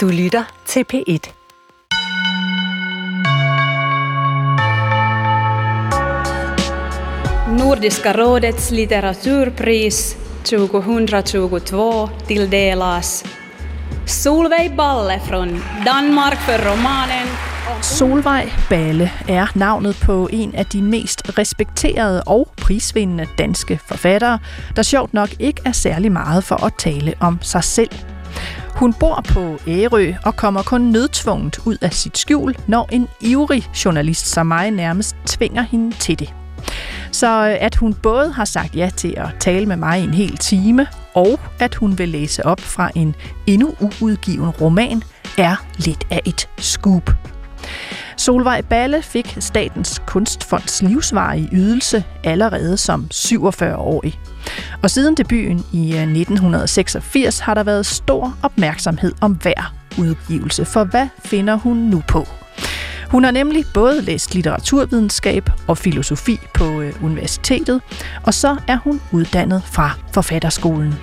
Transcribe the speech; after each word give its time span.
Du 0.00 0.08
lytter 0.08 0.44
til 0.66 0.84
P1. 0.92 1.32
Nordiska 7.58 8.12
rådets 8.12 8.70
litteraturpris 8.70 10.16
2022 10.44 12.08
tilldelas 12.26 13.24
Solveig 14.06 14.72
Balle 14.76 15.20
från 15.28 15.62
Danmark 15.86 16.38
för 16.38 16.70
romanen 16.70 17.28
Solvej 17.82 18.52
Balle 18.68 19.10
er 19.28 19.46
navnet 19.54 20.00
på 20.06 20.28
en 20.32 20.54
af 20.54 20.66
de 20.66 20.82
mest 20.82 21.38
respekterede 21.38 22.22
og 22.26 22.48
prisvindende 22.56 23.26
danske 23.38 23.80
forfattere, 23.88 24.38
der 24.76 24.82
sjovt 24.82 25.12
nok 25.12 25.28
ikke 25.40 25.62
er 25.64 25.72
særlig 25.72 26.12
meget 26.12 26.44
for 26.44 26.64
at 26.64 26.72
tale 26.78 27.14
om 27.20 27.38
sig 27.42 27.64
selv. 27.64 27.90
Hun 28.80 28.92
bor 28.92 29.24
på 29.28 29.58
Ærø 29.68 30.12
og 30.24 30.36
kommer 30.36 30.62
kun 30.62 30.80
nødtvunget 30.80 31.58
ud 31.64 31.76
af 31.82 31.92
sit 31.92 32.18
skjul, 32.18 32.56
når 32.66 32.88
en 32.92 33.08
ivrig 33.20 33.64
journalist 33.84 34.26
som 34.26 34.46
mig 34.46 34.70
nærmest 34.70 35.16
tvinger 35.26 35.62
hende 35.62 35.96
til 35.96 36.18
det. 36.18 36.34
Så 37.12 37.48
øh, 37.48 37.56
at 37.60 37.74
hun 37.74 37.94
både 37.94 38.32
har 38.32 38.44
sagt 38.44 38.76
ja 38.76 38.90
til 38.96 39.14
at 39.16 39.28
tale 39.40 39.66
med 39.66 39.76
mig 39.76 40.04
en 40.04 40.14
hel 40.14 40.36
time, 40.36 40.86
og 41.14 41.40
at 41.58 41.74
hun 41.74 41.98
vil 41.98 42.08
læse 42.08 42.46
op 42.46 42.60
fra 42.60 42.90
en 42.94 43.14
endnu 43.46 43.74
uudgiven 43.80 44.50
roman, 44.50 45.02
er 45.38 45.56
lidt 45.76 46.06
af 46.10 46.20
et 46.24 46.48
scoop. 46.58 47.10
Solvej 48.16 48.60
Balle 48.62 49.02
fik 49.02 49.36
Statens 49.40 50.02
Kunstfonds 50.06 50.82
livsvarige 50.82 51.48
ydelse 51.52 52.04
allerede 52.24 52.76
som 52.76 53.08
47-årig. 53.14 54.20
Og 54.82 54.90
siden 54.90 55.14
debuten 55.14 55.64
i 55.72 55.92
øh, 55.92 56.02
1986 56.02 57.38
har 57.38 57.54
der 57.54 57.62
været 57.62 57.86
stor 57.86 58.36
opmærksomhed 58.42 59.12
om 59.20 59.32
hver 59.32 59.74
udgivelse, 59.98 60.64
for 60.64 60.84
hvad 60.84 61.08
finder 61.24 61.54
hun 61.54 61.76
nu 61.76 62.02
på? 62.08 62.26
Hun 63.10 63.24
har 63.24 63.30
nemlig 63.30 63.64
både 63.74 64.02
læst 64.02 64.34
litteraturvidenskab 64.34 65.50
og 65.68 65.78
filosofi 65.78 66.38
på 66.54 66.80
øh, 66.80 67.04
universitetet, 67.04 67.80
og 68.22 68.34
så 68.34 68.56
er 68.68 68.76
hun 68.76 69.00
uddannet 69.12 69.62
fra 69.64 69.90
forfatterskolen. 70.12 70.94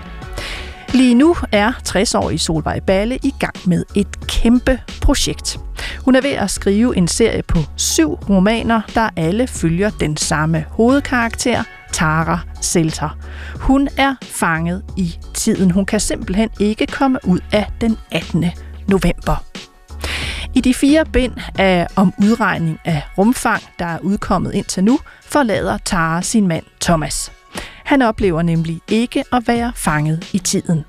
Lige 0.93 1.16
nu 1.16 1.35
er 1.52 1.71
60-årige 1.89 2.39
Solvej 2.39 2.80
Balle 2.80 3.17
i 3.23 3.33
gang 3.39 3.55
med 3.66 3.83
et 3.95 4.27
kæmpe 4.27 4.80
projekt. 5.02 5.59
Hun 6.05 6.16
er 6.16 6.21
ved 6.21 6.29
at 6.31 6.49
skrive 6.52 6.97
en 6.97 7.07
serie 7.07 7.44
på 7.44 7.59
syv 7.75 8.13
romaner, 8.13 8.81
der 8.95 9.09
alle 9.16 9.47
følger 9.47 9.89
den 9.89 10.17
samme 10.17 10.66
hovedkarakter, 10.69 11.63
Tara 11.91 12.39
Selter. 12.61 13.17
Hun 13.55 13.89
er 13.97 14.16
fanget 14.21 14.83
i 14.97 15.17
tiden. 15.33 15.71
Hun 15.71 15.85
kan 15.85 15.99
simpelthen 15.99 16.49
ikke 16.59 16.85
komme 16.85 17.19
ud 17.23 17.39
af 17.51 17.67
den 17.81 17.97
18. 18.11 18.45
november. 18.88 19.44
I 20.55 20.61
de 20.61 20.73
fire 20.73 21.05
bind 21.05 21.33
af 21.59 21.88
om 21.95 22.13
udregning 22.23 22.79
af 22.85 23.01
rumfang, 23.17 23.63
der 23.79 23.85
er 23.85 23.99
udkommet 23.99 24.53
indtil 24.53 24.83
nu, 24.83 24.99
forlader 25.22 25.77
Tara 25.85 26.22
sin 26.22 26.47
mand 26.47 26.63
Thomas. 26.81 27.36
Han 27.88 28.02
oplever 28.02 28.41
nemlig 28.41 28.81
ikke 28.88 29.23
at 29.33 29.47
være 29.47 29.71
fanget 29.75 30.30
i 30.33 30.39
tiden. 30.39 30.85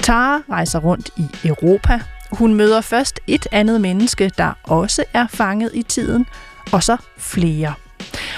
Tara 0.00 0.42
rejser 0.50 0.78
rundt 0.78 1.10
i 1.16 1.48
Europa. 1.48 2.00
Hun 2.32 2.54
møder 2.54 2.80
først 2.80 3.20
et 3.26 3.46
andet 3.52 3.80
menneske, 3.80 4.30
der 4.38 4.52
også 4.62 5.04
er 5.14 5.26
fanget 5.26 5.70
i 5.74 5.82
tiden, 5.82 6.26
og 6.72 6.82
så 6.82 6.96
flere. 7.18 7.74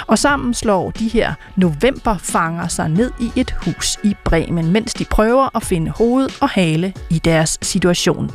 Og 0.07 0.19
sammen 0.19 0.55
slår 0.55 0.91
de 0.91 1.09
her 1.09 1.35
novemberfanger 1.57 2.69
sig 2.69 2.89
ned 2.89 3.11
i 3.21 3.33
et 3.37 3.55
hus 3.65 3.99
i 4.03 4.17
Bremen, 4.25 4.71
mens 4.71 4.95
de 4.95 5.05
prøver 5.05 5.57
at 5.57 5.63
finde 5.63 5.91
hoved 5.91 6.29
og 6.41 6.49
hale 6.49 6.95
i 7.11 7.19
deres 7.19 7.59
situation. 7.63 8.31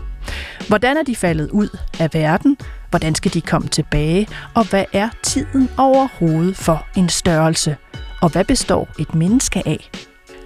Hvordan 0.68 0.98
er 0.98 1.04
de 1.04 1.16
faldet 1.16 1.50
ud 1.52 1.78
af 2.00 2.14
verden? 2.14 2.58
Hvordan 2.90 3.16
skal 3.16 3.34
de 3.34 3.42
komme 3.42 3.68
tilbage? 3.68 4.28
Og 4.54 4.70
hvad 4.70 4.86
er 4.94 5.10
tiden 5.24 5.70
overhovedet 5.78 6.58
for 6.58 6.86
en 6.96 7.10
størrelse? 7.10 7.78
Og 8.22 8.30
hvad 8.30 8.44
består 8.44 8.90
et 9.00 9.16
menneske 9.16 9.62
af? 9.66 9.90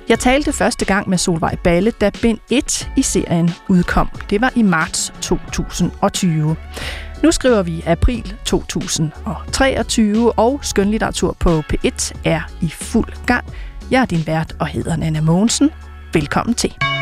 Jeg 0.09 0.19
talte 0.19 0.53
første 0.53 0.85
gang 0.85 1.09
med 1.09 1.17
Solvej 1.17 1.55
Balle, 1.63 1.91
da 1.91 2.11
bind 2.21 2.39
1 2.49 2.89
i 2.97 3.01
serien 3.01 3.51
udkom. 3.69 4.09
Det 4.29 4.41
var 4.41 4.51
i 4.55 4.61
marts 4.61 5.13
2020. 5.21 6.55
Nu 7.23 7.31
skriver 7.31 7.63
vi 7.63 7.83
april 7.85 8.35
2023, 8.45 10.31
og 10.31 10.59
skønlitteratur 10.61 11.35
på 11.39 11.59
P1 11.73 12.11
er 12.25 12.41
i 12.61 12.69
fuld 12.69 13.25
gang. 13.25 13.45
Jeg 13.91 14.01
er 14.01 14.05
din 14.05 14.27
vært 14.27 14.55
og 14.59 14.67
hedder 14.67 14.95
Nana 14.95 15.21
Mogensen. 15.21 15.69
Velkommen 16.13 16.55
til. 16.55 16.92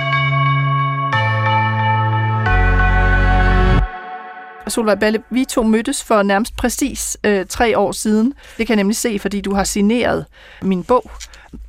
Solvej 4.67 4.95
Balle, 4.95 5.23
vi 5.29 5.45
to 5.45 5.63
mødtes 5.63 6.03
for 6.03 6.23
nærmest 6.23 6.55
præcis 6.55 7.17
øh, 7.23 7.45
tre 7.49 7.77
år 7.77 7.91
siden. 7.91 8.33
Det 8.57 8.67
kan 8.67 8.73
jeg 8.73 8.75
nemlig 8.75 8.95
se, 8.95 9.19
fordi 9.19 9.41
du 9.41 9.53
har 9.53 9.63
signeret 9.63 10.25
min 10.61 10.83
bog, 10.83 11.11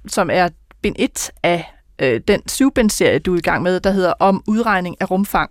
som 0.07 0.31
er 0.33 0.49
bind 0.83 0.97
1 0.99 1.31
af 1.43 1.73
øh, 1.99 2.21
den 2.29 2.49
syvbindserie, 2.49 3.19
du 3.19 3.35
er 3.35 3.39
i 3.39 3.41
gang 3.41 3.63
med, 3.63 3.81
der 3.81 3.91
hedder 3.91 4.13
Om 4.19 4.43
udregning 4.47 4.97
af 5.01 5.11
rumfang. 5.11 5.51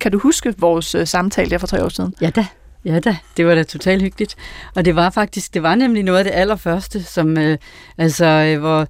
Kan 0.00 0.12
du 0.12 0.18
huske 0.18 0.54
vores 0.58 0.94
øh, 0.94 1.06
samtale 1.06 1.50
der 1.50 1.58
for 1.58 1.66
tre 1.66 1.84
år 1.84 1.88
siden? 1.88 2.14
Ja 2.20 2.30
da. 2.30 2.46
Ja 2.84 3.00
da, 3.00 3.16
det 3.36 3.46
var 3.46 3.54
da 3.54 3.62
totalt 3.62 4.02
hyggeligt. 4.02 4.36
Og 4.74 4.84
det 4.84 4.96
var 4.96 5.10
faktisk, 5.10 5.54
det 5.54 5.62
var 5.62 5.74
nemlig 5.74 6.02
noget 6.02 6.18
af 6.18 6.24
det 6.24 6.30
allerførste, 6.30 7.02
som, 7.02 7.38
øh, 7.38 7.58
altså, 7.98 8.24
øh, 8.24 8.60
hvor 8.60 8.86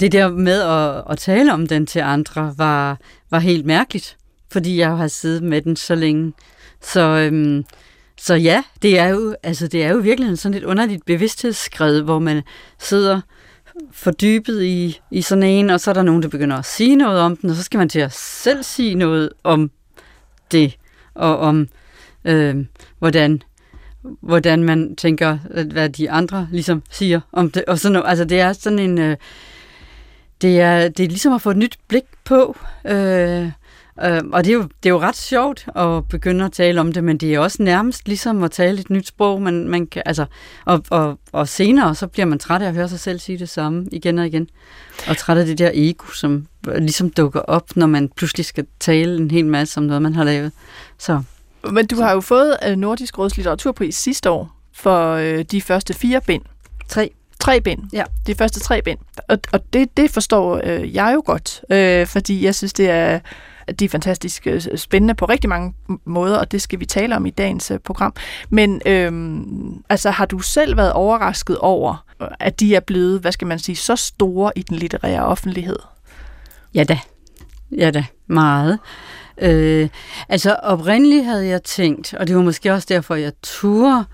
det 0.00 0.12
der 0.12 0.28
med 0.28 0.60
at, 0.60 1.04
at 1.10 1.18
tale 1.18 1.52
om 1.52 1.66
den 1.66 1.86
til 1.86 2.00
andre, 2.00 2.54
var, 2.56 2.98
var 3.30 3.38
helt 3.38 3.66
mærkeligt, 3.66 4.16
fordi 4.52 4.78
jeg 4.78 4.96
har 4.96 5.08
siddet 5.08 5.42
med 5.42 5.62
den 5.62 5.76
så 5.76 5.94
længe. 5.94 6.32
Så, 6.82 7.00
øhm, 7.00 7.64
så 8.18 8.34
ja, 8.34 8.62
det 8.82 8.98
er 8.98 9.08
jo, 9.08 9.36
altså, 9.42 9.68
det 9.68 9.84
er 9.84 9.88
jo 9.88 9.98
virkelig 9.98 10.38
sådan 10.38 10.58
et 10.58 10.64
underligt 10.64 11.04
bevidsthedsskred, 11.04 12.02
hvor 12.02 12.18
man 12.18 12.42
sidder 12.78 13.20
fordybet 13.92 14.62
i, 14.62 15.00
i 15.10 15.22
sådan 15.22 15.44
en, 15.44 15.70
og 15.70 15.80
så 15.80 15.90
er 15.90 15.94
der 15.94 16.02
nogen, 16.02 16.22
der 16.22 16.28
begynder 16.28 16.56
at 16.56 16.64
sige 16.64 16.96
noget 16.96 17.20
om 17.20 17.36
den, 17.36 17.50
og 17.50 17.56
så 17.56 17.62
skal 17.62 17.78
man 17.78 17.88
til 17.88 18.00
at 18.00 18.12
selv 18.12 18.62
sige 18.62 18.94
noget 18.94 19.30
om 19.44 19.70
det, 20.52 20.76
og 21.14 21.38
om 21.38 21.68
øh, 22.24 22.56
hvordan, 22.98 23.42
hvordan 24.20 24.64
man 24.64 24.96
tænker, 24.96 25.38
hvad 25.72 25.88
de 25.88 26.10
andre 26.10 26.48
ligesom 26.52 26.82
siger 26.90 27.20
om 27.32 27.50
det. 27.50 27.64
Og 27.64 27.78
sådan 27.78 27.92
noget. 27.92 28.08
Altså 28.08 28.24
det 28.24 28.40
er 28.40 28.52
sådan 28.52 28.78
en... 28.78 28.98
Øh, 28.98 29.16
det 30.42 30.60
er, 30.60 30.88
det 30.88 31.04
er 31.04 31.08
ligesom 31.08 31.32
at 31.32 31.42
få 31.42 31.50
et 31.50 31.56
nyt 31.56 31.78
blik 31.88 32.04
på, 32.24 32.56
øh, 32.84 33.50
Øh, 34.04 34.20
og 34.32 34.44
det 34.44 34.50
er, 34.50 34.54
jo, 34.54 34.62
det 34.62 34.88
er 34.88 34.90
jo 34.90 35.00
ret 35.00 35.16
sjovt 35.16 35.66
at 35.76 36.08
begynde 36.08 36.44
at 36.44 36.52
tale 36.52 36.80
om 36.80 36.92
det, 36.92 37.04
men 37.04 37.18
det 37.18 37.34
er 37.34 37.38
også 37.38 37.62
nærmest 37.62 38.08
ligesom 38.08 38.42
at 38.42 38.50
tale 38.50 38.80
et 38.80 38.90
nyt 38.90 39.06
sprog. 39.06 39.42
Man, 39.42 39.68
man 39.68 39.86
kan, 39.86 40.02
altså, 40.06 40.26
og, 40.64 40.84
og, 40.90 41.18
og 41.32 41.48
senere 41.48 41.94
så 41.94 42.06
bliver 42.06 42.26
man 42.26 42.38
træt 42.38 42.62
af 42.62 42.68
at 42.68 42.74
høre 42.74 42.88
sig 42.88 43.00
selv 43.00 43.18
sige 43.18 43.38
det 43.38 43.48
samme 43.48 43.86
igen 43.92 44.18
og 44.18 44.26
igen. 44.26 44.48
Og 45.08 45.16
træt 45.16 45.38
af 45.38 45.46
det 45.46 45.58
der 45.58 45.70
ego, 45.74 46.06
som 46.06 46.46
ligesom 46.78 47.10
dukker 47.10 47.40
op, 47.40 47.76
når 47.76 47.86
man 47.86 48.08
pludselig 48.16 48.46
skal 48.46 48.66
tale 48.80 49.16
en 49.16 49.30
hel 49.30 49.46
masse 49.46 49.78
om 49.78 49.84
noget, 49.84 50.02
man 50.02 50.14
har 50.14 50.24
lavet. 50.24 50.52
Så, 50.98 51.22
men 51.70 51.86
du 51.86 51.96
har 51.96 52.12
jo 52.12 52.20
fået 52.20 52.56
øh, 52.66 52.76
Nordisk 52.76 53.18
Råds 53.18 53.36
litteraturpris 53.36 53.94
sidste 53.94 54.30
år 54.30 54.56
for 54.72 55.12
øh, 55.12 55.44
de 55.50 55.62
første 55.62 55.94
fire 55.94 56.20
bind. 56.20 56.42
Tre. 56.88 57.10
Tre 57.40 57.60
bind. 57.60 57.82
Ja. 57.92 58.04
De 58.26 58.34
første 58.34 58.60
tre 58.60 58.82
bind. 58.82 58.98
Og, 59.28 59.38
og 59.52 59.60
det, 59.72 59.96
det 59.96 60.10
forstår 60.10 60.60
øh, 60.64 60.94
jeg 60.94 61.12
jo 61.14 61.22
godt, 61.26 61.64
øh, 61.70 62.06
fordi 62.06 62.44
jeg 62.44 62.54
synes, 62.54 62.72
det 62.72 62.90
er 62.90 63.20
de 63.78 63.84
er 63.84 63.88
fantastisk 63.88 64.46
øh, 64.46 64.62
spændende 64.76 65.14
på 65.14 65.24
rigtig 65.24 65.48
mange 65.48 65.74
måder, 66.04 66.38
og 66.38 66.52
det 66.52 66.62
skal 66.62 66.80
vi 66.80 66.86
tale 66.86 67.16
om 67.16 67.26
i 67.26 67.30
dagens 67.30 67.70
øh, 67.70 67.78
program. 67.78 68.14
Men 68.50 68.80
øhm, 68.86 69.82
altså, 69.88 70.10
har 70.10 70.26
du 70.26 70.38
selv 70.38 70.76
været 70.76 70.92
overrasket 70.92 71.58
over, 71.58 72.04
øh, 72.22 72.28
at 72.40 72.60
de 72.60 72.74
er 72.74 72.80
blevet, 72.80 73.20
hvad 73.20 73.32
skal 73.32 73.46
man 73.46 73.58
sige, 73.58 73.76
så 73.76 73.96
store 73.96 74.52
i 74.56 74.62
den 74.62 74.76
litterære 74.76 75.24
offentlighed? 75.24 75.78
Ja 76.74 76.84
da. 76.84 76.98
Ja 77.76 77.90
da, 77.90 78.04
meget. 78.26 78.78
Øh, 79.38 79.88
altså 80.28 80.54
oprindeligt 80.54 81.24
havde 81.24 81.46
jeg 81.46 81.62
tænkt, 81.62 82.14
og 82.14 82.26
det 82.26 82.36
var 82.36 82.42
måske 82.42 82.72
også 82.72 82.86
derfor, 82.90 83.14
jeg 83.14 83.32
turde, 83.42 84.04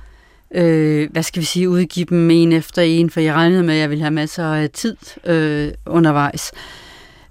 øh, 0.55 1.09
hvad 1.13 1.23
skal 1.23 1.41
vi 1.41 1.47
sige, 1.47 1.69
udgive 1.69 2.07
dem 2.07 2.31
en 2.31 2.53
efter 2.53 2.83
en, 2.83 3.11
for 3.11 3.21
jeg 3.21 3.35
regnede 3.35 3.63
med, 3.63 3.75
at 3.75 3.81
jeg 3.81 3.91
ville 3.91 4.03
have 4.03 4.11
masser 4.11 4.45
af 4.45 4.71
tid 4.71 4.97
øh, 5.25 5.73
undervejs. 5.87 6.53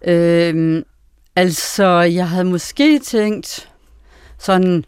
Øh, 0.07 0.83
Altså, 1.35 1.85
jeg 1.99 2.29
havde 2.29 2.45
måske 2.45 2.99
tænkt 2.99 3.69
sådan, 4.39 4.85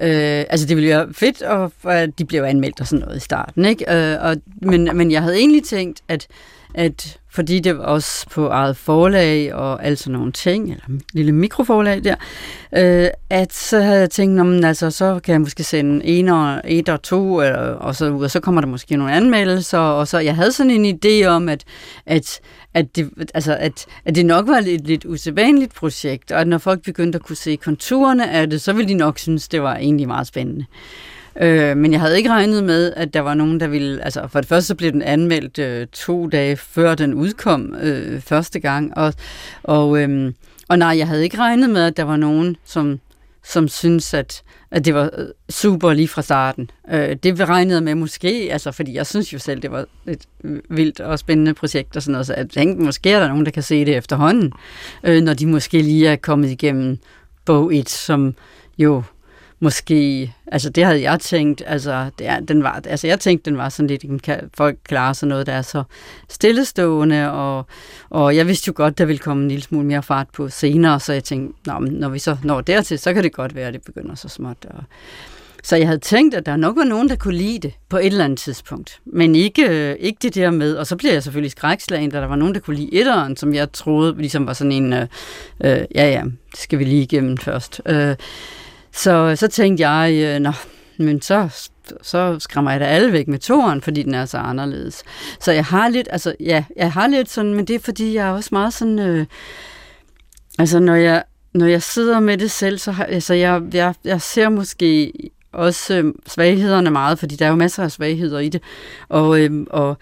øh, 0.00 0.44
altså 0.50 0.66
det 0.66 0.76
ville 0.76 0.88
være 0.88 1.08
fedt, 1.12 1.42
og, 1.42 1.72
og 1.82 2.18
de 2.18 2.24
blev 2.24 2.42
anmeldt 2.42 2.80
og 2.80 2.86
sådan 2.86 3.04
noget 3.04 3.16
i 3.16 3.20
starten, 3.20 3.64
ikke? 3.64 3.94
Øh, 3.94 4.16
og, 4.22 4.36
men, 4.62 4.90
men 4.94 5.10
jeg 5.10 5.22
havde 5.22 5.36
egentlig 5.36 5.64
tænkt, 5.64 6.00
at, 6.08 6.26
at 6.74 7.18
fordi 7.36 7.60
det 7.60 7.78
var 7.78 7.84
også 7.84 8.26
på 8.30 8.48
eget 8.48 8.76
forlag 8.76 9.54
og 9.54 9.84
alt 9.84 9.98
sådan 9.98 10.18
nogle 10.18 10.32
ting, 10.32 10.70
eller 10.70 10.84
en 10.88 11.02
lille 11.12 11.32
mikroforlag 11.32 12.04
der, 12.04 12.14
øh, 12.76 13.08
at 13.30 13.52
så 13.52 13.80
havde 13.80 14.00
jeg 14.00 14.10
tænkt, 14.10 14.46
men, 14.46 14.64
altså, 14.64 14.90
så 14.90 15.20
kan 15.24 15.32
jeg 15.32 15.40
måske 15.40 15.64
sende 15.64 16.04
en 16.04 16.28
og, 16.28 16.60
et 16.64 16.88
og 16.88 17.02
to, 17.02 17.40
eller, 17.40 17.58
og 17.58 17.96
så 17.96 18.10
ud, 18.10 18.24
og 18.24 18.30
så 18.30 18.40
kommer 18.40 18.60
der 18.60 18.68
måske 18.68 18.96
nogle 18.96 19.12
anmeldelser, 19.12 19.78
og 19.78 20.08
så 20.08 20.18
jeg 20.18 20.34
havde 20.34 20.52
sådan 20.52 20.84
en 20.84 20.98
idé 21.04 21.26
om, 21.26 21.48
at, 21.48 21.64
at, 22.06 22.40
at, 22.76 22.96
det, 22.96 23.10
altså, 23.34 23.56
at, 23.56 23.86
at 24.04 24.14
det 24.14 24.26
nok 24.26 24.48
var 24.48 24.58
et 24.58 24.86
lidt 24.86 25.04
usædvanligt 25.04 25.74
projekt, 25.74 26.32
og 26.32 26.40
at 26.40 26.48
når 26.48 26.58
folk 26.58 26.82
begyndte 26.82 27.16
at 27.16 27.22
kunne 27.22 27.36
se 27.36 27.56
konturerne 27.56 28.30
af 28.30 28.50
det, 28.50 28.60
så 28.60 28.72
ville 28.72 28.88
de 28.88 28.94
nok 28.94 29.18
synes, 29.18 29.48
det 29.48 29.62
var 29.62 29.76
egentlig 29.76 30.06
meget 30.06 30.26
spændende. 30.26 30.64
Øh, 31.40 31.76
men 31.76 31.92
jeg 31.92 32.00
havde 32.00 32.16
ikke 32.16 32.30
regnet 32.30 32.64
med, 32.64 32.92
at 32.96 33.14
der 33.14 33.20
var 33.20 33.34
nogen, 33.34 33.60
der 33.60 33.66
ville... 33.66 34.04
Altså, 34.04 34.28
for 34.28 34.40
det 34.40 34.48
første 34.48 34.66
så 34.66 34.74
blev 34.74 34.92
den 34.92 35.02
anmeldt 35.02 35.58
øh, 35.58 35.86
to 35.86 36.26
dage 36.26 36.56
før 36.56 36.94
den 36.94 37.14
udkom 37.14 37.74
øh, 37.82 38.20
første 38.20 38.60
gang. 38.60 38.98
Og, 38.98 39.14
og, 39.62 40.02
øh, 40.02 40.32
og 40.68 40.78
nej, 40.78 40.98
jeg 40.98 41.08
havde 41.08 41.24
ikke 41.24 41.38
regnet 41.38 41.70
med, 41.70 41.82
at 41.82 41.96
der 41.96 42.02
var 42.02 42.16
nogen, 42.16 42.56
som, 42.64 43.00
som 43.44 43.68
synes, 43.68 44.14
at, 44.14 44.42
at 44.76 44.84
det 44.84 44.94
var 44.94 45.10
øh, 45.18 45.28
super 45.50 45.92
lige 45.92 46.08
fra 46.08 46.22
starten. 46.22 46.70
Øh, 46.92 47.16
det 47.22 47.48
regnede 47.48 47.80
med 47.80 47.94
måske, 47.94 48.48
altså, 48.50 48.72
fordi 48.72 48.94
jeg 48.94 49.06
synes 49.06 49.32
jo 49.32 49.38
selv, 49.38 49.62
det 49.62 49.70
var 49.70 49.84
et 50.06 50.26
øh, 50.44 50.60
vildt 50.70 51.00
og 51.00 51.18
spændende 51.18 51.54
projekt 51.54 51.96
og 51.96 52.02
sådan 52.02 52.12
noget, 52.12 52.26
så 52.26 52.34
jeg 52.34 52.50
tænkte, 52.50 52.84
måske 52.84 53.10
er 53.10 53.20
der 53.20 53.28
nogen, 53.28 53.44
der 53.44 53.50
kan 53.50 53.62
se 53.62 53.84
det 53.84 53.96
efterhånden, 53.96 54.52
øh, 55.04 55.22
når 55.22 55.34
de 55.34 55.46
måske 55.46 55.82
lige 55.82 56.08
er 56.08 56.16
kommet 56.16 56.50
igennem 56.50 56.98
bog 57.44 57.74
1, 57.74 57.88
som 57.88 58.34
jo 58.78 59.02
måske, 59.60 60.32
altså 60.46 60.70
det 60.70 60.84
havde 60.84 61.02
jeg 61.02 61.20
tænkt, 61.20 61.62
altså, 61.66 62.10
det 62.18 62.26
er, 62.26 62.40
den 62.40 62.62
var, 62.62 62.80
altså 62.84 63.06
jeg 63.06 63.20
tænkte, 63.20 63.50
den 63.50 63.58
var 63.58 63.68
sådan 63.68 63.86
lidt, 63.86 64.22
kan 64.22 64.50
folk 64.54 64.78
klare 64.84 65.14
sådan 65.14 65.28
noget, 65.28 65.46
der 65.46 65.52
er 65.52 65.62
så 65.62 65.82
stillestående, 66.28 67.32
og, 67.32 67.66
og 68.10 68.36
jeg 68.36 68.46
vidste 68.46 68.68
jo 68.68 68.72
godt, 68.76 68.98
der 68.98 69.04
ville 69.04 69.18
komme 69.18 69.42
en 69.42 69.48
lille 69.48 69.62
smule 69.62 69.86
mere 69.86 70.02
fart 70.02 70.26
på 70.32 70.48
senere, 70.48 71.00
så 71.00 71.12
jeg 71.12 71.24
tænkte, 71.24 71.70
Nå, 71.70 71.78
men 71.78 71.92
når 71.92 72.08
vi 72.08 72.18
så 72.18 72.36
når 72.44 72.60
dertil, 72.60 72.98
så 72.98 73.14
kan 73.14 73.22
det 73.22 73.32
godt 73.32 73.54
være, 73.54 73.68
at 73.68 73.74
det 73.74 73.82
begynder 73.82 74.14
så 74.14 74.28
småt. 74.28 74.66
Og, 74.70 74.84
så 75.66 75.76
jeg 75.76 75.86
havde 75.86 76.00
tænkt, 76.00 76.34
at 76.34 76.46
der 76.46 76.56
nok 76.56 76.76
var 76.76 76.84
nogen, 76.84 77.08
der 77.08 77.16
kunne 77.16 77.34
lide 77.34 77.58
det 77.58 77.72
på 77.88 77.96
et 77.96 78.06
eller 78.06 78.24
andet 78.24 78.38
tidspunkt. 78.38 79.00
Men 79.04 79.34
ikke, 79.34 79.68
øh, 79.68 79.96
ikke 80.00 80.18
det 80.22 80.34
der 80.34 80.50
med, 80.50 80.74
og 80.76 80.86
så 80.86 80.96
bliver 80.96 81.12
jeg 81.12 81.22
selvfølgelig 81.22 81.50
skrækslagen, 81.50 82.10
da 82.10 82.20
der 82.20 82.26
var 82.26 82.36
nogen, 82.36 82.54
der 82.54 82.60
kunne 82.60 82.76
lide 82.76 82.94
etteren, 82.94 83.36
som 83.36 83.54
jeg 83.54 83.72
troede 83.72 84.14
ligesom 84.18 84.46
var 84.46 84.52
sådan 84.52 84.72
en, 84.72 84.92
øh, 84.92 85.06
øh, 85.64 85.84
ja 85.94 86.10
ja, 86.10 86.22
det 86.50 86.60
skal 86.60 86.78
vi 86.78 86.84
lige 86.84 87.02
igennem 87.02 87.38
først. 87.38 87.80
Øh, 87.86 88.14
så, 88.96 89.36
så 89.36 89.48
tænkte 89.48 89.88
jeg, 89.88 90.12
øh, 90.14 90.40
nå, 90.40 90.52
men 90.96 91.22
så, 91.22 91.68
så 92.02 92.38
skræmmer 92.38 92.70
jeg 92.70 92.80
da 92.80 92.84
alle 92.84 93.12
væk 93.12 93.28
med 93.28 93.38
toren, 93.38 93.82
fordi 93.82 94.02
den 94.02 94.14
er 94.14 94.24
så 94.24 94.38
anderledes. 94.38 95.02
Så 95.40 95.52
jeg 95.52 95.64
har 95.64 95.88
lidt, 95.88 96.08
altså 96.10 96.34
ja, 96.40 96.64
jeg 96.76 96.92
har 96.92 97.06
lidt 97.06 97.30
sådan, 97.30 97.54
men 97.54 97.64
det 97.64 97.74
er 97.74 97.80
fordi, 97.80 98.14
jeg 98.14 98.28
er 98.28 98.32
også 98.32 98.48
meget 98.52 98.72
sådan, 98.72 98.98
øh, 98.98 99.26
altså 100.58 100.78
når 100.80 100.94
jeg, 100.94 101.24
når 101.54 101.66
jeg 101.66 101.82
sidder 101.82 102.20
med 102.20 102.38
det 102.38 102.50
selv, 102.50 102.78
så 102.78 102.92
har, 102.92 103.04
altså 103.04 103.34
jeg, 103.34 103.62
jeg, 103.72 103.94
jeg 104.04 104.20
ser 104.20 104.48
måske 104.48 105.12
også 105.52 105.94
øh, 105.94 106.14
svaghederne 106.26 106.90
meget, 106.90 107.18
fordi 107.18 107.36
der 107.36 107.46
er 107.46 107.50
jo 107.50 107.56
masser 107.56 107.82
af 107.84 107.92
svagheder 107.92 108.38
i 108.38 108.48
det. 108.48 108.62
Og, 109.08 109.40
øh, 109.40 109.66
og, 109.70 109.98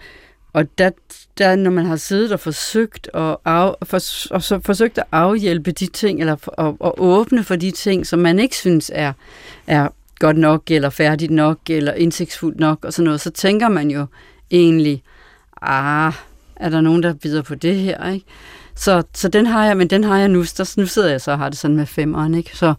og 0.55 0.77
der, 0.77 0.89
der, 1.37 1.55
når 1.55 1.71
man 1.71 1.85
har 1.85 1.95
siddet 1.95 2.31
og 2.31 2.39
forsøgt 2.39 3.09
at, 3.13 3.37
af, 3.45 3.73
for, 3.83 3.97
og 4.33 4.43
så 4.43 4.59
forsøgt 4.65 4.97
at 4.97 5.03
afhjælpe 5.11 5.71
de 5.71 5.85
ting, 5.85 6.19
eller 6.19 6.35
at, 6.57 6.93
åbne 6.97 7.43
for 7.43 7.55
de 7.55 7.71
ting, 7.71 8.07
som 8.07 8.19
man 8.19 8.39
ikke 8.39 8.55
synes 8.55 8.91
er, 8.93 9.13
er 9.67 9.87
godt 10.19 10.37
nok, 10.37 10.71
eller 10.71 10.89
færdigt 10.89 11.31
nok, 11.31 11.59
eller 11.69 11.93
indsigtsfuldt 11.93 12.59
nok, 12.59 12.85
og 12.85 12.93
sådan 12.93 13.05
noget, 13.05 13.21
så 13.21 13.31
tænker 13.31 13.69
man 13.69 13.91
jo 13.91 14.05
egentlig, 14.51 15.03
ah, 15.61 16.13
er 16.55 16.69
der 16.69 16.81
nogen, 16.81 17.03
der 17.03 17.13
bider 17.13 17.41
på 17.41 17.55
det 17.55 17.75
her, 17.75 18.11
ikke? 18.11 18.25
Så, 18.75 19.03
så 19.13 19.27
den 19.27 19.45
har 19.45 19.65
jeg, 19.65 19.77
men 19.77 19.87
den 19.87 20.03
har 20.03 20.17
jeg 20.17 20.27
nu, 20.27 20.43
så 20.43 20.73
nu 20.77 20.85
sidder 20.85 21.09
jeg 21.09 21.21
så 21.21 21.31
og 21.31 21.37
har 21.37 21.49
det 21.49 21.57
sådan 21.57 21.77
med 21.77 21.85
femeren, 21.85 22.35
ikke? 22.35 22.57
Så, 22.57 22.73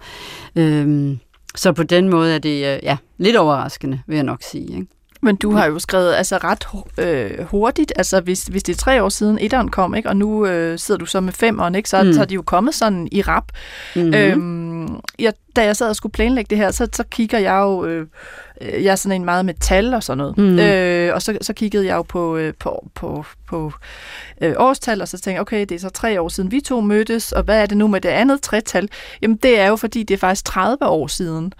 øhm, 0.56 1.18
så 1.54 1.72
på 1.72 1.82
den 1.82 2.08
måde 2.08 2.34
er 2.34 2.38
det, 2.38 2.74
øh, 2.74 2.78
ja, 2.82 2.96
lidt 3.18 3.36
overraskende, 3.36 4.00
vil 4.06 4.14
jeg 4.14 4.24
nok 4.24 4.42
sige, 4.42 4.76
ikke? 4.76 4.95
Men 5.26 5.36
du 5.36 5.52
har 5.52 5.66
jo 5.66 5.78
skrevet 5.78 6.14
altså 6.14 6.36
ret 6.36 6.66
øh, 6.98 7.44
hurtigt, 7.44 7.92
altså 7.96 8.20
hvis, 8.20 8.44
hvis 8.44 8.62
det 8.62 8.72
er 8.72 8.76
tre 8.76 9.02
år 9.02 9.08
siden 9.08 9.38
etteren 9.38 9.68
kom, 9.68 9.94
ikke, 9.94 10.08
og 10.08 10.16
nu 10.16 10.46
øh, 10.46 10.78
sidder 10.78 10.98
du 10.98 11.06
så 11.06 11.20
med 11.20 11.32
femeren, 11.32 11.74
ikke, 11.74 11.88
så, 11.88 12.02
mm. 12.02 12.12
så 12.12 12.20
er 12.20 12.24
de 12.24 12.34
jo 12.34 12.42
kommet 12.42 12.74
sådan 12.74 13.08
i 13.12 13.22
rap. 13.22 13.52
Mm-hmm. 13.96 14.14
Øhm, 14.14 15.00
jeg, 15.18 15.32
da 15.56 15.64
jeg 15.64 15.76
sad 15.76 15.88
og 15.88 15.96
skulle 15.96 16.12
planlægge 16.12 16.50
det 16.50 16.58
her, 16.58 16.70
så, 16.70 16.88
så 16.92 17.04
kigger 17.10 17.38
jeg 17.38 17.58
jo, 17.58 17.84
øh, 17.84 18.06
jeg 18.60 18.92
er 18.92 18.96
sådan 18.96 19.20
en 19.20 19.24
meget 19.24 19.44
metal 19.44 19.94
og 19.94 20.02
sådan 20.02 20.18
noget, 20.18 20.38
mm. 20.38 20.58
øh, 20.58 21.14
og 21.14 21.22
så, 21.22 21.38
så 21.40 21.52
kiggede 21.52 21.86
jeg 21.86 21.96
jo 21.96 22.02
på, 22.02 22.36
øh, 22.36 22.54
på, 22.58 22.88
på, 22.94 23.24
på 23.48 23.72
øh, 24.40 24.54
årstal, 24.56 25.02
og 25.02 25.08
så 25.08 25.16
tænkte 25.16 25.30
jeg, 25.30 25.40
okay, 25.40 25.60
det 25.60 25.72
er 25.72 25.78
så 25.78 25.90
tre 25.90 26.20
år 26.20 26.28
siden 26.28 26.50
vi 26.50 26.60
to 26.60 26.80
mødtes, 26.80 27.32
og 27.32 27.42
hvad 27.42 27.62
er 27.62 27.66
det 27.66 27.76
nu 27.76 27.88
med 27.88 28.00
det 28.00 28.08
andet 28.08 28.42
tretal? 28.42 28.88
Jamen 29.22 29.36
det 29.36 29.60
er 29.60 29.66
jo, 29.66 29.76
fordi 29.76 30.02
det 30.02 30.14
er 30.14 30.18
faktisk 30.18 30.44
30 30.44 30.86
år 30.86 31.06
siden, 31.06 31.52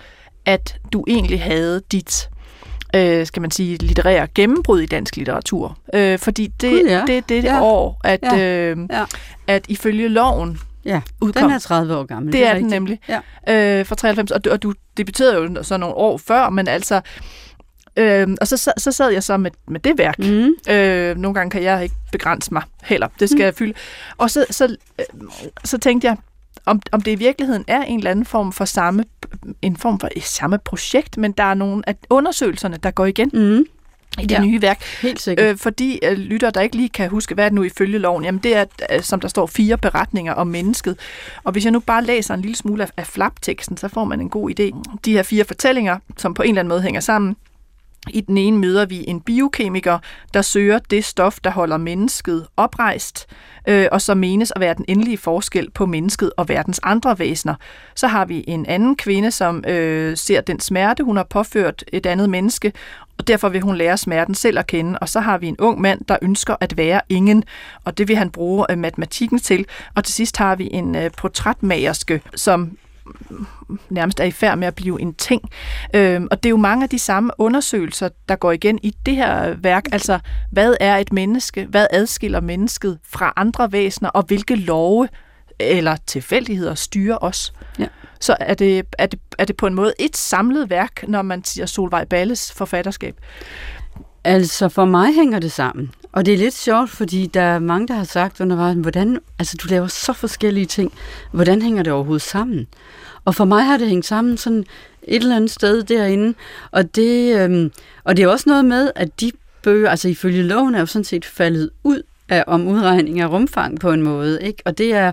at 0.45 0.77
du 0.93 1.05
egentlig 1.09 1.43
havde 1.43 1.83
dit 1.93 2.29
øh, 2.95 3.27
skal 3.27 3.41
man 3.43 3.51
sige, 3.51 3.77
litterære 3.77 4.27
gennembrud 4.35 4.81
i 4.81 4.87
dansk 4.87 5.17
litteratur. 5.17 5.79
Øh, 5.95 6.19
fordi 6.19 6.47
det, 6.47 6.71
God, 6.71 6.91
ja. 6.91 7.03
det 7.07 7.17
er 7.17 7.21
det, 7.21 7.29
det 7.29 7.45
ja. 7.45 7.63
år, 7.63 8.01
at, 8.05 8.21
ja. 8.23 8.71
Øh, 8.71 8.79
ja. 8.91 9.05
at 9.47 9.65
ifølge 9.69 10.09
loven 10.09 10.61
Ja, 10.87 11.01
udkom. 11.21 11.43
den 11.43 11.53
er 11.53 11.59
30 11.59 11.97
år 11.97 12.05
gammel. 12.05 12.33
Det, 12.33 12.41
det 12.41 12.47
er, 12.47 12.51
er 12.51 12.59
den 12.59 12.67
nemlig. 12.67 13.01
Ja. 13.09 13.81
Øh, 13.81 13.87
fra 13.87 13.95
93, 13.95 14.31
og 14.31 14.45
du, 14.45 14.51
og 14.51 14.63
du 14.63 14.75
debuterede 14.97 15.37
jo 15.37 15.63
så 15.63 15.77
nogle 15.77 15.95
år 15.95 16.17
før, 16.19 16.51
men 16.51 16.69
altså... 16.69 17.01
Øh, 17.97 18.29
og 18.41 18.49
så, 18.49 18.73
så 18.77 18.93
sad 18.93 19.11
jeg 19.11 19.23
så 19.23 19.37
med, 19.37 19.51
med 19.69 19.81
det 19.81 19.99
værk. 19.99 20.19
Mm. 20.19 20.73
Øh, 20.75 21.17
nogle 21.17 21.35
gange 21.35 21.51
kan 21.51 21.63
jeg 21.63 21.83
ikke 21.83 21.95
begrænse 22.13 22.53
mig 22.53 22.63
heller. 22.83 23.09
Det 23.21 23.29
skal 23.29 23.39
mm. 23.39 23.45
jeg 23.45 23.55
fylde. 23.55 23.75
Og 24.17 24.31
så, 24.31 24.47
så, 24.51 24.77
øh, 24.99 25.05
så 25.65 25.79
tænkte 25.79 26.09
jeg, 26.09 26.17
om, 26.65 26.81
om 26.93 27.01
det 27.01 27.11
i 27.11 27.15
virkeligheden 27.15 27.65
er 27.69 27.83
en 27.83 27.99
eller 27.99 28.11
anden 28.11 28.25
form 28.25 28.53
for 28.53 28.65
samme, 28.65 29.05
en 29.63 29.77
form 29.77 30.01
for 30.01 30.09
samme 30.21 30.59
projekt, 30.59 31.17
men 31.17 31.33
der 31.33 31.45
er 31.45 31.55
nogle 31.55 31.89
af 31.89 31.97
undersøgelserne, 32.11 32.77
der 32.77 32.91
går 32.91 33.07
igen. 33.07 33.31
Mm 33.33 33.67
i 34.19 34.23
det 34.23 34.31
ja, 34.31 34.41
nye 34.41 34.63
værk. 34.63 34.83
Helt 35.03 35.21
sikkert. 35.21 35.47
Øh, 35.47 35.57
fordi 35.57 35.99
øh, 36.05 36.19
lytter, 36.19 36.51
der 36.51 36.61
ikke 36.61 36.77
lige 36.77 36.89
kan 36.89 37.11
huske, 37.11 37.35
hvad 37.35 37.45
er 37.45 37.49
det 37.49 37.55
nu 37.55 37.63
ifølge 37.63 37.99
loven, 37.99 38.25
jamen 38.25 38.41
det 38.43 38.57
er, 38.57 38.65
øh, 38.93 39.03
som 39.03 39.21
der 39.21 39.29
står, 39.29 39.47
fire 39.47 39.79
beretninger 39.79 40.35
om 40.35 40.47
mennesket. 40.47 40.99
Og 41.45 41.53
hvis 41.53 41.65
jeg 41.65 41.73
nu 41.73 41.81
bare 41.81 42.05
læser 42.05 42.35
en 42.35 42.41
lille 42.41 42.57
smule 42.57 42.83
af, 42.83 42.91
af 42.97 43.07
flapteksten, 43.07 43.77
så 43.77 43.89
får 43.89 44.05
man 44.05 44.21
en 44.21 44.31
god 44.31 44.51
idé. 44.51 44.95
De 45.05 45.13
her 45.13 45.23
fire 45.23 45.45
fortællinger, 45.45 45.99
som 46.17 46.35
på 46.35 46.43
en 46.43 46.49
eller 46.49 46.61
anden 46.61 46.69
måde 46.69 46.83
hænger 46.83 47.01
sammen, 47.01 47.37
i 48.11 48.21
den 48.21 48.39
ene 48.39 48.59
møder 48.59 48.87
vi 48.87 49.05
en 49.09 49.21
biokemiker, 49.21 49.99
der 50.35 50.43
søger 50.43 50.79
det 50.79 51.05
stof, 51.05 51.39
der 51.45 51.51
holder 51.51 51.77
mennesket 51.77 52.47
oprejst, 52.57 53.27
øh, 53.69 53.87
og 53.93 54.03
som 54.03 54.19
menes 54.19 54.53
at 54.57 54.61
være 54.61 54.75
den 54.75 54.85
endelige 54.89 55.19
forskel 55.19 55.71
på 55.71 55.87
mennesket 55.87 56.33
og 56.37 56.49
verdens 56.49 56.81
andre 56.83 57.19
væsener. 57.19 57.55
Så 57.95 58.07
har 58.07 58.25
vi 58.25 58.45
en 58.47 58.67
anden 58.67 58.97
kvinde, 58.97 59.31
som 59.31 59.65
øh, 59.69 60.17
ser 60.17 60.41
den 60.41 60.61
smerte, 60.61 61.05
hun 61.05 61.17
har 61.17 61.27
påført 61.31 61.85
et 61.93 62.07
andet 62.07 62.31
menneske, 62.31 62.73
og 63.19 63.29
derfor 63.29 63.49
vil 63.49 63.61
hun 63.61 63.77
lære 63.77 63.97
smerten 63.97 64.35
selv 64.35 64.59
at 64.59 64.67
kende. 64.67 64.99
Og 64.99 65.09
så 65.09 65.21
har 65.21 65.39
vi 65.39 65.47
en 65.49 65.57
ung 65.59 65.81
mand, 65.81 66.01
der 66.09 66.17
ønsker 66.23 66.57
at 66.61 66.77
være 66.77 67.01
ingen, 67.09 67.45
og 67.85 67.99
det 67.99 68.09
vil 68.09 68.17
han 68.17 68.31
bruge 68.31 68.67
øh, 68.71 68.79
matematikken 68.79 69.39
til. 69.39 69.67
Og 69.95 70.05
til 70.05 70.15
sidst 70.15 70.37
har 70.37 70.57
vi 70.57 70.69
en 70.73 70.97
øh, 70.97 71.11
portrætmagerske, 71.17 72.21
som 72.35 72.79
nærmest 73.91 74.21
er 74.21 74.25
i 74.25 74.31
færd 74.31 74.59
med 74.59 74.67
at 74.67 74.75
blive 74.75 75.01
en 75.01 75.15
ting. 75.15 75.43
Øhm, 75.95 76.29
og 76.31 76.43
det 76.43 76.49
er 76.49 76.51
jo 76.51 76.57
mange 76.57 76.83
af 76.83 76.89
de 76.89 76.99
samme 76.99 77.31
undersøgelser, 77.39 78.09
der 78.29 78.37
går 78.37 78.53
igen 78.53 78.79
i 78.83 78.95
det 79.07 79.17
her 79.17 79.55
værk. 79.55 79.85
Altså, 79.93 80.19
hvad 80.53 80.77
er 80.81 80.97
et 80.97 81.13
menneske? 81.13 81.65
Hvad 81.65 81.87
adskiller 81.91 82.41
mennesket 82.41 82.99
fra 83.05 83.33
andre 83.37 83.73
væsener? 83.73 84.11
Og 84.11 84.23
hvilke 84.23 84.55
love 84.55 85.09
eller 85.59 85.97
tilfældigheder 86.07 86.75
styrer 86.75 87.19
os? 87.21 87.53
Ja. 87.79 87.87
Så 88.21 88.37
er 88.41 88.55
det, 88.55 88.87
er, 88.99 89.07
det, 89.07 89.21
er 89.39 89.45
det 89.45 89.57
på 89.57 89.67
en 89.67 89.75
måde 89.75 89.93
et 89.99 90.17
samlet 90.17 90.71
værk, 90.71 91.09
når 91.09 91.23
man 91.23 91.45
siger 91.45 91.67
Solvej 91.67 92.05
Balles 92.05 92.53
forfatterskab? 92.53 93.17
Altså, 94.25 94.69
for 94.69 94.85
mig 94.85 95.15
hænger 95.15 95.39
det 95.39 95.53
sammen. 95.53 95.93
Og 96.17 96.27
det 96.27 96.35
er 96.35 96.39
lidt 96.39 96.55
sjovt, 96.55 96.91
fordi 96.91 97.27
der 97.27 97.41
er 97.41 97.59
mange, 97.59 97.89
der 97.89 97.95
har 97.95 98.05
sagt 98.05 98.41
undervejs, 98.41 98.77
hvordan, 98.77 99.19
altså 99.39 99.57
du 99.63 99.69
laver 99.69 99.87
så 99.87 100.13
forskellige 100.13 100.67
ting. 100.67 100.93
Hvordan 101.33 101.63
hænger 101.63 101.83
det 101.83 101.93
overhovedet 101.93 102.23
sammen? 102.23 102.67
Og 103.25 103.35
for 103.35 103.45
mig 103.45 103.65
har 103.65 103.77
det 103.77 103.89
hængt 103.89 104.07
sammen 104.07 104.37
sådan 104.37 104.65
et 105.03 105.23
eller 105.23 105.37
andet 105.37 105.51
sted 105.51 105.83
derinde. 105.83 106.35
Og 106.71 106.95
det, 106.97 107.41
øhm, 107.41 107.73
og 108.05 108.17
det 108.17 108.23
er 108.23 108.29
også 108.29 108.49
noget 108.49 108.65
med, 108.65 108.91
at 108.95 109.21
de 109.21 109.33
bøger, 109.63 109.91
altså 109.91 110.09
ifølge 110.09 110.43
loven, 110.43 110.75
er 110.75 110.81
jo 110.81 110.87
sådan 110.87 111.05
set 111.05 111.25
faldet 111.25 111.71
ud 111.85 112.03
af, 112.29 112.45
om 112.47 112.69
udregning 112.69 113.21
af 113.21 113.31
rumfang 113.31 113.81
på 113.81 113.93
en 113.93 114.03
måde. 114.03 114.43
Ikke? 114.43 114.63
Og 114.65 114.79
det 114.79 114.95
er, 114.95 115.13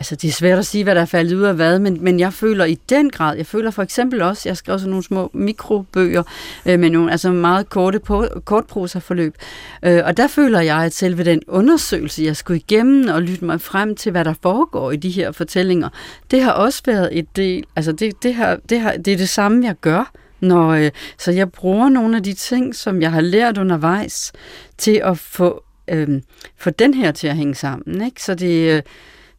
Altså, 0.00 0.16
det 0.16 0.28
er 0.28 0.32
svært 0.32 0.58
at 0.58 0.66
sige, 0.66 0.84
hvad 0.84 0.94
der 0.94 1.00
er 1.00 1.06
faldet 1.06 1.36
ud 1.36 1.42
af 1.42 1.54
hvad, 1.54 1.78
men, 1.78 2.04
men 2.04 2.20
jeg 2.20 2.32
føler 2.32 2.64
i 2.64 2.74
den 2.74 3.10
grad, 3.10 3.36
jeg 3.36 3.46
føler 3.46 3.70
for 3.70 3.82
eksempel 3.82 4.22
også, 4.22 4.48
jeg 4.48 4.56
skrev 4.56 4.78
sådan 4.78 4.90
nogle 4.90 5.04
små 5.04 5.30
mikrobøger 5.34 6.22
øh, 6.66 6.80
med 6.80 6.90
nogle 6.90 7.10
altså 7.10 7.32
meget 7.32 7.68
korte 7.68 7.98
på, 7.98 8.26
kortprosaforløb, 8.44 9.34
øh, 9.82 10.02
og 10.04 10.16
der 10.16 10.26
føler 10.26 10.60
jeg, 10.60 10.76
at 10.76 10.94
selve 10.94 11.24
den 11.24 11.42
undersøgelse, 11.46 12.24
jeg 12.24 12.36
skulle 12.36 12.60
igennem 12.60 13.08
og 13.08 13.22
lytte 13.22 13.44
mig 13.44 13.60
frem 13.60 13.96
til, 13.96 14.12
hvad 14.12 14.24
der 14.24 14.34
foregår 14.42 14.90
i 14.90 14.96
de 14.96 15.10
her 15.10 15.32
fortællinger, 15.32 15.88
det 16.30 16.42
har 16.42 16.52
også 16.52 16.82
været 16.86 17.18
et 17.18 17.36
del, 17.36 17.64
altså 17.76 17.92
det, 17.92 18.22
det, 18.22 18.34
har, 18.34 18.58
det, 18.68 18.80
har, 18.80 18.92
det 18.92 19.12
er 19.12 19.16
det 19.16 19.28
samme, 19.28 19.66
jeg 19.66 19.74
gør, 19.80 20.12
når, 20.40 20.68
øh, 20.68 20.90
så 21.18 21.32
jeg 21.32 21.52
bruger 21.52 21.88
nogle 21.88 22.16
af 22.16 22.22
de 22.22 22.32
ting, 22.32 22.74
som 22.74 23.02
jeg 23.02 23.12
har 23.12 23.20
lært 23.20 23.58
undervejs, 23.58 24.32
til 24.78 25.00
at 25.04 25.18
få 25.18 25.64
øh, 25.88 26.08
få 26.56 26.70
den 26.70 26.94
her 26.94 27.12
til 27.12 27.26
at 27.26 27.36
hænge 27.36 27.54
sammen. 27.54 28.02
Ikke? 28.04 28.22
Så 28.22 28.34
det... 28.34 28.76
Øh, 28.76 28.82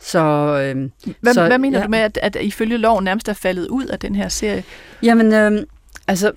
så, 0.01 0.19
øh, 0.19 0.89
hvad, 1.21 1.33
så, 1.33 1.47
hvad 1.47 1.57
mener 1.57 1.79
ja. 1.79 1.85
du 1.85 1.89
med, 1.89 1.99
at, 1.99 2.19
at 2.21 2.37
ifølge 2.41 2.77
loven 2.77 3.03
nærmest 3.03 3.29
er 3.29 3.33
faldet 3.33 3.67
ud 3.67 3.85
af 3.85 3.99
den 3.99 4.15
her 4.15 4.27
serie? 4.27 4.63
Jamen, 5.03 5.33
øh, 5.33 5.65
altså, 6.07 6.31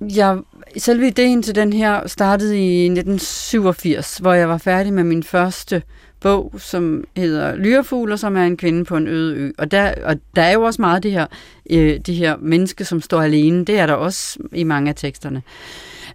jeg, 0.00 0.38
selve 0.76 1.06
ideen 1.06 1.42
til 1.42 1.54
den 1.54 1.72
her 1.72 2.06
startede 2.06 2.58
i 2.58 2.84
1987, 2.84 4.18
hvor 4.18 4.32
jeg 4.32 4.48
var 4.48 4.58
færdig 4.58 4.92
med 4.92 5.04
min 5.04 5.22
første 5.22 5.82
bog, 6.20 6.54
som 6.58 7.04
hedder 7.16 7.56
Lyrefugler, 7.56 8.16
som 8.16 8.36
er 8.36 8.42
en 8.42 8.56
kvinde 8.56 8.84
på 8.84 8.96
en 8.96 9.08
øde 9.08 9.36
ø. 9.36 9.50
Og 9.58 9.70
der, 9.70 9.94
og 10.04 10.16
der 10.36 10.42
er 10.42 10.52
jo 10.52 10.62
også 10.62 10.82
meget 10.82 11.02
det 11.02 11.12
her, 11.12 11.26
øh, 11.70 12.00
det 12.06 12.14
her 12.14 12.36
menneske, 12.36 12.84
som 12.84 13.00
står 13.00 13.22
alene. 13.22 13.64
Det 13.64 13.78
er 13.78 13.86
der 13.86 13.94
også 13.94 14.38
i 14.52 14.64
mange 14.64 14.88
af 14.88 14.94
teksterne. 14.96 15.42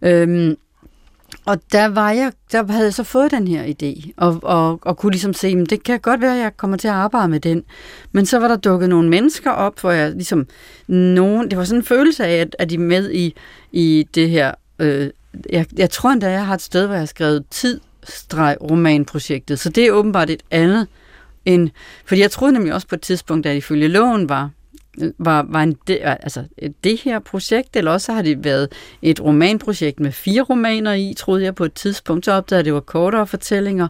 Øhm, 0.01 0.55
og 1.47 1.59
der 1.71 1.87
var 1.87 2.11
jeg, 2.11 2.31
der 2.51 2.71
havde 2.71 2.85
jeg 2.85 2.93
så 2.93 3.03
fået 3.03 3.31
den 3.31 3.47
her 3.47 3.63
idé, 3.65 4.11
og, 4.17 4.39
og, 4.43 4.79
og 4.81 4.97
kunne 4.97 5.11
ligesom 5.11 5.33
se, 5.33 5.47
at 5.47 5.69
det 5.69 5.83
kan 5.83 5.99
godt 5.99 6.21
være, 6.21 6.35
at 6.35 6.41
jeg 6.41 6.57
kommer 6.57 6.77
til 6.77 6.87
at 6.87 6.93
arbejde 6.93 7.27
med 7.27 7.39
den. 7.39 7.63
Men 8.11 8.25
så 8.25 8.39
var 8.39 8.47
der 8.47 8.55
dukket 8.55 8.89
nogle 8.89 9.09
mennesker 9.09 9.51
op, 9.51 9.79
hvor 9.81 9.91
jeg 9.91 10.11
ligesom, 10.11 10.47
nogen, 10.87 11.49
det 11.49 11.57
var 11.57 11.63
sådan 11.63 11.79
en 11.79 11.85
følelse 11.85 12.25
af, 12.25 12.35
at, 12.41 12.55
at 12.59 12.69
de 12.69 12.75
er 12.75 12.79
med 12.79 13.11
i, 13.11 13.35
i 13.71 14.07
det 14.15 14.29
her, 14.29 14.51
øh, 14.79 15.09
jeg, 15.49 15.65
jeg 15.77 15.89
tror 15.89 16.09
endda, 16.09 16.31
jeg 16.31 16.45
har 16.45 16.53
et 16.53 16.61
sted, 16.61 16.85
hvor 16.85 16.95
jeg 16.95 17.01
har 17.01 17.05
skrevet 17.05 17.45
tid, 17.49 17.79
streg 18.03 18.57
romanprojektet. 18.61 19.59
Så 19.59 19.69
det 19.69 19.87
er 19.87 19.91
åbenbart 19.91 20.29
et 20.29 20.43
andet 20.51 20.87
end... 21.45 21.69
Fordi 22.05 22.21
jeg 22.21 22.31
troede 22.31 22.53
nemlig 22.53 22.73
også 22.73 22.87
på 22.87 22.95
et 22.95 23.01
tidspunkt, 23.01 23.45
at 23.45 23.57
ifølge 23.57 23.87
loven 23.87 24.29
var, 24.29 24.49
var, 25.17 25.45
var 25.49 25.63
en 25.63 25.75
de, 25.87 25.99
altså 25.99 26.43
det 26.83 27.01
her 27.01 27.19
projekt, 27.19 27.75
eller 27.75 27.91
også 27.91 28.11
har 28.11 28.21
det 28.21 28.43
været 28.43 28.71
et 29.01 29.23
romanprojekt 29.23 29.99
med 29.99 30.11
fire 30.11 30.41
romaner 30.41 30.93
i, 30.93 31.13
troede 31.17 31.43
jeg 31.43 31.55
på 31.55 31.65
et 31.65 31.73
tidspunkt. 31.73 32.25
Så 32.25 32.31
opdagede 32.31 32.57
jeg, 32.57 32.61
at 32.61 32.65
det 32.65 32.73
var 32.73 32.79
kortere 32.79 33.27
fortællinger. 33.27 33.87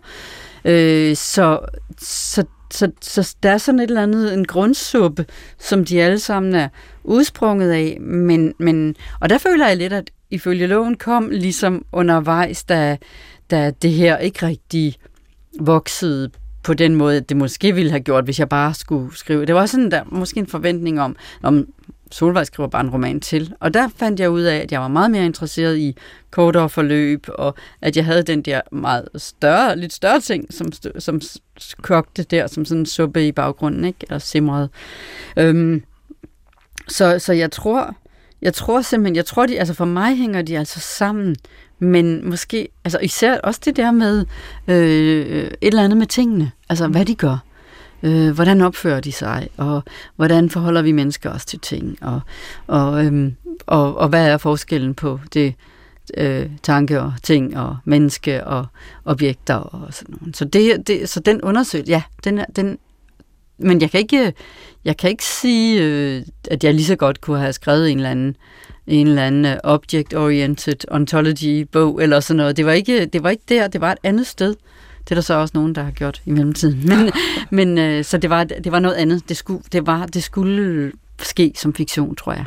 Øh, 0.66 1.16
så, 1.16 1.60
så, 1.98 2.44
så, 2.72 2.92
så 3.02 3.36
der 3.44 3.52
er 3.52 3.58
sådan 3.58 3.80
et 3.80 3.88
eller 3.88 4.04
andet, 4.04 4.34
en 4.34 4.46
grundsuppe, 4.46 5.26
som 5.60 5.86
de 5.86 6.02
alle 6.02 6.20
sammen 6.20 6.56
er 6.56 6.70
udsprunget 7.04 7.72
af. 7.72 7.98
Men, 8.02 8.54
men, 8.60 8.96
og 9.22 9.30
der 9.30 9.38
føler 9.38 9.68
jeg 9.68 9.78
lidt, 9.78 9.94
at 9.94 10.12
ifølge 10.30 10.68
loven 10.68 10.98
kom 10.98 11.30
ligesom 11.30 11.86
undervejs, 11.92 12.64
da, 12.64 12.98
da 13.52 13.72
det 13.72 13.92
her 13.92 14.18
ikke 14.18 14.48
rigtig 14.48 14.96
voksede 15.60 16.30
på 16.68 16.74
den 16.74 16.96
måde, 16.96 17.22
det 17.22 17.38
måske 17.38 17.76
ville 17.76 17.92
have 17.92 18.00
gjort, 18.00 18.24
hvis 18.24 18.40
jeg 18.40 18.50
bare 18.50 18.74
skulle 18.74 19.18
skrive. 19.18 19.46
Det 19.46 19.56
var 19.56 19.66
sådan 19.66 19.92
der 19.92 20.04
måske 20.12 20.40
en 20.40 20.48
forventning 20.48 21.02
om, 21.02 21.16
om 21.44 21.68
Solvej 22.12 22.44
skriver 22.44 22.70
bare 22.70 22.82
en 22.82 22.90
roman 22.90 23.20
til. 23.20 23.54
Og 23.60 23.74
der 23.74 23.88
fandt 23.98 24.20
jeg 24.20 24.30
ud 24.30 24.42
af, 24.42 24.58
at 24.58 24.72
jeg 24.72 24.82
var 24.82 24.88
meget 24.88 25.12
mere 25.12 25.26
interesseret 25.26 25.78
i 25.78 25.98
kortere 26.32 26.70
forløb, 26.70 27.28
og 27.34 27.56
at 27.82 27.98
jeg 27.98 28.06
havde 28.06 28.24
den 28.24 28.42
der 28.42 28.62
meget 28.72 29.10
større, 29.16 29.80
lidt 29.80 29.94
større 29.94 30.20
ting, 30.20 30.54
som, 30.54 30.72
som 30.98 31.22
kogte 31.82 32.24
der, 32.24 32.48
som 32.48 32.66
sådan 32.66 32.80
en 32.80 32.86
suppe 32.86 33.28
i 33.28 33.32
baggrunden, 33.32 33.86
ikke? 33.86 34.00
eller 34.02 34.20
simrede. 34.20 34.70
Øhm, 35.38 35.84
så, 36.88 37.20
så 37.20 37.34
jeg 37.34 37.52
tror, 37.52 37.96
jeg 38.42 38.54
tror 38.54 38.82
simpelthen, 38.82 39.16
jeg 39.16 39.26
tror, 39.26 39.46
de, 39.46 39.60
altså 39.60 39.74
for 39.74 39.86
mig 39.86 40.16
hænger 40.18 40.42
de 40.42 40.58
altså 40.58 40.80
sammen, 40.80 41.36
men 41.80 42.30
måske, 42.30 42.68
altså 42.84 43.00
især 43.00 43.40
også 43.40 43.62
det 43.66 43.76
der 43.76 43.92
med 43.92 44.26
øh, 44.68 45.46
et 45.46 45.58
eller 45.62 45.84
andet 45.84 45.98
med 45.98 46.08
tingene, 46.08 46.52
altså 46.70 46.88
hvad 46.88 47.06
de 47.06 47.16
gør. 47.16 47.38
Øh, 48.04 48.30
hvordan 48.32 48.62
opfører 48.62 49.00
de 49.00 49.12
sig, 49.12 49.50
og 49.58 49.84
hvordan 50.16 50.50
forholder 50.50 50.82
vi 50.82 50.92
mennesker 50.92 51.32
os 51.32 51.46
til 51.46 51.60
ting, 51.60 51.98
og, 52.02 52.22
og, 52.68 53.06
øhm, 53.06 53.36
og, 53.66 53.98
og 53.98 54.10
hvad 54.10 54.28
er 54.28 54.38
forskellen 54.38 54.94
på 54.94 55.20
det 55.34 55.54
øh, 56.18 56.50
tanke 56.64 57.02
og 57.02 57.14
ting 57.24 57.58
og 57.58 57.78
menneske 57.86 58.44
og 58.44 58.66
objekter 59.06 59.56
og 59.56 59.94
sådan 59.94 60.16
noget. 60.22 60.38
Så, 60.38 60.46
det, 60.46 60.88
det, 60.88 61.10
så 61.10 61.20
den 61.20 61.42
undersøgelse, 61.42 61.92
ja, 61.92 62.04
den, 62.24 62.42
den, 62.56 62.78
men 63.58 63.82
jeg 63.82 63.92
kan 63.92 64.00
ikke, 64.00 64.34
jeg 64.86 64.98
kan 64.98 65.10
ikke 65.10 65.26
sige, 65.26 65.84
øh, 65.84 66.24
at 66.52 66.64
jeg 66.64 66.74
lige 66.74 66.86
så 66.86 66.96
godt 66.96 67.22
kunne 67.22 67.40
have 67.40 67.54
skrevet 67.54 67.92
en 67.92 67.98
eller 67.98 68.10
anden 68.10 68.36
en 68.88 69.08
eller 69.08 69.24
anden 69.24 69.46
øh, 69.46 69.58
object-oriented 69.64 70.86
ontology-bog 70.92 72.04
eller 72.04 72.20
sådan 72.20 72.38
noget. 72.38 72.58
Det 72.58 72.66
var, 72.66 72.72
ikke, 72.72 73.06
det 73.06 73.24
var 73.24 73.30
ikke 73.30 73.44
der, 73.50 73.68
det 73.68 73.82
var 73.82 73.92
et 73.92 73.98
andet 74.04 74.28
sted. 74.28 74.56
Det 75.04 75.12
er 75.12 75.16
der 75.16 75.22
så 75.22 75.34
også 75.34 75.52
nogen, 75.56 75.76
der 75.76 75.84
har 75.84 75.92
gjort 75.92 76.22
i 76.26 76.32
mellemtiden. 76.32 76.88
Men, 76.88 77.12
men 77.58 77.78
øh, 77.78 78.04
så 78.04 78.18
det 78.18 78.30
var, 78.30 78.44
det 78.44 78.72
var 78.72 78.80
noget 78.80 78.96
andet. 78.96 79.30
Det 79.30 79.38
skulle, 79.38 79.64
det, 79.72 79.88
var, 79.88 80.06
det 80.06 80.24
skulle 80.24 80.92
ske 81.22 81.54
som 81.56 81.74
fiktion, 81.74 82.16
tror 82.16 82.34
jeg. 82.34 82.46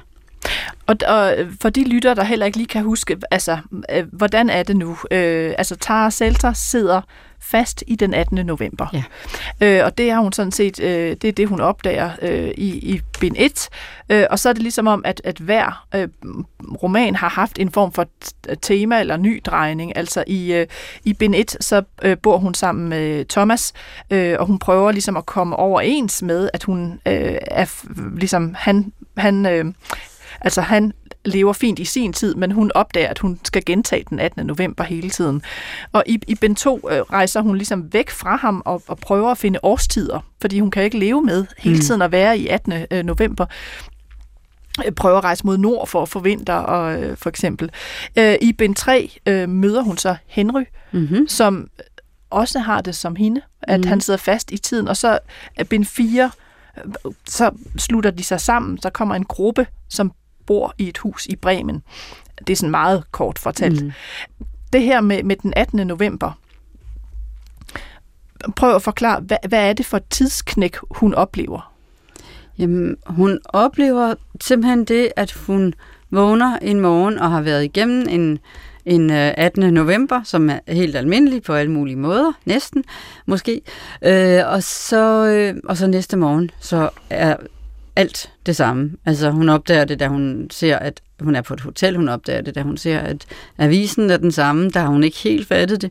Og, 0.87 0.97
og 1.07 1.37
for 1.61 1.69
de 1.69 1.85
lyttere, 1.85 2.15
der 2.15 2.25
heller 2.25 2.47
ikke 2.47 2.59
lige 2.59 2.69
kan 2.69 2.83
huske, 2.83 3.17
altså, 3.31 3.59
øh, 3.93 4.07
hvordan 4.13 4.51
er 4.51 4.63
det 4.63 4.77
nu? 4.77 4.97
Øh, 5.11 5.55
altså, 5.59 5.77
Tara 5.77 6.11
Selter 6.11 6.53
sidder 6.53 7.01
fast 7.41 7.85
i 7.87 7.97
den 7.97 8.15
18. 8.15 8.47
november. 8.47 8.87
Ja. 8.93 9.03
Øh, 9.61 9.85
og 9.85 9.99
det 9.99 10.13
har 10.13 10.21
hun 10.21 10.33
sådan 10.33 10.53
set, 10.53 10.81
øh, 10.81 11.17
det 11.23 11.25
er 11.25 11.33
det, 11.33 11.49
hun 11.49 11.61
opdager 11.61 12.11
øh, 12.23 12.49
i, 12.49 12.95
i 12.95 13.01
bind 13.21 13.37
1. 13.39 13.69
Øh, 14.09 14.27
og 14.31 14.39
så 14.39 14.49
er 14.49 14.53
det 14.53 14.63
ligesom 14.63 14.87
om, 14.87 15.03
at, 15.05 15.21
at 15.25 15.39
hver 15.39 15.87
øh, 15.95 16.09
roman 16.83 17.15
har 17.15 17.29
haft 17.29 17.59
en 17.59 17.71
form 17.71 17.93
for 17.93 18.07
tema 18.63 19.01
eller 19.01 19.17
ny 19.17 19.41
drejning. 19.45 19.97
Altså 19.97 20.25
i, 20.27 20.53
øh, 20.53 20.67
i 21.05 21.13
bind 21.13 21.35
1, 21.35 21.57
så 21.61 21.83
øh, 22.03 22.17
bor 22.23 22.39
hun 22.39 22.55
sammen 22.55 22.89
med 22.89 23.25
Thomas, 23.25 23.73
øh, 24.11 24.37
og 24.39 24.47
hun 24.47 24.59
prøver 24.59 24.93
ligesom 24.93 25.17
at 25.17 25.27
komme 25.27 25.57
overens 25.57 26.23
med, 26.23 26.51
at 26.53 26.63
hun 26.63 26.93
øh, 27.07 27.39
er 27.51 27.85
ligesom, 28.19 28.55
han, 28.59 28.93
han 29.17 29.47
øh, 29.47 29.65
Altså 30.41 30.61
han 30.61 30.93
lever 31.25 31.53
fint 31.53 31.79
i 31.79 31.85
sin 31.85 32.13
tid, 32.13 32.35
men 32.35 32.53
hun 32.53 32.71
opdager, 32.75 33.09
at 33.09 33.19
hun 33.19 33.41
skal 33.45 33.65
gentage 33.67 34.05
den 34.11 34.19
18. 34.21 34.47
november 34.47 34.85
hele 34.85 35.11
tiden. 35.11 35.43
Og 35.93 36.03
i, 36.07 36.19
i 36.27 36.35
Ben 36.35 36.55
2 36.55 36.89
øh, 36.91 37.01
rejser 37.01 37.41
hun 37.41 37.57
ligesom 37.57 37.93
væk 37.93 38.11
fra 38.11 38.37
ham 38.37 38.63
og, 38.65 38.83
og 38.87 38.99
prøver 38.99 39.31
at 39.31 39.39
finde 39.39 39.59
årstider, 39.63 40.21
fordi 40.41 40.61
hun 40.61 40.71
kan 40.71 40.83
ikke 40.83 40.99
leve 40.99 41.23
med 41.23 41.47
hele 41.59 41.77
mm. 41.77 41.81
tiden 41.81 42.03
at 42.03 42.13
være 42.13 42.39
i 42.39 42.49
18. 42.49 42.73
Øh, 42.91 43.03
november 43.05 43.47
øh, 44.87 44.93
prøver 44.93 45.19
at 45.19 45.25
rejse 45.25 45.47
mod 45.47 45.59
nord 45.59 45.89
for 45.89 46.03
at 46.03 46.09
få 46.09 46.21
vinter, 46.21 46.55
og, 46.55 47.03
øh, 47.03 47.17
for 47.17 47.29
eksempel. 47.29 47.71
Øh, 48.19 48.35
I 48.41 48.53
Ben 48.53 48.75
3 48.75 49.19
øh, 49.27 49.49
møder 49.49 49.83
hun 49.83 49.97
så 49.97 50.17
Henry, 50.27 50.65
mm-hmm. 50.93 51.29
som 51.29 51.69
også 52.31 52.59
har 52.59 52.81
det 52.81 52.97
som 52.97 53.17
hende, 53.17 53.41
at 53.63 53.81
mm. 53.81 53.87
han 53.87 54.01
sidder 54.01 54.19
fast 54.19 54.51
i 54.51 54.59
tiden, 54.59 54.89
og 54.89 54.97
så 54.97 55.19
Ben 55.69 55.85
4 55.85 56.31
så 57.27 57.51
slutter 57.77 58.11
de 58.11 58.25
sig 58.25 58.41
sammen, 58.41 58.79
så 58.83 58.91
kommer 58.91 59.15
en 59.15 59.25
gruppe, 59.25 59.67
som 59.89 60.13
bor 60.51 60.75
i 60.79 60.89
et 60.89 60.99
hus 60.99 61.27
i 61.27 61.37
Bremen. 61.37 61.83
Det 62.47 62.51
er 62.51 62.57
sådan 62.57 62.71
meget 62.71 63.05
kort 63.13 63.39
fortalt. 63.39 63.85
Mm. 63.85 63.93
Det 64.73 64.83
her 64.83 65.01
med, 65.01 65.23
med 65.23 65.37
den 65.37 65.53
18. 65.57 65.87
november, 65.87 66.33
prøv 68.57 68.75
at 68.75 68.83
forklare, 68.83 69.21
hvad, 69.21 69.37
hvad 69.49 69.69
er 69.69 69.73
det 69.73 69.87
for 69.87 69.97
et 69.97 70.09
tidsknæk, 70.11 70.77
hun 70.91 71.15
oplever? 71.15 71.73
Jamen, 72.59 72.97
hun 73.07 73.39
oplever 73.45 74.15
simpelthen 74.41 74.85
det, 74.85 75.13
at 75.17 75.33
hun 75.33 75.75
vågner 76.11 76.59
en 76.63 76.81
morgen 76.81 77.19
og 77.19 77.31
har 77.31 77.41
været 77.41 77.65
igennem 77.65 78.07
en, 78.09 78.39
en 78.85 79.11
18. 79.11 79.63
Øh, 79.63 79.71
november, 79.71 80.23
som 80.25 80.51
er 80.51 80.59
helt 80.69 80.97
almindelig 80.97 81.43
på 81.43 81.55
alle 81.55 81.73
mulige 81.73 81.97
måder, 81.97 82.33
næsten, 82.45 82.85
måske. 83.27 83.61
Øh, 84.03 84.41
og, 84.47 84.63
så, 84.63 85.27
øh, 85.27 85.61
og 85.65 85.77
så 85.77 85.87
næste 85.87 86.17
morgen, 86.17 86.51
så 86.61 86.91
er 87.11 87.37
alt 87.97 88.31
det 88.47 88.57
samme. 88.57 88.91
Altså 89.07 89.31
hun 89.31 89.49
opdager 89.49 89.85
det, 89.85 90.01
da 90.01 90.09
hun 90.09 90.47
ser, 90.51 90.79
at 90.79 91.01
hun 91.21 91.35
er 91.37 91.43
på 91.43 91.55
et 91.55 91.61
hotel, 91.61 91.97
hun 91.97 92.09
opdager 92.09 92.41
det, 92.41 92.55
da 92.55 92.63
hun 92.63 92.77
ser, 92.77 92.99
at 92.99 93.27
avisen 93.59 94.11
er 94.11 94.17
den 94.17 94.33
samme, 94.33 94.71
der 94.71 94.81
har 94.81 94.89
hun 94.89 95.05
ikke 95.05 95.19
helt 95.19 95.49
fattet 95.49 95.83
det. 95.83 95.91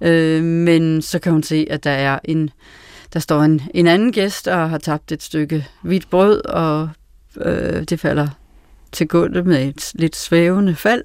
Øh, 0.00 0.42
men 0.42 1.02
så 1.02 1.18
kan 1.18 1.32
hun 1.32 1.42
se, 1.42 1.66
at 1.70 1.84
der 1.84 1.90
er 1.90 2.18
en, 2.24 2.50
der 3.12 3.20
står 3.20 3.42
en, 3.42 3.62
en 3.74 3.86
anden 3.86 4.12
gæst 4.12 4.48
og 4.48 4.70
har 4.70 4.78
tabt 4.78 5.12
et 5.12 5.22
stykke 5.22 5.66
hvidt 5.82 6.10
brød, 6.10 6.44
og 6.44 6.88
øh, 7.40 7.82
det 7.82 8.00
falder 8.00 8.28
til 8.92 9.08
gulvet 9.08 9.46
med 9.46 9.68
et 9.68 9.92
lidt 9.94 10.16
svævende 10.16 10.74
fald, 10.74 11.04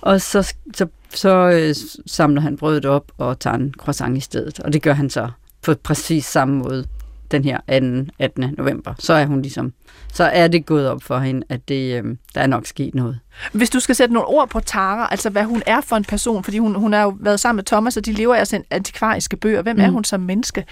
og 0.00 0.20
så, 0.20 0.54
så, 0.74 0.86
så 1.14 1.50
øh, 1.50 1.74
samler 2.06 2.40
han 2.40 2.56
brødet 2.56 2.84
op 2.84 3.12
og 3.18 3.40
tager 3.40 3.56
en 3.56 3.74
croissant 3.78 4.16
i 4.16 4.20
stedet, 4.20 4.60
og 4.60 4.72
det 4.72 4.82
gør 4.82 4.92
han 4.92 5.10
så 5.10 5.30
på 5.62 5.74
præcis 5.74 6.24
samme 6.24 6.54
måde 6.54 6.86
den 7.32 7.44
her 7.44 7.58
18. 7.66 8.10
18. 8.18 8.54
november, 8.58 8.94
så 8.98 9.12
er 9.12 9.26
hun 9.26 9.42
ligesom, 9.42 9.72
så 10.12 10.24
er 10.24 10.48
det 10.48 10.66
gået 10.66 10.88
op 10.88 11.02
for 11.02 11.18
hende, 11.18 11.42
at 11.48 11.68
det, 11.68 12.04
øh, 12.04 12.16
der 12.34 12.40
er 12.40 12.46
nok 12.46 12.66
sket 12.66 12.94
noget. 12.94 13.18
Hvis 13.52 13.70
du 13.70 13.80
skal 13.80 13.94
sætte 13.94 14.14
nogle 14.14 14.28
ord 14.28 14.48
på 14.48 14.60
Tara, 14.60 15.08
altså 15.10 15.30
hvad 15.30 15.44
hun 15.44 15.62
er 15.66 15.80
for 15.80 15.96
en 15.96 16.04
person, 16.04 16.44
fordi 16.44 16.58
hun, 16.58 16.74
hun 16.74 16.92
har 16.92 17.02
jo 17.02 17.16
været 17.20 17.40
sammen 17.40 17.56
med 17.56 17.64
Thomas, 17.64 17.96
og 17.96 18.06
de 18.06 18.12
lever 18.12 18.34
altså 18.34 18.56
en 18.56 18.64
antikvariske 18.70 19.36
bøger. 19.36 19.62
Hvem 19.62 19.76
mm. 19.76 19.82
er 19.82 19.90
hun 19.90 20.04
som 20.04 20.20
menneske? 20.20 20.64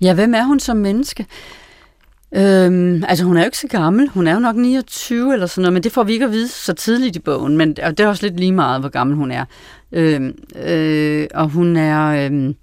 Ja, 0.00 0.14
hvem 0.14 0.34
er 0.34 0.42
hun 0.42 0.60
som 0.60 0.76
menneske? 0.76 1.26
Øhm, 2.32 3.04
altså 3.08 3.24
hun 3.24 3.36
er 3.36 3.40
jo 3.40 3.44
ikke 3.44 3.58
så 3.58 3.68
gammel, 3.68 4.08
hun 4.08 4.26
er 4.26 4.34
jo 4.34 4.38
nok 4.38 4.56
29 4.56 5.32
eller 5.32 5.46
sådan 5.46 5.62
noget, 5.62 5.72
men 5.72 5.82
det 5.82 5.92
får 5.92 6.02
vi 6.02 6.12
ikke 6.12 6.24
at 6.24 6.30
vide 6.30 6.48
så 6.48 6.72
tidligt 6.72 7.16
i 7.16 7.20
bogen, 7.20 7.56
men 7.56 7.76
og 7.82 7.98
det 7.98 8.04
er 8.04 8.08
også 8.08 8.26
lidt 8.26 8.40
lige 8.40 8.52
meget, 8.52 8.80
hvor 8.80 8.88
gammel 8.88 9.16
hun 9.16 9.30
er. 9.30 9.44
Øhm, 9.92 10.38
øh, 10.64 11.26
og 11.34 11.48
hun 11.48 11.76
er, 11.76 12.30
øh, 12.30 12.54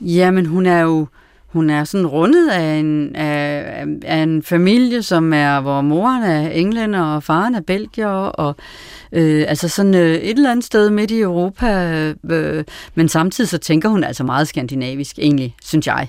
jamen 0.00 0.46
hun 0.46 0.66
er 0.66 0.80
jo, 0.80 1.06
hun 1.56 1.70
er 1.70 1.84
sådan 1.84 2.06
rundet 2.06 2.50
af 2.50 2.74
en, 2.74 3.16
af, 3.16 3.84
af 4.04 4.16
en 4.16 4.42
familie, 4.42 5.02
som 5.02 5.32
er, 5.32 5.60
hvor 5.60 5.80
moren 5.80 6.22
er 6.22 6.48
englænder, 6.48 7.02
og 7.02 7.22
faren 7.22 7.54
er 7.54 7.60
belgier, 7.60 8.08
og 8.08 8.56
øh, 9.12 9.44
altså 9.48 9.68
sådan 9.68 9.94
øh, 9.94 10.14
et 10.14 10.36
eller 10.36 10.50
andet 10.50 10.64
sted 10.64 10.90
midt 10.90 11.10
i 11.10 11.20
Europa, 11.20 11.92
øh, 12.30 12.64
men 12.94 13.08
samtidig 13.08 13.48
så 13.48 13.58
tænker 13.58 13.88
hun 13.88 14.04
altså 14.04 14.24
meget 14.24 14.48
skandinavisk, 14.48 15.18
egentlig, 15.18 15.54
synes 15.64 15.86
jeg. 15.86 16.08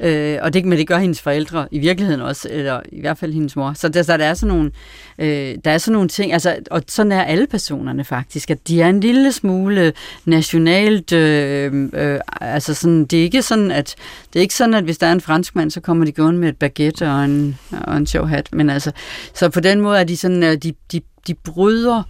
Øh, 0.00 0.38
og 0.42 0.54
det, 0.54 0.64
men 0.64 0.78
det 0.78 0.86
gør 0.86 0.98
hendes 0.98 1.20
forældre 1.20 1.68
i 1.70 1.78
virkeligheden 1.78 2.20
også, 2.20 2.48
eller 2.50 2.80
i 2.92 3.00
hvert 3.00 3.18
fald 3.18 3.32
hendes 3.32 3.56
mor. 3.56 3.72
Så 3.72 3.88
der, 3.88 4.02
så 4.02 4.16
der 4.16 4.24
er 4.24 4.34
sådan 4.34 4.56
nogle, 4.56 4.70
øh, 5.18 5.58
der 5.64 5.70
er 5.70 5.78
sådan 5.78 5.92
nogle 5.92 6.08
ting, 6.08 6.32
altså, 6.32 6.56
og 6.70 6.82
sådan 6.88 7.12
er 7.12 7.22
alle 7.22 7.46
personerne 7.46 8.04
faktisk, 8.04 8.50
at 8.50 8.68
de 8.68 8.82
er 8.82 8.88
en 8.88 9.00
lille 9.00 9.32
smule 9.32 9.92
nationalt, 10.24 11.12
øh, 11.12 11.88
øh, 11.94 12.20
altså 12.40 12.74
sådan, 12.74 13.04
det 13.04 13.18
er 13.18 13.22
ikke 13.22 13.42
sådan, 13.42 13.70
at 13.70 13.94
det 14.32 14.38
er 14.38 14.42
ikke 14.42 14.54
sådan, 14.54 14.74
at 14.74 14.84
hvis 14.84 14.98
der 14.98 15.06
er 15.06 15.12
en 15.12 15.20
franskmand, 15.20 15.70
så 15.70 15.80
kommer 15.80 16.04
de 16.04 16.12
gående 16.12 16.40
med 16.40 16.48
et 16.48 16.56
baguette 16.56 17.10
og 17.10 17.24
en, 17.24 17.58
og 17.70 17.96
en 17.96 18.06
sjov 18.06 18.28
hat, 18.28 18.48
men 18.52 18.70
altså, 18.70 18.92
så 19.34 19.48
på 19.48 19.60
den 19.60 19.80
måde 19.80 20.00
er 20.00 20.04
de 20.04 20.16
sådan, 20.16 20.42
øh, 20.42 20.56
de, 20.56 20.72
de, 20.92 21.00
de 21.26 21.34
bryder, 21.34 22.02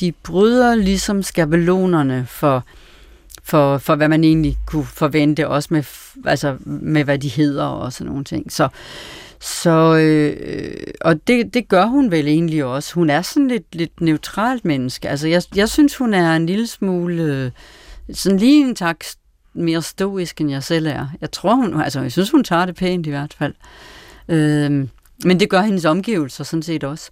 de 0.00 0.12
bryder 0.12 0.74
ligesom 0.74 1.22
skabelonerne 1.22 2.26
for, 2.28 2.64
for, 3.42 3.78
for 3.78 3.94
hvad 3.94 4.08
man 4.08 4.24
egentlig 4.24 4.58
kunne 4.66 4.84
forvente, 4.84 5.48
også 5.48 5.68
med, 5.70 5.84
altså 6.24 6.56
med 6.64 7.04
hvad 7.04 7.18
de 7.18 7.28
hedder 7.28 7.64
og 7.64 7.92
sådan 7.92 8.10
nogle 8.10 8.24
ting. 8.24 8.52
Så, 8.52 8.68
så 9.40 9.96
øh, 9.96 10.86
og 11.00 11.26
det, 11.26 11.54
det 11.54 11.68
gør 11.68 11.84
hun 11.84 12.10
vel 12.10 12.28
egentlig 12.28 12.64
også. 12.64 12.94
Hun 12.94 13.10
er 13.10 13.22
sådan 13.22 13.48
lidt, 13.48 13.74
lidt 13.74 14.00
neutralt 14.00 14.64
menneske. 14.64 15.08
Altså 15.08 15.28
jeg, 15.28 15.42
jeg 15.54 15.68
synes, 15.68 15.96
hun 15.96 16.14
er 16.14 16.36
en 16.36 16.46
lille 16.46 16.66
smule, 16.66 17.22
øh, 17.22 17.50
sådan 18.12 18.38
lige 18.38 18.60
en 18.60 18.74
tak 18.74 19.04
mere 19.54 19.82
stoisk, 19.82 20.40
end 20.40 20.50
jeg 20.50 20.62
selv 20.62 20.86
er. 20.86 21.08
Jeg 21.20 21.30
tror, 21.30 21.54
hun, 21.54 21.80
altså 21.80 22.00
jeg 22.00 22.12
synes, 22.12 22.30
hun 22.30 22.44
tager 22.44 22.66
det 22.66 22.76
pænt 22.76 23.06
i 23.06 23.10
hvert 23.10 23.34
fald. 23.38 23.54
Øh, 24.28 24.88
men 25.24 25.40
det 25.40 25.50
gør 25.50 25.60
hendes 25.60 25.84
omgivelser 25.84 26.44
sådan 26.44 26.62
set 26.62 26.84
også. 26.84 27.10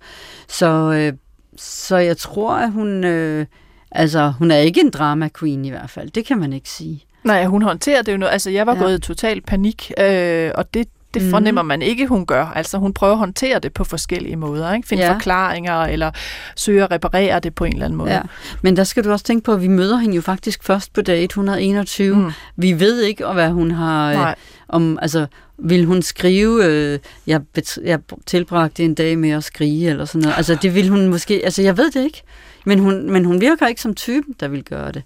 Så, 0.48 0.66
øh, 0.66 1.12
så 1.56 1.96
jeg 1.96 2.16
tror, 2.16 2.54
at 2.54 2.72
hun... 2.72 3.04
Øh, 3.04 3.46
Altså, 3.94 4.32
hun 4.38 4.50
er 4.50 4.56
ikke 4.56 4.80
en 4.80 4.90
drama 4.90 5.28
queen 5.38 5.64
i 5.64 5.70
hvert 5.70 5.90
fald. 5.90 6.10
Det 6.10 6.26
kan 6.26 6.38
man 6.38 6.52
ikke 6.52 6.70
sige. 6.70 7.04
Nej, 7.24 7.44
hun 7.44 7.62
håndterer 7.62 8.02
det 8.02 8.12
jo 8.12 8.16
noget. 8.16 8.32
Altså, 8.32 8.50
jeg 8.50 8.66
var 8.66 8.74
ja. 8.74 8.80
gået 8.80 8.98
i 8.98 9.00
total 9.00 9.40
panik, 9.40 9.92
øh, 10.00 10.50
og 10.54 10.74
det, 10.74 10.88
det 11.14 11.22
mm. 11.22 11.30
fornemmer 11.30 11.62
man 11.62 11.82
ikke, 11.82 12.06
hun 12.06 12.26
gør. 12.26 12.46
Altså, 12.46 12.78
hun 12.78 12.92
prøver 12.92 13.12
at 13.12 13.18
håndtere 13.18 13.58
det 13.58 13.72
på 13.72 13.84
forskellige 13.84 14.36
måder. 14.36 14.72
Ikke? 14.74 14.88
Finde 14.88 15.04
ja. 15.04 15.12
forklaringer, 15.12 15.82
eller 15.82 16.10
søge 16.56 16.84
at 16.84 16.90
reparere 16.90 17.40
det 17.40 17.54
på 17.54 17.64
en 17.64 17.72
eller 17.72 17.84
anden 17.84 17.96
måde. 17.96 18.12
Ja. 18.12 18.20
Men 18.62 18.76
der 18.76 18.84
skal 18.84 19.04
du 19.04 19.12
også 19.12 19.24
tænke 19.24 19.44
på, 19.44 19.52
at 19.52 19.62
vi 19.62 19.68
møder 19.68 19.96
hende 19.96 20.16
jo 20.16 20.22
faktisk 20.22 20.64
først 20.64 20.92
på 20.92 21.02
dag 21.02 21.24
121. 21.24 22.16
Mm. 22.16 22.32
Vi 22.56 22.80
ved 22.80 23.02
ikke, 23.02 23.26
hvad 23.26 23.50
hun 23.50 23.70
har... 23.70 24.10
Øh, 24.10 24.16
Nej 24.16 24.34
om, 24.68 24.98
altså, 25.02 25.26
vil 25.58 25.84
hun 25.84 26.02
skrive, 26.02 26.64
øh, 26.64 26.98
jeg, 27.26 27.40
jeg 27.84 28.00
tilbragte 28.26 28.84
en 28.84 28.94
dag 28.94 29.18
med 29.18 29.30
at 29.30 29.44
skrige, 29.44 29.90
eller 29.90 30.04
sådan 30.04 30.22
noget. 30.22 30.36
Altså, 30.36 30.58
det 30.62 30.74
vil 30.74 30.88
hun 30.88 31.08
måske... 31.08 31.40
Altså, 31.44 31.62
jeg 31.62 31.76
ved 31.76 31.90
det 31.90 32.04
ikke. 32.04 32.22
Men 32.64 32.78
hun, 32.78 33.10
men 33.10 33.24
hun 33.24 33.40
virker 33.40 33.66
ikke 33.66 33.80
som 33.80 33.94
typen, 33.94 34.34
der 34.40 34.48
vil 34.48 34.64
gøre 34.64 34.92
det. 34.92 35.02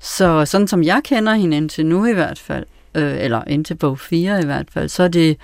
Så 0.00 0.44
sådan 0.44 0.68
som 0.68 0.82
jeg 0.82 1.00
kender 1.04 1.34
hende 1.34 1.56
indtil 1.56 1.86
nu 1.86 2.06
i 2.06 2.12
hvert 2.12 2.38
fald, 2.38 2.64
øh, 2.94 3.16
eller 3.18 3.44
indtil 3.46 3.74
bog 3.74 3.98
4 3.98 4.42
i 4.42 4.44
hvert 4.44 4.70
fald, 4.70 4.88
så 4.88 5.02
er 5.02 5.08
det, 5.08 5.36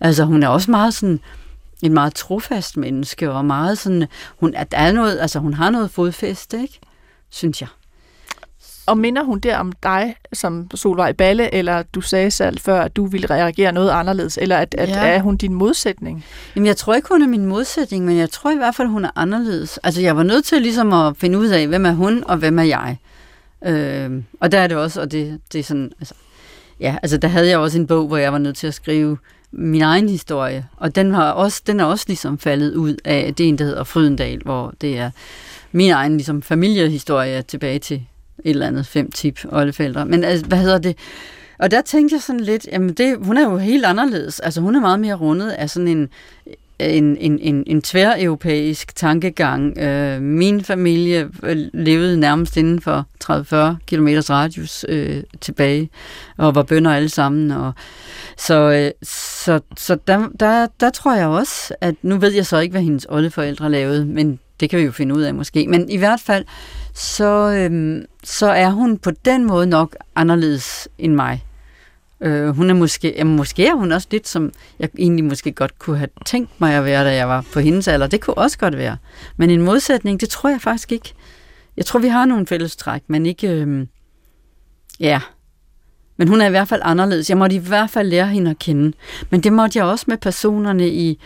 altså 0.00 0.24
hun 0.24 0.42
er 0.42 0.48
også 0.48 0.70
meget 0.70 0.94
sådan, 0.94 1.20
en 1.82 1.94
meget 1.94 2.14
trofast 2.14 2.76
menneske, 2.76 3.30
og 3.30 3.44
meget 3.44 3.78
sådan, 3.78 4.06
hun, 4.36 4.54
at 4.54 4.70
der 4.70 4.78
er 4.78 4.92
noget, 4.92 5.18
altså 5.18 5.38
hun 5.38 5.54
har 5.54 5.70
noget 5.70 5.90
fodfæste, 5.90 6.62
ikke? 6.62 6.80
Synes 7.30 7.60
jeg. 7.60 7.68
Og 8.88 8.98
minder 8.98 9.22
hun 9.22 9.38
der 9.38 9.56
om 9.56 9.72
dig 9.82 10.14
som 10.32 10.70
Solvej 10.74 11.12
Balle, 11.12 11.54
eller 11.54 11.82
du 11.82 12.00
sagde 12.00 12.30
selv 12.30 12.58
før, 12.58 12.80
at 12.80 12.96
du 12.96 13.06
ville 13.06 13.26
reagere 13.30 13.72
noget 13.72 13.90
anderledes, 13.90 14.38
eller 14.42 14.56
at, 14.56 14.74
at 14.78 14.88
ja. 14.88 15.06
er 15.06 15.20
hun 15.20 15.36
din 15.36 15.54
modsætning? 15.54 16.24
Jamen, 16.56 16.66
jeg 16.66 16.76
tror 16.76 16.94
ikke, 16.94 17.08
hun 17.08 17.22
er 17.22 17.26
min 17.26 17.44
modsætning, 17.44 18.04
men 18.04 18.16
jeg 18.16 18.30
tror 18.30 18.50
i 18.50 18.56
hvert 18.56 18.74
fald, 18.74 18.88
hun 18.88 19.04
er 19.04 19.10
anderledes. 19.16 19.78
Altså, 19.78 20.00
jeg 20.00 20.16
var 20.16 20.22
nødt 20.22 20.44
til 20.44 20.62
ligesom 20.62 20.92
at 20.92 21.16
finde 21.16 21.38
ud 21.38 21.46
af, 21.46 21.66
hvem 21.66 21.86
er 21.86 21.92
hun, 21.92 22.24
og 22.26 22.36
hvem 22.36 22.58
er 22.58 22.62
jeg. 22.62 22.96
Øh, 23.66 24.22
og 24.40 24.52
der 24.52 24.58
er 24.58 24.66
det 24.66 24.76
også, 24.76 25.00
og 25.00 25.12
det, 25.12 25.40
det 25.52 25.58
er 25.58 25.62
sådan, 25.62 25.92
altså, 26.00 26.14
ja, 26.80 26.96
altså 27.02 27.16
der 27.16 27.28
havde 27.28 27.48
jeg 27.48 27.58
også 27.58 27.78
en 27.78 27.86
bog, 27.86 28.06
hvor 28.06 28.16
jeg 28.16 28.32
var 28.32 28.38
nødt 28.38 28.56
til 28.56 28.66
at 28.66 28.74
skrive 28.74 29.18
min 29.52 29.82
egen 29.82 30.08
historie, 30.08 30.66
og 30.76 30.94
den, 30.94 31.14
har 31.14 31.30
også, 31.30 31.62
den 31.66 31.80
er 31.80 31.84
også 31.84 32.04
ligesom 32.08 32.38
faldet 32.38 32.74
ud 32.74 32.96
af, 33.04 33.34
det 33.34 33.48
en, 33.48 33.58
der 33.58 33.64
hedder 33.64 33.84
Frydendal, 33.84 34.40
hvor 34.44 34.74
det 34.80 34.98
er 34.98 35.10
min 35.72 35.90
egen 35.90 36.12
ligesom, 36.12 36.42
familiehistorie 36.42 37.42
tilbage 37.42 37.78
til 37.78 38.06
et 38.44 38.50
eller 38.50 38.66
andet 38.66 38.86
fem 38.86 39.10
tip 39.10 39.40
oldeforældre. 39.52 40.06
Men 40.06 40.24
altså, 40.24 40.46
hvad 40.46 40.58
hedder 40.58 40.78
det? 40.78 40.96
Og 41.58 41.70
der 41.70 41.80
tænkte 41.80 42.14
jeg 42.14 42.22
sådan 42.22 42.40
lidt, 42.40 42.68
jamen 42.72 42.92
det, 42.92 43.16
hun 43.20 43.36
er 43.36 43.42
jo 43.42 43.56
helt 43.56 43.84
anderledes. 43.84 44.40
Altså 44.40 44.60
hun 44.60 44.76
er 44.76 44.80
meget 44.80 45.00
mere 45.00 45.14
rundet 45.14 45.50
af 45.50 45.70
sådan 45.70 45.88
en, 45.88 46.08
en, 46.78 47.16
en, 47.16 47.38
en, 47.38 47.64
en 47.66 47.82
tvær-europæisk 47.82 48.96
tankegang. 48.96 49.78
Øh, 49.78 50.22
min 50.22 50.64
familie 50.64 51.28
øh, 51.42 51.56
levede 51.74 52.20
nærmest 52.20 52.56
inden 52.56 52.80
for 52.80 53.06
30-40 53.24 53.76
km 53.86 54.08
radius 54.30 54.84
øh, 54.88 55.22
tilbage, 55.40 55.90
og 56.36 56.54
var 56.54 56.62
bønder 56.62 56.94
alle 56.94 57.08
sammen. 57.08 57.50
Og, 57.50 57.72
så 58.36 58.54
øh, 58.54 58.90
så, 59.08 59.60
så 59.76 59.98
der, 60.06 60.28
der, 60.40 60.66
der 60.80 60.90
tror 60.90 61.14
jeg 61.14 61.26
også, 61.26 61.74
at 61.80 61.94
nu 62.02 62.18
ved 62.18 62.32
jeg 62.32 62.46
så 62.46 62.58
ikke, 62.58 62.72
hvad 62.72 62.82
hendes 62.82 63.06
oldeforældre 63.08 63.70
lavede, 63.70 64.06
men 64.06 64.38
det 64.60 64.70
kan 64.70 64.78
vi 64.78 64.84
jo 64.84 64.92
finde 64.92 65.14
ud 65.14 65.22
af 65.22 65.34
måske. 65.34 65.66
Men 65.66 65.90
i 65.90 65.96
hvert 65.96 66.20
fald, 66.20 66.44
så, 66.98 67.52
øhm, 67.52 68.04
så 68.24 68.46
er 68.46 68.70
hun 68.70 68.98
på 68.98 69.10
den 69.10 69.44
måde 69.44 69.66
nok 69.66 69.96
anderledes 70.16 70.88
end 70.98 71.14
mig. 71.14 71.44
Øh, 72.20 72.48
hun 72.48 72.70
er 72.70 72.74
måske, 72.74 73.14
ja, 73.16 73.24
måske 73.24 73.66
er 73.66 73.74
hun 73.74 73.92
også 73.92 74.08
lidt 74.10 74.28
som, 74.28 74.52
jeg 74.78 74.88
egentlig 74.98 75.24
måske 75.24 75.52
godt 75.52 75.78
kunne 75.78 75.98
have 75.98 76.08
tænkt 76.26 76.60
mig 76.60 76.74
at 76.74 76.84
være, 76.84 77.04
da 77.04 77.14
jeg 77.14 77.28
var 77.28 77.44
på 77.52 77.60
hendes 77.60 77.88
alder. 77.88 78.06
Det 78.06 78.20
kunne 78.20 78.38
også 78.38 78.58
godt 78.58 78.76
være. 78.76 78.96
Men 79.36 79.50
en 79.50 79.62
modsætning, 79.62 80.20
det 80.20 80.28
tror 80.28 80.50
jeg 80.50 80.60
faktisk 80.60 80.92
ikke. 80.92 81.14
Jeg 81.76 81.86
tror, 81.86 82.00
vi 82.00 82.08
har 82.08 82.24
nogle 82.24 82.46
fællestræk, 82.46 83.02
men 83.06 83.26
ikke, 83.26 83.48
øhm, 83.48 83.88
ja. 85.00 85.20
Men 86.16 86.28
hun 86.28 86.40
er 86.40 86.46
i 86.46 86.50
hvert 86.50 86.68
fald 86.68 86.80
anderledes. 86.84 87.30
Jeg 87.30 87.38
måtte 87.38 87.56
i 87.56 87.58
hvert 87.58 87.90
fald 87.90 88.08
lære 88.08 88.26
hende 88.26 88.50
at 88.50 88.58
kende. 88.58 88.92
Men 89.30 89.40
det 89.40 89.52
måtte 89.52 89.78
jeg 89.78 89.86
også 89.86 90.04
med 90.08 90.16
personerne 90.16 90.88
i, 90.88 91.20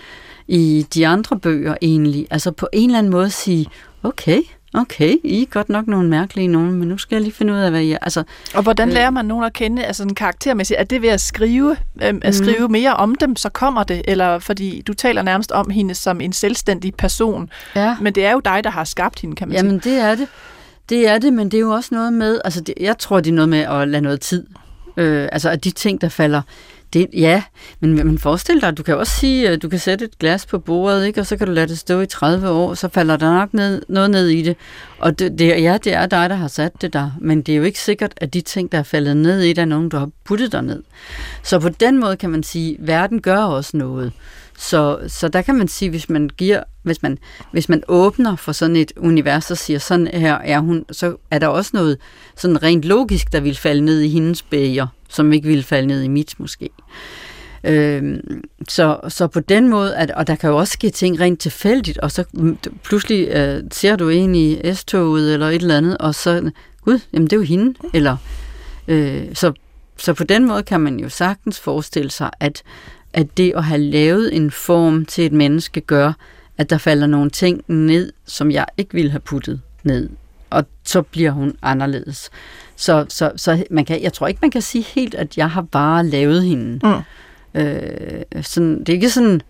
i 0.48 0.86
de 0.94 1.06
andre 1.06 1.38
bøger 1.38 1.74
egentlig. 1.82 2.26
Altså 2.30 2.50
på 2.50 2.68
en 2.72 2.90
eller 2.90 2.98
anden 2.98 3.12
måde 3.12 3.30
sige, 3.30 3.66
okay, 4.02 4.42
okay, 4.74 5.16
I 5.24 5.42
er 5.42 5.46
godt 5.46 5.68
nok 5.68 5.86
nogle 5.86 6.08
mærkelige 6.08 6.48
nogen, 6.48 6.72
men 6.72 6.88
nu 6.88 6.98
skal 6.98 7.16
jeg 7.16 7.22
lige 7.22 7.32
finde 7.32 7.52
ud 7.52 7.58
af, 7.58 7.70
hvad 7.70 7.80
I 7.80 7.92
er. 7.92 7.98
Altså, 8.02 8.22
og 8.54 8.62
hvordan 8.62 8.88
øh, 8.88 8.94
lærer 8.94 9.10
man 9.10 9.24
nogen 9.24 9.44
at 9.44 9.52
kende, 9.52 9.84
altså 9.84 10.02
en 10.02 10.14
karaktermæssigt? 10.14 10.80
Er 10.80 10.84
det 10.84 11.02
ved 11.02 11.08
at 11.08 11.20
skrive, 11.20 11.70
øh, 12.02 12.08
at 12.08 12.14
mm. 12.14 12.32
skrive 12.32 12.68
mere 12.68 12.94
om 12.94 13.14
dem, 13.14 13.36
så 13.36 13.48
kommer 13.48 13.82
det? 13.82 14.02
Eller 14.08 14.38
fordi 14.38 14.82
du 14.86 14.94
taler 14.94 15.22
nærmest 15.22 15.52
om 15.52 15.70
hende 15.70 15.94
som 15.94 16.20
en 16.20 16.32
selvstændig 16.32 16.94
person, 16.94 17.50
ja. 17.76 17.96
men 18.00 18.14
det 18.14 18.24
er 18.24 18.32
jo 18.32 18.40
dig, 18.40 18.64
der 18.64 18.70
har 18.70 18.84
skabt 18.84 19.20
hende, 19.20 19.36
kan 19.36 19.48
man 19.48 19.56
Jamen, 19.56 19.82
sige. 19.82 19.94
Jamen 19.94 20.10
det 20.10 20.20
er 20.20 20.24
det. 20.24 20.28
Det 20.88 21.08
er 21.08 21.18
det, 21.18 21.32
men 21.32 21.50
det 21.50 21.56
er 21.56 21.60
jo 21.60 21.70
også 21.70 21.94
noget 21.94 22.12
med, 22.12 22.40
altså 22.44 22.60
det, 22.60 22.74
jeg 22.80 22.98
tror, 22.98 23.20
det 23.20 23.30
er 23.30 23.34
noget 23.34 23.48
med 23.48 23.58
at 23.58 23.88
lade 23.88 24.02
noget 24.02 24.20
tid. 24.20 24.46
Øh, 24.96 25.28
altså 25.32 25.50
at 25.50 25.64
de 25.64 25.70
ting, 25.70 26.00
der 26.00 26.08
falder 26.08 26.42
det, 26.92 27.06
ja, 27.12 27.42
men, 27.80 27.94
men 27.94 28.18
forestil 28.18 28.60
dig, 28.60 28.76
du 28.76 28.82
kan 28.82 28.96
også 28.96 29.12
sige, 29.12 29.48
at 29.48 29.62
du 29.62 29.68
kan 29.68 29.78
sætte 29.78 30.04
et 30.04 30.18
glas 30.18 30.46
på 30.46 30.58
bordet, 30.58 31.06
ikke? 31.06 31.20
og 31.20 31.26
så 31.26 31.36
kan 31.36 31.46
du 31.46 31.52
lade 31.52 31.66
det 31.66 31.78
stå 31.78 32.00
i 32.00 32.06
30 32.06 32.48
år, 32.48 32.74
så 32.74 32.88
falder 32.88 33.16
der 33.16 33.34
nok 33.34 33.54
ned, 33.54 33.82
noget 33.88 34.10
ned 34.10 34.28
i 34.28 34.42
det. 34.42 34.56
Og 34.98 35.18
det, 35.18 35.38
det, 35.38 35.48
ja, 35.48 35.78
det 35.84 35.94
er 35.94 36.06
dig, 36.06 36.30
der 36.30 36.36
har 36.36 36.48
sat 36.48 36.82
det 36.82 36.92
der, 36.92 37.10
men 37.20 37.42
det 37.42 37.52
er 37.52 37.56
jo 37.56 37.62
ikke 37.62 37.80
sikkert, 37.80 38.12
at 38.16 38.34
de 38.34 38.40
ting, 38.40 38.72
der 38.72 38.78
er 38.78 38.82
faldet 38.82 39.16
ned 39.16 39.40
i, 39.40 39.48
det, 39.48 39.58
er 39.58 39.64
nogen, 39.64 39.88
du 39.88 39.96
har 39.96 40.10
puttet 40.24 40.52
der 40.52 40.60
ned. 40.60 40.82
Så 41.42 41.58
på 41.58 41.68
den 41.68 42.00
måde 42.00 42.16
kan 42.16 42.30
man 42.30 42.42
sige, 42.42 42.76
at 42.80 42.86
verden 42.86 43.22
gør 43.22 43.38
også 43.38 43.76
noget. 43.76 44.12
Så, 44.62 44.98
så 45.08 45.28
der 45.28 45.42
kan 45.42 45.54
man 45.54 45.68
sige, 45.68 45.90
hvis 45.90 46.08
man 46.08 46.30
giver, 46.36 46.62
hvis 46.82 47.02
man, 47.02 47.18
hvis 47.52 47.68
man 47.68 47.82
åbner 47.88 48.36
for 48.36 48.52
sådan 48.52 48.76
et 48.76 48.92
univers 48.96 49.50
og 49.50 49.58
siger, 49.58 49.78
sådan 49.78 50.06
her 50.06 50.34
er 50.34 50.58
hun, 50.58 50.84
så 50.90 51.16
er 51.30 51.38
der 51.38 51.46
også 51.46 51.70
noget 51.74 51.98
sådan 52.36 52.62
rent 52.62 52.84
logisk, 52.84 53.32
der 53.32 53.40
vil 53.40 53.56
falde 53.56 53.84
ned 53.84 54.00
i 54.00 54.08
hendes 54.08 54.42
bæger, 54.42 54.86
som 55.08 55.32
ikke 55.32 55.48
ville 55.48 55.62
falde 55.62 55.86
ned 55.86 56.02
i 56.02 56.08
mit 56.08 56.34
måske. 56.38 56.70
Øh, 57.64 58.20
så, 58.68 59.00
så 59.08 59.26
på 59.26 59.40
den 59.40 59.68
måde, 59.68 59.96
at, 59.96 60.10
og 60.10 60.26
der 60.26 60.34
kan 60.34 60.50
jo 60.50 60.56
også 60.56 60.72
ske 60.72 60.90
ting 60.90 61.20
rent 61.20 61.40
tilfældigt, 61.40 61.98
og 61.98 62.10
så 62.10 62.24
mm, 62.32 62.58
pludselig 62.84 63.28
øh, 63.28 63.62
ser 63.70 63.96
du 63.96 64.08
en 64.08 64.34
i 64.34 64.74
S-toget 64.74 65.34
eller 65.34 65.48
et 65.48 65.62
eller 65.62 65.76
andet, 65.76 65.98
og 65.98 66.14
så, 66.14 66.50
gud, 66.82 66.98
jamen 67.12 67.26
det 67.26 67.32
er 67.32 67.40
jo 67.40 67.42
hende, 67.42 67.74
eller 67.94 68.16
øh, 68.88 69.24
så, 69.34 69.52
så 69.96 70.14
på 70.14 70.24
den 70.24 70.46
måde 70.46 70.62
kan 70.62 70.80
man 70.80 71.00
jo 71.00 71.08
sagtens 71.08 71.60
forestille 71.60 72.10
sig, 72.10 72.30
at, 72.40 72.62
at 73.12 73.36
det 73.36 73.52
at 73.56 73.64
have 73.64 73.80
lavet 73.80 74.36
en 74.36 74.50
form 74.50 75.04
til 75.04 75.26
et 75.26 75.32
menneske 75.32 75.80
gør, 75.80 76.12
at 76.58 76.70
der 76.70 76.78
falder 76.78 77.06
nogle 77.06 77.30
ting 77.30 77.62
ned, 77.66 78.12
som 78.26 78.50
jeg 78.50 78.66
ikke 78.76 78.94
ville 78.94 79.10
have 79.10 79.20
puttet 79.20 79.60
ned. 79.82 80.08
Og 80.50 80.64
så 80.84 81.02
bliver 81.02 81.30
hun 81.30 81.56
anderledes. 81.62 82.30
Så, 82.76 83.06
så, 83.08 83.32
så 83.36 83.64
man 83.70 83.84
kan, 83.84 84.02
jeg 84.02 84.12
tror 84.12 84.26
ikke, 84.26 84.38
man 84.42 84.50
kan 84.50 84.62
sige 84.62 84.84
helt, 84.84 85.14
at 85.14 85.36
jeg 85.36 85.50
har 85.50 85.62
bare 85.62 86.06
lavet 86.06 86.42
hende. 86.42 86.80
Mm. 86.86 87.60
Øh, 87.60 88.22
sådan, 88.42 88.78
det 88.78 88.88
er 88.88 88.92
ikke 88.92 89.10
sådan, 89.10 89.40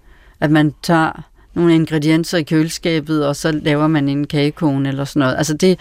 at 0.41 0.51
man 0.51 0.75
tager 0.83 1.23
nogle 1.55 1.75
ingredienser 1.75 2.39
i 2.39 2.43
køleskabet, 2.43 3.27
og 3.27 3.37
så 3.37 3.53
laver 3.53 3.87
man 3.87 4.09
en 4.09 4.27
kagekone 4.27 4.89
eller 4.89 5.05
sådan 5.05 5.21
noget. 5.21 5.37
Altså 5.37 5.55
det, 5.55 5.79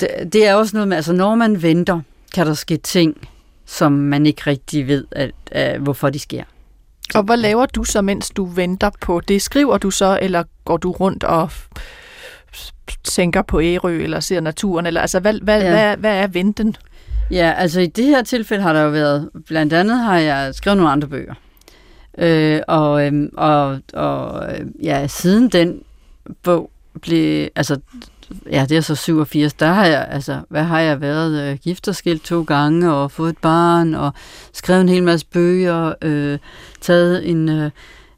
det, 0.00 0.08
det 0.32 0.46
er 0.46 0.54
også 0.54 0.76
noget 0.76 0.88
med, 0.88 0.96
altså 0.96 1.12
når 1.12 1.34
man 1.34 1.62
venter, 1.62 2.00
kan 2.34 2.46
der 2.46 2.54
ske 2.54 2.76
ting, 2.76 3.28
som 3.66 3.92
man 3.92 4.26
ikke 4.26 4.42
rigtig 4.46 4.86
ved, 4.86 5.04
at, 5.10 5.30
at, 5.50 5.80
hvorfor 5.80 6.10
de 6.10 6.18
sker. 6.18 6.44
Og 7.14 7.22
hvad 7.22 7.36
laver 7.36 7.66
du 7.66 7.84
så, 7.84 8.02
mens 8.02 8.30
du 8.30 8.44
venter 8.44 8.90
på 9.00 9.20
det? 9.20 9.42
Skriver 9.42 9.78
du 9.78 9.90
så, 9.90 10.18
eller 10.22 10.44
går 10.64 10.76
du 10.76 10.92
rundt 10.92 11.24
og 11.24 11.50
tænker 13.04 13.42
på 13.42 13.60
Ærø, 13.60 14.02
eller 14.02 14.20
ser 14.20 14.40
naturen? 14.40 14.86
Eller, 14.86 15.00
altså, 15.00 15.20
hvad, 15.20 15.40
hvad, 15.40 15.62
ja. 15.62 15.70
hvad, 15.70 15.96
hvad 15.96 16.16
er 16.22 16.26
venten? 16.26 16.76
Ja, 17.30 17.54
altså 17.56 17.80
i 17.80 17.86
det 17.86 18.04
her 18.04 18.22
tilfælde 18.22 18.62
har 18.62 18.72
der 18.72 18.80
jo 18.80 18.90
været, 18.90 19.30
blandt 19.46 19.72
andet 19.72 19.98
har 19.98 20.18
jeg 20.18 20.54
skrevet 20.54 20.76
nogle 20.76 20.92
andre 20.92 21.08
bøger. 21.08 21.34
Øh, 22.18 22.60
og, 22.68 23.06
øhm, 23.06 23.30
og, 23.36 23.78
og 23.92 24.48
ja, 24.82 25.06
siden 25.06 25.48
den 25.48 25.82
bog 26.42 26.70
blev, 27.02 27.48
altså 27.56 27.80
ja, 28.50 28.66
det 28.68 28.76
er 28.76 28.80
så 28.80 28.94
87, 28.94 29.54
der 29.54 29.66
har 29.66 29.86
jeg, 29.86 30.06
altså, 30.10 30.40
hvad 30.48 30.62
har 30.62 30.80
jeg 30.80 31.00
været, 31.00 31.50
øh, 31.50 31.58
gift 31.58 31.88
og 31.88 31.94
skilt 31.94 32.24
to 32.24 32.42
gange, 32.42 32.92
og 32.92 33.10
fået 33.10 33.30
et 33.30 33.38
barn, 33.38 33.94
og 33.94 34.12
skrevet 34.52 34.80
en 34.80 34.88
hel 34.88 35.02
masse 35.02 35.26
bøger, 35.26 35.92
øh, 36.02 36.38
taget 36.80 37.30
en, 37.30 37.48
øh, 37.48 37.70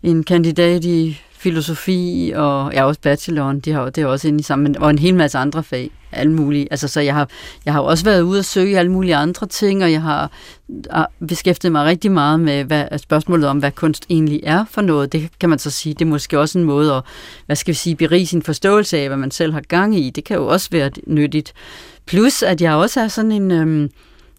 en 0.03 0.25
kandidat 0.25 0.85
i 0.85 1.21
filosofi, 1.39 2.33
og 2.37 2.65
jeg 2.67 2.75
ja, 2.75 2.85
også 2.85 3.01
bacheloren, 3.01 3.61
de 3.61 3.73
har, 3.73 3.91
det 3.91 4.03
er 4.03 4.07
også 4.07 4.29
inde 4.29 4.41
i 4.41 4.43
sammen, 4.43 4.79
og 4.79 4.91
en 4.91 4.99
hel 4.99 5.15
masse 5.15 5.39
andre 5.39 5.63
fag, 5.63 5.91
alle 6.13 6.33
mulige. 6.33 6.69
Altså, 6.71 6.89
så 6.89 7.01
jeg 7.01 7.15
har, 7.15 7.29
jeg 7.65 7.73
har 7.73 7.81
også 7.81 8.05
været 8.05 8.23
ude 8.23 8.39
og 8.39 8.45
søge 8.45 8.79
alle 8.79 8.93
mulige 8.93 9.17
andre 9.17 9.47
ting, 9.47 9.85
og 9.85 9.93
jeg 9.93 10.03
har, 10.03 10.31
har 10.91 11.11
beskæftiget 11.29 11.73
mig 11.73 11.85
rigtig 11.85 12.13
meget 12.13 12.41
med 12.41 12.65
hvad, 12.65 12.99
spørgsmålet 12.99 13.49
om, 13.49 13.59
hvad 13.59 13.71
kunst 13.71 14.07
egentlig 14.11 14.41
er 14.43 14.65
for 14.71 14.81
noget. 14.81 15.13
Det 15.13 15.29
kan 15.41 15.49
man 15.49 15.59
så 15.59 15.71
sige, 15.71 15.95
det 15.95 16.05
er 16.05 16.09
måske 16.09 16.41
også 16.41 16.59
en 16.59 16.65
måde 16.65 16.95
at, 16.95 17.03
hvad 17.47 17.57
skal 17.57 17.73
vi 17.73 17.77
sige, 17.77 17.97
berige 17.97 18.27
sin 18.27 18.43
forståelse 18.43 18.99
af, 18.99 19.09
hvad 19.09 19.17
man 19.17 19.31
selv 19.31 19.53
har 19.53 19.61
gang 19.61 19.99
i. 19.99 20.11
Det 20.11 20.25
kan 20.25 20.37
jo 20.37 20.47
også 20.47 20.69
være 20.73 20.91
nyttigt. 21.07 21.53
Plus, 22.07 22.43
at 22.43 22.61
jeg 22.61 22.75
også 22.75 23.01
er 23.01 23.09
sådan 23.09 23.33
en... 23.33 23.51
Øhm, 23.51 23.91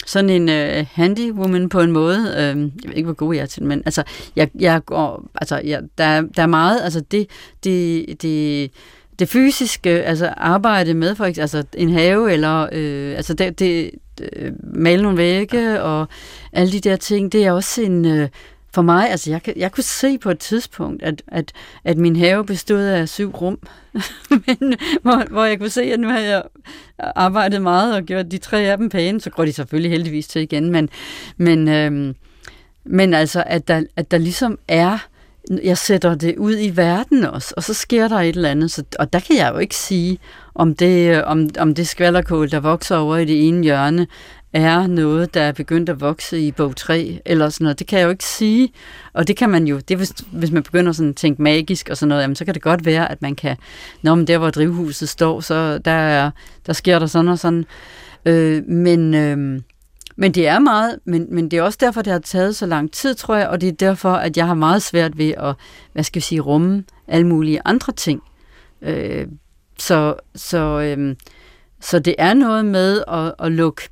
sådan 0.06 0.30
en 0.30 0.50
uh, 0.50 0.86
handy 0.92 1.32
woman 1.32 1.70
på 1.70 1.80
en 1.80 1.92
måde. 1.92 2.20
Uh, 2.20 2.62
jeg 2.62 2.90
ved 2.90 2.96
ikke, 2.96 3.08
hvor 3.08 3.14
god 3.14 3.34
jeg 3.36 3.42
er 3.42 3.46
til 3.46 3.64
men 3.64 3.82
altså, 3.86 4.04
jeg, 4.36 4.50
jeg 4.60 4.86
går, 4.86 5.30
altså, 5.36 5.62
jeg, 5.64 5.82
der, 5.98 6.22
der 6.22 6.44
er 6.44 6.48
meget, 6.48 6.82
altså 6.82 7.00
det, 7.00 7.28
det, 7.64 8.06
det, 8.22 8.72
det 9.20 9.30
fysiske, 9.30 9.90
altså 9.90 10.34
arbejde 10.38 10.94
med 10.94 11.16
for 11.16 11.26
eksempel, 11.26 11.42
altså 11.42 11.64
en 11.78 11.90
have, 11.90 12.32
eller 12.32 12.70
øh, 12.72 13.16
altså 13.16 13.34
det, 13.34 13.60
det, 13.60 13.92
øh, 14.34 14.52
male 14.74 15.02
nogle 15.02 15.18
vægge, 15.18 15.82
og 15.82 16.08
alle 16.54 16.72
de 16.72 16.80
der 16.80 16.96
ting, 16.96 17.32
det 17.32 17.46
er 17.46 17.52
også 17.52 17.82
en, 17.82 18.06
øh, 18.06 18.30
for 18.74 18.82
mig, 18.82 19.10
altså 19.10 19.32
jeg, 19.32 19.42
jeg 19.56 19.72
kunne 19.72 19.84
se 19.84 20.18
på 20.18 20.30
et 20.30 20.40
tidspunkt, 20.40 21.04
at, 21.04 21.22
at, 21.28 21.52
at 21.84 21.98
min 21.98 22.16
have 22.16 22.46
bestod 22.46 22.82
af 22.82 23.10
syv 23.10 23.30
rum, 23.30 23.60
Men, 24.48 24.76
hvor, 25.02 25.30
hvor 25.30 25.46
jeg 25.46 25.60
kunne 25.60 25.70
se, 25.70 25.82
at 25.82 26.00
nu 26.00 26.08
havde 26.08 26.30
jeg 26.30 26.44
arbejdet 27.00 27.62
meget 27.62 27.96
og 27.96 28.04
gjort 28.04 28.32
de 28.32 28.38
tre 28.38 28.62
af 28.62 28.78
dem 28.78 28.90
pæne, 28.90 29.22
så 29.22 29.30
går 29.30 29.46
de 29.46 29.54
selvfølgelig 29.54 29.92
heldigvis 29.92 30.28
til 30.28 30.42
igen, 30.42 30.72
men, 30.72 30.90
men, 31.38 31.68
øhm, 31.68 32.16
men 32.86 33.14
altså, 33.14 33.44
at 33.46 33.68
der, 33.68 33.84
at 33.96 34.12
der 34.12 34.18
ligesom 34.18 34.60
er, 34.68 34.98
jeg 35.64 35.78
sætter 35.78 36.16
det 36.16 36.38
ud 36.38 36.56
i 36.60 36.78
verden 36.78 37.26
også, 37.26 37.54
og 37.58 37.64
så 37.64 37.74
sker 37.74 38.08
der 38.08 38.16
et 38.16 38.36
eller 38.36 38.50
andet, 38.50 38.72
så, 38.72 38.84
og 39.00 39.14
der 39.14 39.20
kan 39.20 39.36
jeg 39.36 39.52
jo 39.54 39.58
ikke 39.58 39.76
sige, 39.76 40.20
om 40.56 40.76
det, 40.76 41.24
om, 41.24 41.50
om 41.60 41.76
det 41.76 41.88
skvallerkål, 41.88 42.52
der 42.52 42.60
vokser 42.60 42.98
over 42.98 43.18
i 43.18 43.26
det 43.26 43.48
ene 43.48 43.64
hjørne, 43.64 44.08
er 44.54 44.88
noget, 44.88 45.34
der 45.34 45.42
er 45.42 45.52
begyndt 45.52 45.90
at 45.90 46.02
vokse 46.02 46.40
i 46.40 46.52
bog 46.52 46.76
3, 46.76 47.20
eller 47.26 47.50
sådan 47.50 47.66
noget. 47.66 47.80
Det 47.80 47.88
kan 47.88 48.00
jeg 48.00 48.06
jo 48.06 48.10
ikke 48.10 48.26
sige. 48.26 48.74
Og 49.14 49.28
det 49.28 49.38
kan 49.38 49.50
man 49.50 49.68
jo, 49.68 49.80
det 49.80 49.98
hvis, 49.98 50.14
hvis 50.32 50.52
man 50.52 50.64
begynder 50.64 50.92
sådan 50.92 51.10
at 51.10 51.16
tænke 51.16 51.42
magisk 51.42 51.90
og 51.90 51.98
sådan 51.98 52.10
noget, 52.10 52.22
jamen, 52.22 52.36
så 52.36 52.46
kan 52.46 52.54
det 52.54 52.62
godt 52.62 52.86
være, 52.86 53.12
at 53.12 53.22
man 53.22 53.36
kan, 53.36 53.58
når 54.02 54.16
man 54.16 54.28
der, 54.28 54.38
hvor 54.38 54.50
drivhuset 54.50 55.10
står, 55.10 55.40
så 55.40 55.78
der, 55.78 55.92
er, 55.92 56.32
der 56.68 56.74
sker 56.74 57.00
der 57.00 57.06
sådan 57.06 57.28
og 57.28 57.40
sådan. 57.40 57.66
Øh, 58.26 58.64
men, 58.68 59.14
øh, 59.14 59.62
men 60.16 60.32
det 60.32 60.48
er 60.48 60.60
meget, 60.60 61.00
men, 61.06 61.28
men 61.30 61.52
det 61.52 61.60
er 61.60 61.64
også 61.64 61.78
derfor, 61.82 62.02
det 62.02 62.14
har 62.14 62.20
taget 62.20 62.56
så 62.56 62.66
lang 62.66 62.92
tid, 62.92 63.16
tror 63.16 63.36
jeg, 63.36 63.48
og 63.48 63.62
det 63.62 63.70
er 63.70 63.74
derfor, 63.74 64.12
at 64.12 64.38
jeg 64.38 64.48
har 64.48 64.54
meget 64.54 64.82
svært 64.82 65.18
ved 65.18 65.34
at, 65.38 65.56
hvad 65.94 66.04
skal 66.04 66.20
vi 66.20 66.24
sige, 66.24 66.42
rumme 66.42 66.84
alle 67.08 67.28
mulige 67.28 67.62
andre 67.66 67.94
ting. 67.94 68.22
Øh, 68.82 69.28
så, 69.78 70.16
så, 70.36 70.58
øh, 70.80 71.16
så 71.82 72.00
det 72.00 72.16
er 72.18 72.34
noget 72.34 72.66
med 72.66 73.04
at, 73.08 73.34
at 73.40 73.52
lukke 73.52 73.90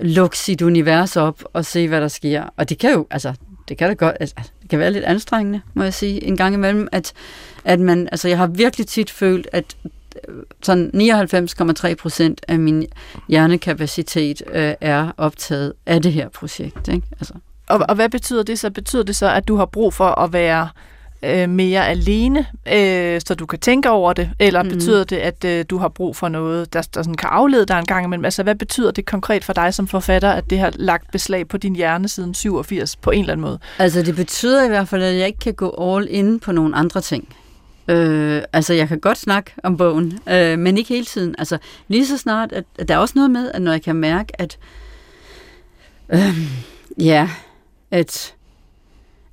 lukke 0.00 0.38
sit 0.38 0.62
univers 0.62 1.16
op 1.16 1.44
og 1.52 1.64
se, 1.64 1.88
hvad 1.88 2.00
der 2.00 2.08
sker. 2.08 2.44
Og 2.56 2.68
det 2.68 2.78
kan 2.78 2.92
jo, 2.92 3.06
altså, 3.10 3.32
det 3.68 3.78
kan 3.78 3.88
da 3.88 3.94
godt, 3.94 4.16
altså, 4.20 4.34
det 4.62 4.70
kan 4.70 4.78
være 4.78 4.90
lidt 4.90 5.04
anstrengende, 5.04 5.60
må 5.74 5.82
jeg 5.82 5.94
sige, 5.94 6.24
en 6.24 6.36
gang 6.36 6.54
imellem, 6.54 6.88
at, 6.92 7.12
at 7.64 7.80
man, 7.80 8.08
altså, 8.12 8.28
jeg 8.28 8.38
har 8.38 8.46
virkelig 8.46 8.86
tit 8.86 9.10
følt, 9.10 9.48
at 9.52 9.76
øh, 10.28 10.34
sådan 10.62 10.90
99,3 11.88 11.94
procent 11.94 12.40
af 12.48 12.58
min 12.58 12.86
hjernekapacitet 13.28 14.42
øh, 14.52 14.74
er 14.80 15.12
optaget 15.16 15.72
af 15.86 16.02
det 16.02 16.12
her 16.12 16.28
projekt. 16.28 16.88
Ikke? 16.88 17.06
Altså. 17.12 17.34
Og, 17.68 17.80
og 17.88 17.94
hvad 17.94 18.08
betyder 18.08 18.42
det 18.42 18.58
så? 18.58 18.70
Betyder 18.70 19.02
det 19.02 19.16
så, 19.16 19.32
at 19.32 19.48
du 19.48 19.56
har 19.56 19.66
brug 19.66 19.94
for 19.94 20.08
at 20.08 20.32
være 20.32 20.68
øh, 21.22 21.48
mere 21.48 21.88
alene, 21.88 22.46
øh, 22.72 23.20
så 23.26 23.34
du 23.34 23.46
kan 23.46 23.58
tænke 23.58 23.90
over 23.90 24.12
det? 24.12 24.30
Eller 24.38 24.62
mm. 24.62 24.68
betyder 24.68 25.04
det, 25.04 25.16
at 25.16 25.44
øh, 25.44 25.64
du 25.70 25.78
har 25.78 25.88
brug 25.88 26.16
for 26.16 26.28
noget, 26.28 26.72
der, 26.72 26.82
der 26.94 27.02
sådan 27.02 27.14
kan 27.14 27.28
aflede 27.32 27.66
dig 27.66 27.78
en 27.78 27.86
gang 27.86 28.04
imellem? 28.04 28.24
Altså, 28.24 28.42
hvad 28.42 28.54
betyder 28.54 28.90
det 28.90 29.06
konkret 29.06 29.44
for 29.44 29.52
dig 29.52 29.74
som 29.74 29.88
forfatter, 29.88 30.30
at 30.30 30.50
det 30.50 30.58
har 30.58 30.72
lagt 30.74 31.12
beslag 31.12 31.48
på 31.48 31.56
din 31.56 31.76
hjerne 31.76 32.08
siden 32.08 32.34
87 32.34 32.96
på 32.96 33.10
en 33.10 33.20
eller 33.20 33.32
anden 33.32 33.46
måde? 33.46 33.58
Altså, 33.78 34.02
det 34.02 34.16
betyder 34.16 34.64
i 34.64 34.68
hvert 34.68 34.88
fald, 34.88 35.02
at 35.02 35.16
jeg 35.18 35.26
ikke 35.26 35.38
kan 35.38 35.54
gå 35.54 35.96
all 35.96 36.06
in 36.10 36.40
på 36.40 36.52
nogle 36.52 36.76
andre 36.76 37.00
ting. 37.00 37.28
Øh, 37.88 38.42
altså, 38.52 38.74
jeg 38.74 38.88
kan 38.88 39.00
godt 39.00 39.18
snakke 39.18 39.52
om 39.62 39.76
bogen, 39.76 40.18
øh, 40.28 40.58
men 40.58 40.78
ikke 40.78 40.88
hele 40.88 41.06
tiden. 41.06 41.34
Altså, 41.38 41.58
lige 41.88 42.06
så 42.06 42.18
snart, 42.18 42.52
at, 42.52 42.64
at 42.78 42.88
der 42.88 42.94
er 42.94 42.98
også 42.98 43.14
noget 43.16 43.30
med, 43.30 43.50
at 43.54 43.62
når 43.62 43.72
jeg 43.72 43.82
kan 43.82 43.96
mærke, 43.96 44.40
at 44.40 44.58
øh, 46.08 46.38
ja, 46.98 47.28
at 47.90 48.34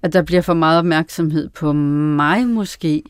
at 0.04 0.14
der 0.14 0.22
bliver 0.22 0.42
for 0.42 0.54
meget 0.54 0.80
opmærksomhed 0.80 1.50
på 1.50 1.74
mig 1.74 2.48
måske, 2.48 3.04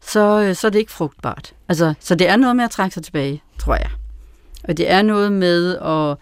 så, 0.00 0.40
øh, 0.40 0.54
så 0.54 0.66
er 0.66 0.70
det 0.70 0.78
ikke 0.78 0.92
frugtbart. 0.92 1.54
Altså, 1.68 1.94
så 2.00 2.14
det 2.14 2.28
er 2.28 2.36
noget 2.36 2.56
med 2.56 2.64
at 2.64 2.70
trække 2.70 2.94
sig 2.94 3.02
tilbage, 3.02 3.42
tror 3.58 3.74
jeg. 3.74 3.90
Og 4.64 4.76
det 4.76 4.90
er 4.90 5.02
noget 5.02 5.32
med 5.32 5.76
at 5.78 6.16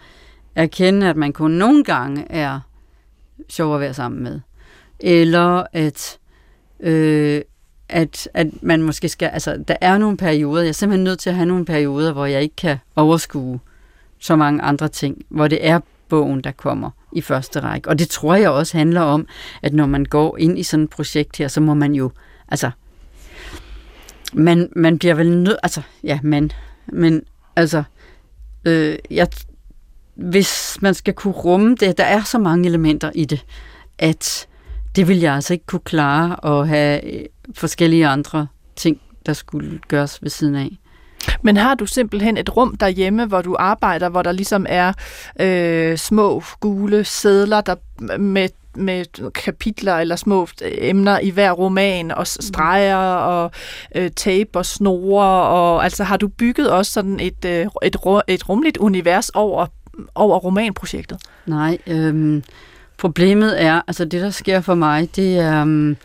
erkende, 0.54 1.08
at 1.08 1.16
man 1.16 1.32
kun 1.32 1.50
nogle 1.50 1.84
gange 1.84 2.32
er 2.32 2.60
sjov 3.48 3.74
at 3.74 3.80
være 3.80 3.94
sammen 3.94 4.22
med. 4.22 4.40
Eller 5.00 5.66
at, 5.72 6.18
øh, 6.80 7.42
at, 7.88 8.28
at 8.34 8.62
man 8.62 8.82
måske 8.82 9.08
skal... 9.08 9.26
Altså, 9.26 9.64
der 9.68 9.76
er 9.80 9.98
nogle 9.98 10.16
perioder, 10.16 10.62
jeg 10.62 10.68
er 10.68 10.72
simpelthen 10.72 11.04
nødt 11.04 11.18
til 11.18 11.30
at 11.30 11.36
have 11.36 11.46
nogle 11.46 11.64
perioder, 11.64 12.12
hvor 12.12 12.26
jeg 12.26 12.42
ikke 12.42 12.56
kan 12.56 12.76
overskue 12.96 13.60
så 14.18 14.36
mange 14.36 14.62
andre 14.62 14.88
ting, 14.88 15.22
hvor 15.28 15.48
det 15.48 15.66
er 15.66 15.80
bogen, 16.08 16.40
der 16.40 16.52
kommer 16.52 16.90
i 17.12 17.20
første 17.20 17.60
række. 17.60 17.88
Og 17.88 17.98
det 17.98 18.08
tror 18.08 18.34
jeg 18.34 18.50
også 18.50 18.78
handler 18.78 19.00
om, 19.00 19.26
at 19.62 19.74
når 19.74 19.86
man 19.86 20.04
går 20.04 20.38
ind 20.38 20.58
i 20.58 20.62
sådan 20.62 20.84
et 20.84 20.90
projekt 20.90 21.36
her, 21.36 21.48
så 21.48 21.60
må 21.60 21.74
man 21.74 21.94
jo, 21.94 22.10
altså, 22.48 22.70
man, 24.32 24.68
man 24.76 24.98
bliver 24.98 25.14
vel 25.14 25.38
nødt, 25.38 25.58
altså, 25.62 25.82
ja, 26.04 26.18
man, 26.22 26.50
men 26.86 27.22
altså, 27.56 27.82
øh, 28.64 28.98
jeg, 29.10 29.28
hvis 30.14 30.78
man 30.82 30.94
skal 30.94 31.14
kunne 31.14 31.34
rumme 31.34 31.74
det, 31.74 31.98
der 31.98 32.04
er 32.04 32.22
så 32.22 32.38
mange 32.38 32.68
elementer 32.68 33.10
i 33.14 33.24
det, 33.24 33.44
at 33.98 34.46
det 34.96 35.08
vil 35.08 35.18
jeg 35.18 35.34
altså 35.34 35.52
ikke 35.52 35.66
kunne 35.66 35.80
klare 35.80 36.60
at 36.60 36.68
have 36.68 37.14
øh, 37.14 37.24
forskellige 37.54 38.06
andre 38.06 38.46
ting, 38.76 39.00
der 39.26 39.32
skulle 39.32 39.80
gøres 39.88 40.22
ved 40.22 40.30
siden 40.30 40.54
af. 40.54 40.78
Men 41.42 41.56
har 41.56 41.74
du 41.74 41.86
simpelthen 41.86 42.36
et 42.36 42.56
rum 42.56 42.76
derhjemme, 42.76 43.26
hvor 43.26 43.42
du 43.42 43.56
arbejder, 43.58 44.08
hvor 44.08 44.22
der 44.22 44.32
ligesom 44.32 44.66
er 44.68 44.92
øh, 45.40 45.98
små 45.98 46.42
gule 46.60 47.04
sædler 47.04 47.60
der 47.60 47.74
med 48.18 48.48
med 48.78 49.30
kapitler 49.32 49.94
eller 49.94 50.16
små 50.16 50.48
emner 50.62 51.18
i 51.18 51.30
hver 51.30 51.52
roman, 51.52 52.10
og 52.10 52.26
streger 52.26 52.96
og 53.14 53.50
øh, 53.94 54.10
tape 54.10 54.50
og 54.54 54.66
snore, 54.66 55.26
og 55.26 55.84
altså 55.84 56.04
har 56.04 56.16
du 56.16 56.28
bygget 56.28 56.70
også 56.70 56.92
sådan 56.92 57.20
et, 57.20 57.44
øh, 57.44 57.66
et, 57.82 57.96
et 58.28 58.48
rumligt 58.48 58.76
univers 58.76 59.28
over, 59.30 59.66
over 60.14 60.38
romanprojektet? 60.38 61.18
Nej, 61.46 61.78
øh, 61.86 62.42
problemet 62.96 63.62
er, 63.62 63.80
altså 63.88 64.04
det 64.04 64.22
der 64.22 64.30
sker 64.30 64.60
for 64.60 64.74
mig, 64.74 65.16
det 65.16 65.38
er, 65.38 65.64
øh, 65.66 65.96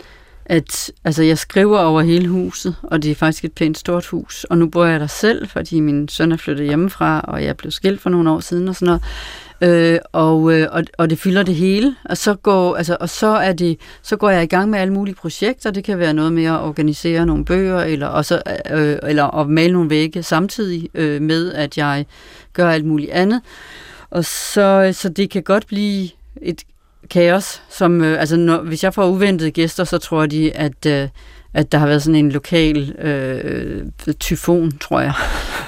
at 0.51 0.91
altså, 1.03 1.23
jeg 1.23 1.37
skriver 1.37 1.79
over 1.79 2.01
hele 2.01 2.27
huset, 2.27 2.75
og 2.83 3.03
det 3.03 3.11
er 3.11 3.15
faktisk 3.15 3.45
et 3.45 3.53
pænt 3.53 3.77
stort 3.77 4.05
hus. 4.05 4.43
Og 4.43 4.57
nu 4.57 4.67
bor 4.67 4.85
jeg 4.85 4.99
der 4.99 5.07
selv, 5.07 5.47
fordi 5.47 5.79
min 5.79 6.07
søn 6.07 6.31
er 6.31 6.37
flyttet 6.37 6.67
hjemmefra, 6.67 7.19
og 7.19 7.43
jeg 7.43 7.57
blev 7.57 7.71
skilt 7.71 8.01
for 8.01 8.09
nogle 8.09 8.31
år 8.31 8.39
siden 8.39 8.67
og 8.67 8.75
sådan 8.75 8.85
noget. 8.85 9.93
Øh, 9.93 9.99
og, 10.11 10.53
øh, 10.53 10.67
og, 10.71 10.83
og 10.97 11.09
det 11.09 11.19
fylder 11.19 11.43
det 11.43 11.55
hele. 11.55 11.95
Og 12.05 12.17
så 12.17 12.33
går, 12.33 12.75
altså, 12.75 12.97
og 12.99 13.09
så 13.09 13.27
er 13.27 13.53
det, 13.53 13.77
så 14.01 14.15
går 14.17 14.29
jeg 14.29 14.43
i 14.43 14.45
gang 14.45 14.69
med 14.69 14.79
alle 14.79 14.93
mulige 14.93 15.15
projekter. 15.15 15.71
Det 15.71 15.83
kan 15.83 15.99
være 15.99 16.13
noget 16.13 16.33
med 16.33 16.45
at 16.45 16.59
organisere 16.59 17.25
nogle 17.25 17.45
bøger, 17.45 17.81
eller, 17.81 18.07
og 18.07 18.25
så, 18.25 18.41
øh, 18.71 18.97
eller 19.03 19.39
at 19.39 19.49
male 19.49 19.73
nogle 19.73 19.89
vægge 19.89 20.23
samtidig 20.23 20.89
øh, 20.93 21.21
med, 21.21 21.53
at 21.53 21.77
jeg 21.77 22.05
gør 22.53 22.69
alt 22.69 22.85
muligt 22.85 23.11
andet. 23.11 23.41
Og 24.09 24.25
så, 24.25 24.91
så 24.93 25.09
det 25.09 25.29
kan 25.29 25.43
godt 25.43 25.67
blive 25.67 26.09
et, 26.41 26.63
kaos, 27.09 27.61
som, 27.69 28.01
øh, 28.01 28.19
altså 28.19 28.37
når, 28.37 28.61
hvis 28.61 28.83
jeg 28.83 28.93
får 28.93 29.07
uventede 29.07 29.51
gæster, 29.51 29.83
så 29.83 29.97
tror 29.97 30.25
de, 30.25 30.51
at, 30.51 30.85
øh, 30.87 31.07
at 31.53 31.71
der 31.71 31.77
har 31.77 31.87
været 31.87 32.03
sådan 32.03 32.15
en 32.15 32.31
lokal 32.31 32.95
øh, 32.99 33.85
tyfon, 34.19 34.71
tror 34.71 34.99
jeg. 34.99 35.13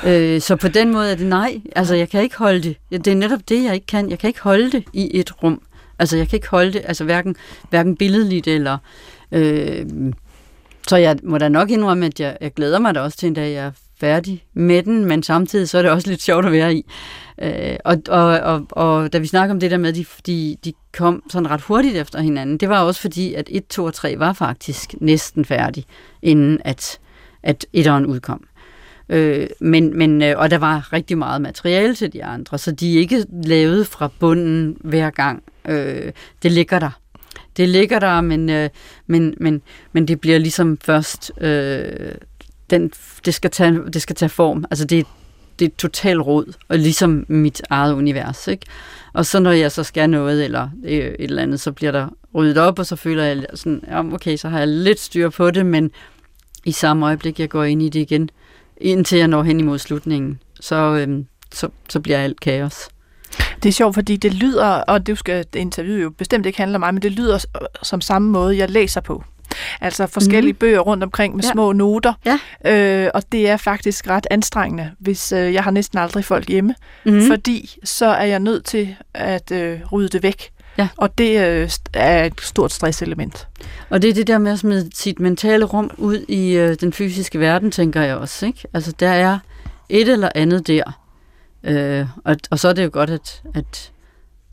Øh, 0.08 0.42
så 0.42 0.56
på 0.56 0.68
den 0.68 0.92
måde 0.92 1.12
er 1.12 1.16
det 1.16 1.28
nej. 1.28 1.62
Altså, 1.76 1.96
jeg 1.96 2.10
kan 2.10 2.22
ikke 2.24 2.38
holde 2.38 2.64
det. 2.64 3.06
Det 3.06 3.12
er 3.12 3.16
netop 3.16 3.40
det, 3.50 3.64
jeg 3.64 3.74
ikke 3.74 3.86
kan. 3.86 4.10
Jeg 4.10 4.20
kan 4.20 4.28
ikke 4.28 4.42
holde 4.42 4.72
det 4.72 4.84
i 4.94 5.20
et 5.20 5.44
rum. 5.44 5.62
Altså, 6.00 6.18
jeg 6.18 6.28
kan 6.28 6.38
ikke 6.38 6.50
holde 6.50 6.74
det, 6.74 6.82
altså 6.86 7.04
hverken, 7.04 7.36
hverken 7.70 7.96
billedligt 7.96 8.48
eller... 8.48 8.78
Øh, 9.32 9.86
så 10.88 10.98
jeg 10.98 11.18
må 11.24 11.38
da 11.38 11.50
nok 11.50 11.70
indrømme, 11.70 12.06
at 12.06 12.20
jeg, 12.20 12.38
jeg 12.42 12.54
glæder 12.54 12.80
mig 12.80 12.96
da 12.96 13.00
også 13.00 13.18
til 13.18 13.28
en 13.28 13.34
dag, 13.34 13.54
jeg 13.54 13.72
færdig 14.04 14.44
med 14.54 14.84
den, 14.84 15.06
men 15.06 15.24
samtidig 15.24 15.70
så 15.70 15.78
er 15.78 15.82
det 15.82 15.92
også 15.92 16.10
lidt 16.10 16.22
sjovt 16.22 16.46
at 16.46 16.52
være 16.52 16.76
i. 16.76 16.86
Øh, 17.42 17.76
og, 17.86 17.98
og, 18.10 18.40
og, 18.40 18.66
og 18.72 19.14
da 19.14 19.18
vi 19.18 19.28
snakker 19.28 19.54
om 19.54 19.60
det 19.60 19.72
der 19.72 19.78
med, 19.78 19.90
at 19.90 19.96
de, 19.96 20.06
de, 20.26 20.56
de 20.66 20.74
kom 20.94 21.24
sådan 21.30 21.50
ret 21.50 21.62
hurtigt 21.62 21.98
efter 21.98 22.22
hinanden, 22.22 22.58
det 22.58 22.70
var 22.70 22.82
også 22.82 23.02
fordi, 23.02 23.34
at 23.34 23.50
1, 23.52 23.68
2 23.68 23.84
og 23.84 23.94
3 23.94 24.20
var 24.20 24.34
faktisk 24.34 24.96
næsten 25.02 25.46
færdig, 25.46 25.86
inden 26.22 26.60
at, 26.66 27.00
at 27.44 27.66
etteren 27.74 28.06
udkom. 28.06 28.44
Øh, 29.10 29.48
men, 29.60 29.98
men, 29.98 30.22
øh, 30.22 30.34
og 30.38 30.52
der 30.52 30.58
var 30.58 30.94
rigtig 30.94 31.18
meget 31.18 31.42
materiale 31.42 31.96
til 31.96 32.14
de 32.14 32.24
andre, 32.24 32.58
så 32.58 32.72
de 32.72 32.96
er 32.96 33.00
ikke 33.00 33.26
lavet 33.44 33.88
fra 33.88 34.10
bunden 34.20 34.78
hver 34.80 35.10
gang. 35.10 35.44
Øh, 35.68 36.12
det 36.44 36.52
ligger 36.52 36.80
der. 36.80 37.00
Det 37.58 37.70
ligger 37.70 38.00
der, 38.00 38.22
men, 38.22 38.50
øh, 38.50 38.70
men, 39.08 39.34
men, 39.38 39.62
men 39.92 40.08
det 40.08 40.22
bliver 40.22 40.38
ligesom 40.38 40.78
først... 40.78 41.32
Øh, 41.42 42.16
den, 42.70 42.92
det, 43.26 43.34
skal 43.34 43.52
tage, 43.52 43.80
det 43.94 44.02
skal 44.02 44.16
tage 44.16 44.30
form. 44.30 44.66
Altså 44.72 44.86
det, 44.86 45.06
det 45.60 45.66
er 45.66 45.70
totalt 45.78 46.22
råd, 46.22 46.54
og 46.68 46.78
ligesom 46.78 47.26
mit 47.28 47.62
eget 47.70 47.94
univers. 47.94 48.48
Ikke? 48.48 48.66
Og 49.14 49.26
så 49.26 49.40
når 49.40 49.52
jeg 49.52 49.72
så 49.72 49.84
skal 49.84 50.10
noget, 50.10 50.46
eller 50.46 50.70
øh, 50.84 50.92
et 50.92 51.16
eller 51.20 51.44
andet, 51.44 51.60
så 51.60 51.72
bliver 51.72 51.92
der 51.92 52.08
ryddet 52.36 52.58
op, 52.58 52.80
og 52.80 52.86
så 52.86 52.96
føler 52.96 53.24
jeg 53.24 53.46
sådan, 53.54 53.84
ja, 53.88 54.14
okay, 54.14 54.38
så 54.38 54.50
har 54.50 54.60
jeg 54.60 54.68
lidt 54.68 55.00
styr 55.00 55.30
på 55.30 55.52
det, 55.52 55.66
men 55.66 55.92
i 56.66 56.72
samme 56.72 57.06
øjeblik, 57.06 57.40
jeg 57.40 57.50
går 57.50 57.64
ind 57.64 57.82
i 57.82 57.90
det 57.90 58.00
igen, 58.00 58.30
indtil 58.78 59.18
jeg 59.18 59.28
når 59.28 59.44
hen 59.44 59.60
imod 59.60 59.80
slutningen, 59.80 60.40
så, 60.60 60.76
øhm, 60.76 61.26
så, 61.52 61.70
så 61.90 62.00
bliver 62.00 62.18
alt 62.18 62.40
kaos. 62.40 62.90
Det 63.64 63.70
er 63.70 63.74
sjovt, 63.74 63.94
fordi 63.94 64.18
det 64.18 64.34
lyder, 64.34 64.66
og 64.66 65.08
det 65.08 65.20
skal 65.20 65.46
interviewet 65.56 66.04
jo 66.04 66.10
bestemt 66.10 66.46
ikke 66.46 66.58
handle 66.58 66.76
om 66.76 66.80
mig, 66.80 66.94
men 66.94 67.02
det 67.02 67.12
lyder 67.12 67.46
som 67.84 68.02
samme 68.02 68.30
måde, 68.30 68.58
jeg 68.58 68.70
læser 68.70 69.02
på. 69.02 69.24
Altså 69.82 70.08
forskellige 70.08 70.54
mm. 70.54 70.60
bøger 70.60 70.80
rundt 70.80 71.04
omkring 71.04 71.36
med 71.36 71.44
ja. 71.44 71.52
små 71.52 71.72
noter. 71.72 72.14
Ja. 72.26 72.40
Øh, 72.66 73.12
og 73.14 73.24
det 73.32 73.50
er 73.50 73.58
faktisk 73.58 74.10
ret 74.10 74.28
anstrengende, 74.32 74.92
hvis 75.00 75.32
øh, 75.32 75.54
jeg 75.54 75.64
har 75.64 75.72
næsten 75.72 76.00
aldrig 76.00 76.26
folk 76.26 76.48
hjemme. 76.48 76.76
Mm. 77.06 77.22
Fordi 77.28 77.78
så 77.84 78.06
er 78.06 78.26
jeg 78.26 78.40
nødt 78.40 78.66
til 78.66 78.96
at 79.14 79.52
øh, 79.52 79.80
rydde 79.92 80.10
det 80.10 80.24
væk. 80.24 80.50
Ja. 80.78 80.88
Og 80.98 81.18
det 81.18 81.48
øh, 81.48 81.70
er 81.94 82.26
et 82.26 82.42
stort 82.42 82.72
stresselement. 82.72 83.48
Og 83.90 84.02
det 84.02 84.10
er 84.10 84.14
det 84.14 84.28
der 84.28 84.38
med 84.38 84.52
at 84.52 84.60
smide 84.60 84.90
sit 84.94 85.20
mentale 85.20 85.66
rum 85.66 85.92
ud 85.98 86.26
i 86.28 86.52
øh, 86.52 86.76
den 86.82 86.94
fysiske 86.94 87.40
verden, 87.40 87.72
tænker 87.72 88.02
jeg 88.02 88.16
også. 88.16 88.46
Ikke? 88.46 88.64
Altså 88.74 88.92
der 88.92 89.10
er 89.10 89.40
et 89.90 90.10
eller 90.10 90.30
andet 90.36 90.68
der. 90.68 91.00
Øh, 91.64 92.06
og, 92.26 92.36
og 92.52 92.60
så 92.60 92.68
er 92.68 92.74
det 92.74 92.84
jo 92.84 92.90
godt, 92.94 93.10
at, 93.10 93.42
at 93.56 93.92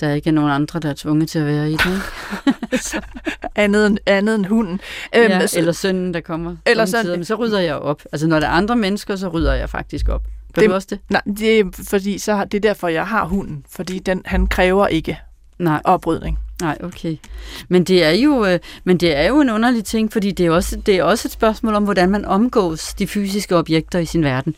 der 0.01 0.15
ikke 0.15 0.29
er 0.29 0.33
nogen 0.33 0.51
andre, 0.51 0.81
der 0.81 0.91
er 0.91 0.95
tvunget 0.95 1.29
til 1.29 1.39
at 1.39 1.47
være 1.47 1.71
i 1.71 1.77
det. 1.77 2.03
andet, 3.57 3.87
end, 3.87 3.99
andet 4.07 4.35
end 4.35 4.47
hunden. 4.47 4.81
Øhm, 5.17 5.31
ja, 5.31 5.47
så, 5.47 5.59
eller 5.59 5.73
sønnen, 5.73 6.15
der 6.15 6.21
kommer. 6.21 6.57
Eller 6.67 6.85
sådan. 6.85 7.11
Men 7.11 7.25
så 7.25 7.35
rydder 7.35 7.61
jeg 7.61 7.75
op. 7.75 8.03
Altså 8.13 8.27
når 8.27 8.41
der 8.41 8.47
er 8.47 8.51
andre 8.51 8.77
mennesker, 8.77 9.17
så 9.17 9.29
rydder 9.29 9.55
jeg 9.55 9.71
faktisk 9.71 10.09
op. 10.09 10.23
Gør 10.53 10.63
det, 10.63 10.71
du 10.71 10.75
også 10.75 10.89
det? 10.91 10.99
Nej, 11.11 11.23
det 11.27 11.61
er, 11.61 11.65
fordi, 11.89 12.19
så 12.19 12.35
har, 12.35 12.45
det 12.45 12.59
er 12.65 12.69
derfor, 12.69 12.89
jeg 12.89 13.07
har 13.07 13.25
hunden. 13.25 13.65
Fordi 13.71 13.99
den, 13.99 14.23
han 14.25 14.47
kræver 14.47 14.87
ikke 14.87 15.19
nej. 15.59 15.81
oprydning. 15.85 16.39
Nej, 16.61 16.79
okay. 16.83 17.17
Men 17.69 17.85
det 17.85 18.05
er 18.05 18.11
jo, 18.11 18.47
øh, 18.47 18.59
men 18.85 18.97
det 18.97 19.17
er 19.17 19.29
jo 19.29 19.41
en 19.41 19.51
underlig 19.51 19.85
ting, 19.85 20.13
fordi 20.13 20.31
det 20.31 20.47
er, 20.47 20.51
også, 20.51 20.77
det 20.77 20.97
er 20.97 21.03
også 21.03 21.29
et 21.29 21.33
spørgsmål 21.33 21.75
om, 21.75 21.85
hvordan 21.85 22.11
man 22.11 22.25
omgås 22.25 22.95
de 22.95 23.07
fysiske 23.07 23.57
objekter 23.57 23.99
i 23.99 24.05
sin 24.05 24.25
verden. 24.25 24.55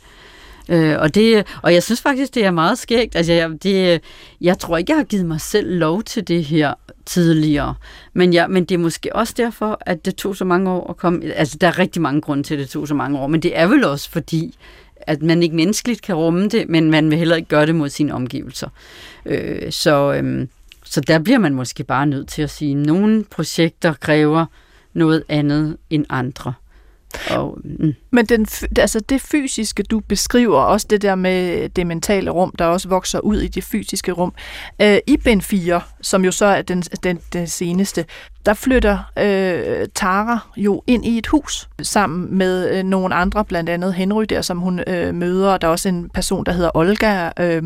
Øh, 0.73 0.97
og, 0.99 1.15
det, 1.15 1.47
og 1.63 1.75
jeg 1.75 1.83
synes 1.83 2.01
faktisk, 2.01 2.35
det 2.35 2.45
er 2.45 2.51
meget 2.51 2.79
skægt. 2.79 3.17
Altså, 3.17 3.33
jeg, 3.33 3.51
det, 3.63 4.01
jeg 4.41 4.59
tror 4.59 4.77
ikke, 4.77 4.93
jeg 4.93 4.99
har 4.99 5.05
givet 5.05 5.27
mig 5.27 5.41
selv 5.41 5.79
lov 5.79 6.03
til 6.03 6.29
det 6.29 6.45
her 6.45 6.75
tidligere. 7.07 7.75
Men, 8.13 8.33
ja, 8.33 8.47
men 8.47 8.65
det 8.65 8.75
er 8.75 8.79
måske 8.79 9.17
også 9.17 9.35
derfor, 9.37 9.79
at 9.81 10.05
det 10.05 10.17
tog 10.17 10.37
så 10.37 10.45
mange 10.45 10.71
år 10.71 10.91
at 10.91 10.97
komme... 10.97 11.33
Altså, 11.33 11.59
der 11.59 11.67
er 11.67 11.79
rigtig 11.79 12.03
mange 12.03 12.21
grunde 12.21 12.43
til, 12.43 12.55
at 12.55 12.61
det 12.61 12.69
tog 12.69 12.89
så 12.89 12.95
mange 12.95 13.19
år. 13.19 13.27
Men 13.27 13.43
det 13.43 13.59
er 13.59 13.67
vel 13.67 13.85
også 13.85 14.11
fordi, 14.11 14.57
at 14.97 15.23
man 15.23 15.43
ikke 15.43 15.57
menneskeligt 15.57 16.03
kan 16.03 16.15
rumme 16.15 16.49
det, 16.49 16.69
men 16.69 16.91
man 16.91 17.11
vil 17.11 17.19
heller 17.19 17.37
ikke 17.37 17.49
gøre 17.49 17.67
det 17.67 17.75
mod 17.75 17.89
sine 17.89 18.15
omgivelser. 18.15 18.69
Øh, 19.27 19.73
så, 19.73 20.13
øh, 20.13 20.47
så 20.85 21.01
der 21.01 21.19
bliver 21.19 21.39
man 21.39 21.55
måske 21.55 21.85
bare 21.85 22.07
nødt 22.07 22.29
til 22.29 22.43
at 22.43 22.51
sige, 22.51 22.71
at 22.71 22.87
nogle 22.87 23.25
projekter 23.25 23.93
kræver 23.93 24.47
noget 24.93 25.25
andet 25.29 25.77
end 25.91 26.07
andre. 26.09 26.53
Og, 27.31 27.59
mm. 27.65 27.95
Men 28.11 28.27
den, 28.27 28.47
altså 28.79 29.01
det 29.01 29.21
fysiske, 29.21 29.83
du 29.83 30.01
beskriver, 30.01 30.61
også 30.61 30.87
det 30.91 31.03
der 31.03 31.15
med 31.15 31.69
det 31.69 31.87
mentale 31.87 32.31
rum, 32.31 32.53
der 32.59 32.65
også 32.65 32.89
vokser 32.89 33.21
ud 33.21 33.41
i 33.41 33.49
det 33.49 33.65
fysiske 33.65 34.13
rum. 34.13 34.35
Øh, 34.83 34.99
I 35.07 35.17
Ben 35.17 35.43
4, 35.43 35.81
som 36.01 36.25
jo 36.25 36.31
så 36.31 36.47
er 36.47 36.63
den, 36.63 36.83
den, 36.83 37.21
den 37.33 37.47
seneste, 37.47 38.05
der 38.47 38.55
flytter 38.55 38.99
øh, 39.19 39.87
Tara 39.95 40.39
jo 40.57 40.83
ind 40.87 41.07
i 41.07 41.19
et 41.19 41.27
hus 41.27 41.69
sammen 41.83 42.39
med 42.39 42.71
øh, 42.71 42.85
nogle 42.85 43.15
andre, 43.15 43.45
blandt 43.45 43.71
andet 43.71 43.95
Henry 43.95 44.25
der, 44.29 44.43
som 44.43 44.59
hun 44.59 44.81
øh, 44.87 45.15
møder. 45.15 45.57
Der 45.57 45.67
er 45.67 45.73
også 45.73 45.89
en 45.89 46.11
person, 46.11 46.47
der 46.47 46.53
hedder 46.53 46.71
Olga. 46.75 47.31
Øh, 47.41 47.63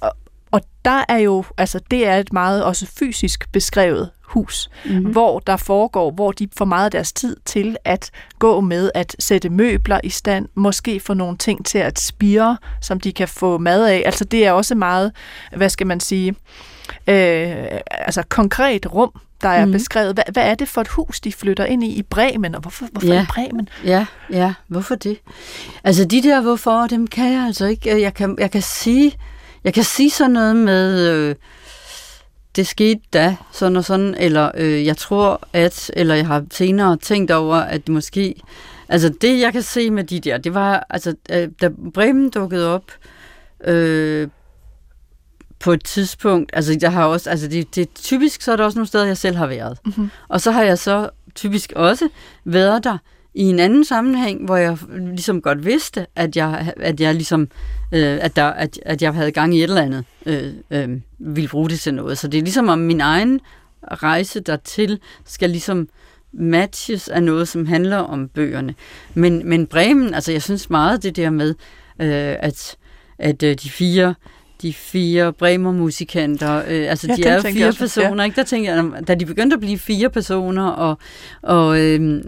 og, 0.00 0.12
og 0.50 0.60
der 0.84 1.04
er 1.08 1.18
jo, 1.18 1.44
altså 1.58 1.80
det 1.90 2.06
er 2.06 2.16
et 2.16 2.32
meget 2.32 2.64
også 2.64 2.86
fysisk 2.98 3.52
beskrevet 3.52 4.10
hus, 4.32 4.70
mm-hmm. 4.84 5.12
hvor 5.12 5.38
der 5.38 5.56
foregår, 5.56 6.10
hvor 6.10 6.32
de 6.32 6.48
får 6.58 6.64
meget 6.64 6.84
af 6.84 6.90
deres 6.90 7.12
tid 7.12 7.36
til 7.44 7.76
at 7.84 8.10
gå 8.38 8.60
med 8.60 8.90
at 8.94 9.16
sætte 9.18 9.48
møbler 9.48 10.00
i 10.04 10.08
stand, 10.08 10.48
måske 10.54 11.00
få 11.00 11.14
nogle 11.14 11.38
ting 11.38 11.66
til 11.66 11.78
at 11.78 12.00
spire, 12.00 12.56
som 12.80 13.00
de 13.00 13.12
kan 13.12 13.28
få 13.28 13.58
mad 13.58 13.86
af. 13.86 14.02
Altså 14.06 14.24
det 14.24 14.46
er 14.46 14.52
også 14.52 14.74
meget, 14.74 15.12
hvad 15.56 15.68
skal 15.68 15.86
man 15.86 16.00
sige, 16.00 16.34
øh, 17.06 17.66
altså 17.90 18.22
konkret 18.28 18.94
rum, 18.94 19.10
der 19.42 19.48
er 19.48 19.64
mm. 19.64 19.72
beskrevet. 19.72 20.14
Hvad, 20.14 20.24
hvad 20.32 20.50
er 20.50 20.54
det 20.54 20.68
for 20.68 20.80
et 20.80 20.88
hus, 20.88 21.20
de 21.20 21.32
flytter 21.32 21.64
ind 21.64 21.84
i 21.84 21.86
i 21.86 22.02
Bremen, 22.02 22.54
og 22.54 22.60
hvorfor, 22.60 22.86
hvorfor 22.92 23.14
ja. 23.14 23.22
i 23.22 23.26
Bremen? 23.26 23.68
Ja, 23.84 24.06
ja, 24.30 24.54
hvorfor 24.68 24.94
det? 24.94 25.18
Altså 25.84 26.04
de 26.04 26.22
der 26.22 26.40
hvorfor, 26.40 26.86
dem 26.86 27.06
kan 27.06 27.32
jeg 27.32 27.42
altså 27.42 27.66
ikke. 27.66 28.02
Jeg 28.02 28.14
kan, 28.14 28.36
jeg 28.38 28.50
kan 28.50 28.62
sige, 28.62 29.12
jeg 29.64 29.74
kan 29.74 29.84
sige 29.84 30.10
sådan 30.10 30.30
noget 30.30 30.56
med... 30.56 31.08
Øh, 31.08 31.34
det 32.56 32.66
skete 32.66 33.00
da, 33.12 33.36
sådan 33.52 33.76
og 33.76 33.84
sådan, 33.84 34.14
eller 34.18 34.50
øh, 34.54 34.86
jeg 34.86 34.96
tror 34.96 35.48
at, 35.52 35.90
eller 35.96 36.14
jeg 36.14 36.26
har 36.26 36.44
senere 36.50 36.96
tænkt 36.96 37.30
over, 37.30 37.56
at 37.56 37.88
måske, 37.88 38.34
altså 38.88 39.08
det 39.08 39.40
jeg 39.40 39.52
kan 39.52 39.62
se 39.62 39.90
med 39.90 40.04
de 40.04 40.20
der, 40.20 40.38
det 40.38 40.54
var, 40.54 40.86
altså 40.90 41.14
øh, 41.30 41.48
da 41.60 41.70
Bremen 41.94 42.30
dukkede 42.30 42.74
op, 42.74 42.84
øh, 43.64 44.28
på 45.60 45.72
et 45.72 45.84
tidspunkt, 45.84 46.50
altså 46.52 46.78
jeg 46.82 46.92
har 46.92 47.06
også, 47.06 47.30
altså 47.30 47.48
det, 47.48 47.74
det 47.74 47.88
typisk, 47.94 48.42
så 48.42 48.52
er 48.52 48.56
der 48.56 48.64
også 48.64 48.78
nogle 48.78 48.86
steder, 48.86 49.06
jeg 49.06 49.16
selv 49.16 49.36
har 49.36 49.46
været. 49.46 49.78
Mm-hmm. 49.84 50.10
Og 50.28 50.40
så 50.40 50.50
har 50.50 50.62
jeg 50.62 50.78
så 50.78 51.10
typisk 51.34 51.72
også 51.76 52.08
været 52.44 52.84
der 52.84 52.98
i 53.34 53.42
en 53.42 53.58
anden 53.58 53.84
sammenhæng, 53.84 54.44
hvor 54.44 54.56
jeg 54.56 54.78
ligesom 54.88 55.42
godt 55.42 55.64
vidste, 55.64 56.06
at 56.16 56.36
jeg, 56.36 56.72
at 56.76 57.00
jeg 57.00 57.14
ligesom, 57.14 57.48
øh, 57.92 58.18
at, 58.20 58.36
der, 58.36 58.44
at, 58.44 58.78
at 58.82 59.02
jeg 59.02 59.14
havde 59.14 59.32
gang 59.32 59.54
i 59.54 59.58
et 59.58 59.62
eller 59.62 59.82
andet, 59.82 60.04
øh, 60.26 60.52
øh, 60.70 60.88
ville 61.18 61.48
bruge 61.48 61.68
det 61.68 61.80
til 61.80 61.94
noget. 61.94 62.18
Så 62.18 62.28
det 62.28 62.38
er 62.38 62.42
ligesom 62.42 62.68
om 62.68 62.78
min 62.78 63.00
egen 63.00 63.40
rejse 63.92 64.40
dertil 64.40 65.00
skal 65.24 65.50
ligesom 65.50 65.88
matches 66.32 67.08
af 67.08 67.22
noget, 67.22 67.48
som 67.48 67.66
handler 67.66 67.96
om 67.96 68.28
bøgerne. 68.28 68.74
Men, 69.14 69.48
men 69.48 69.66
Bremen, 69.66 70.14
altså 70.14 70.32
jeg 70.32 70.42
synes 70.42 70.70
meget 70.70 71.02
det 71.02 71.16
der 71.16 71.30
med, 71.30 71.54
øh, 71.98 72.36
at, 72.38 72.76
at 73.18 73.42
øh, 73.42 73.54
de 73.54 73.70
fire 73.70 74.14
de 74.62 74.72
fire 74.72 75.32
Bremer-musikanter. 75.32 76.62
Øh, 76.68 76.90
altså, 76.90 77.06
ja, 77.06 77.14
de 77.14 77.22
er 77.22 77.34
jo 77.34 77.40
fire 77.40 77.66
også, 77.66 77.78
personer, 77.78 78.22
ja. 78.22 78.24
ikke? 78.24 78.36
Der 78.36 78.42
tænker 78.42 78.74
jeg, 78.74 79.08
da 79.08 79.14
de 79.14 79.26
begyndte 79.26 79.54
at 79.54 79.60
blive 79.60 79.78
fire 79.78 80.10
personer, 80.10 80.68
og, 80.68 80.98
og, 81.42 81.80
øh, 81.80 82.22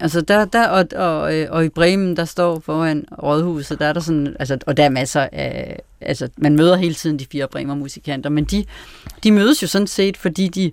altså 0.00 0.20
der, 0.20 0.44
der, 0.44 0.68
og, 0.68 0.84
og, 0.96 1.34
øh, 1.34 1.46
og 1.50 1.64
i 1.64 1.68
Bremen, 1.68 2.16
der 2.16 2.24
står 2.24 2.60
foran 2.60 3.04
rådhuset, 3.22 3.78
der 3.78 3.86
er 3.86 3.92
der 3.92 4.00
sådan, 4.00 4.36
altså, 4.38 4.58
og 4.66 4.76
der 4.76 4.84
er 4.84 4.88
masser 4.88 5.28
af, 5.32 5.78
altså, 6.00 6.28
man 6.36 6.56
møder 6.56 6.76
hele 6.76 6.94
tiden 6.94 7.18
de 7.18 7.26
fire 7.32 7.48
Bremer-musikanter, 7.48 8.30
men 8.30 8.44
de, 8.44 8.64
de 9.24 9.32
mødes 9.32 9.62
jo 9.62 9.66
sådan 9.66 9.86
set, 9.86 10.16
fordi 10.16 10.48
de 10.48 10.72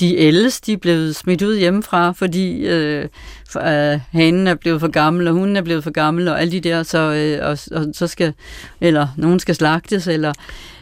de 0.00 0.16
ældste 0.16 0.66
de 0.66 0.72
er 0.72 0.76
blevet 0.76 1.16
smidt 1.16 1.42
ud 1.42 1.56
hjemmefra, 1.56 2.12
fordi 2.12 2.66
øh, 2.66 3.08
for, 3.50 3.60
øh, 3.60 4.00
hanen 4.12 4.46
er 4.46 4.54
blevet 4.54 4.80
for 4.80 4.88
gammel, 4.88 5.28
og 5.28 5.34
hunden 5.34 5.56
er 5.56 5.62
blevet 5.62 5.84
for 5.84 5.90
gammel, 5.90 6.28
og 6.28 6.40
alle 6.40 6.52
de 6.52 6.60
der, 6.60 6.82
så, 6.82 6.98
øh, 6.98 7.48
og, 7.48 7.58
og, 7.80 7.86
så 7.92 8.06
skal, 8.06 8.34
eller 8.80 9.08
nogen 9.16 9.40
skal 9.40 9.54
slagtes, 9.54 10.06
eller, 10.06 10.32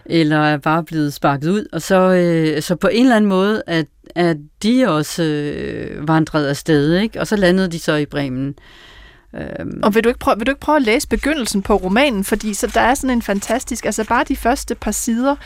eller 0.07 0.39
er 0.39 0.57
bare 0.57 0.85
blevet 0.85 1.15
sparket 1.15 1.49
ud. 1.49 1.67
Og 1.73 1.83
så, 1.83 1.97
øh, 1.97 2.63
så 2.63 2.77
på 2.77 2.89
en 2.89 3.03
eller 3.03 3.17
anden 3.17 3.29
måde, 3.29 3.63
at, 3.67 3.87
at 4.15 4.37
de 4.63 4.89
også 4.89 5.23
øh, 5.23 6.09
vandrede 6.09 6.49
afsted, 6.49 6.97
ikke? 6.97 7.21
og 7.21 7.27
så 7.27 7.37
landede 7.37 7.69
de 7.69 7.79
så 7.79 7.95
i 7.95 8.07
Bremen. 8.07 8.55
Øhm. 9.35 9.81
Og 9.83 9.95
vil 9.95 10.05
du, 10.05 10.09
ikke 10.09 10.19
prøve, 10.19 10.39
vil 10.39 10.47
du 10.47 10.51
ikke 10.51 10.61
prøve 10.61 10.77
at 10.77 10.83
læse 10.83 11.09
begyndelsen 11.09 11.63
på 11.63 11.77
romanen? 11.77 12.25
Fordi 12.25 12.55
så 12.55 12.67
der 12.75 12.81
er 12.81 12.95
sådan 12.95 13.17
en 13.17 13.23
fantastisk, 13.23 13.85
altså 13.85 14.05
bare 14.05 14.25
de 14.29 14.37
første 14.37 14.75
par 14.75 14.91
sider, 14.91 15.37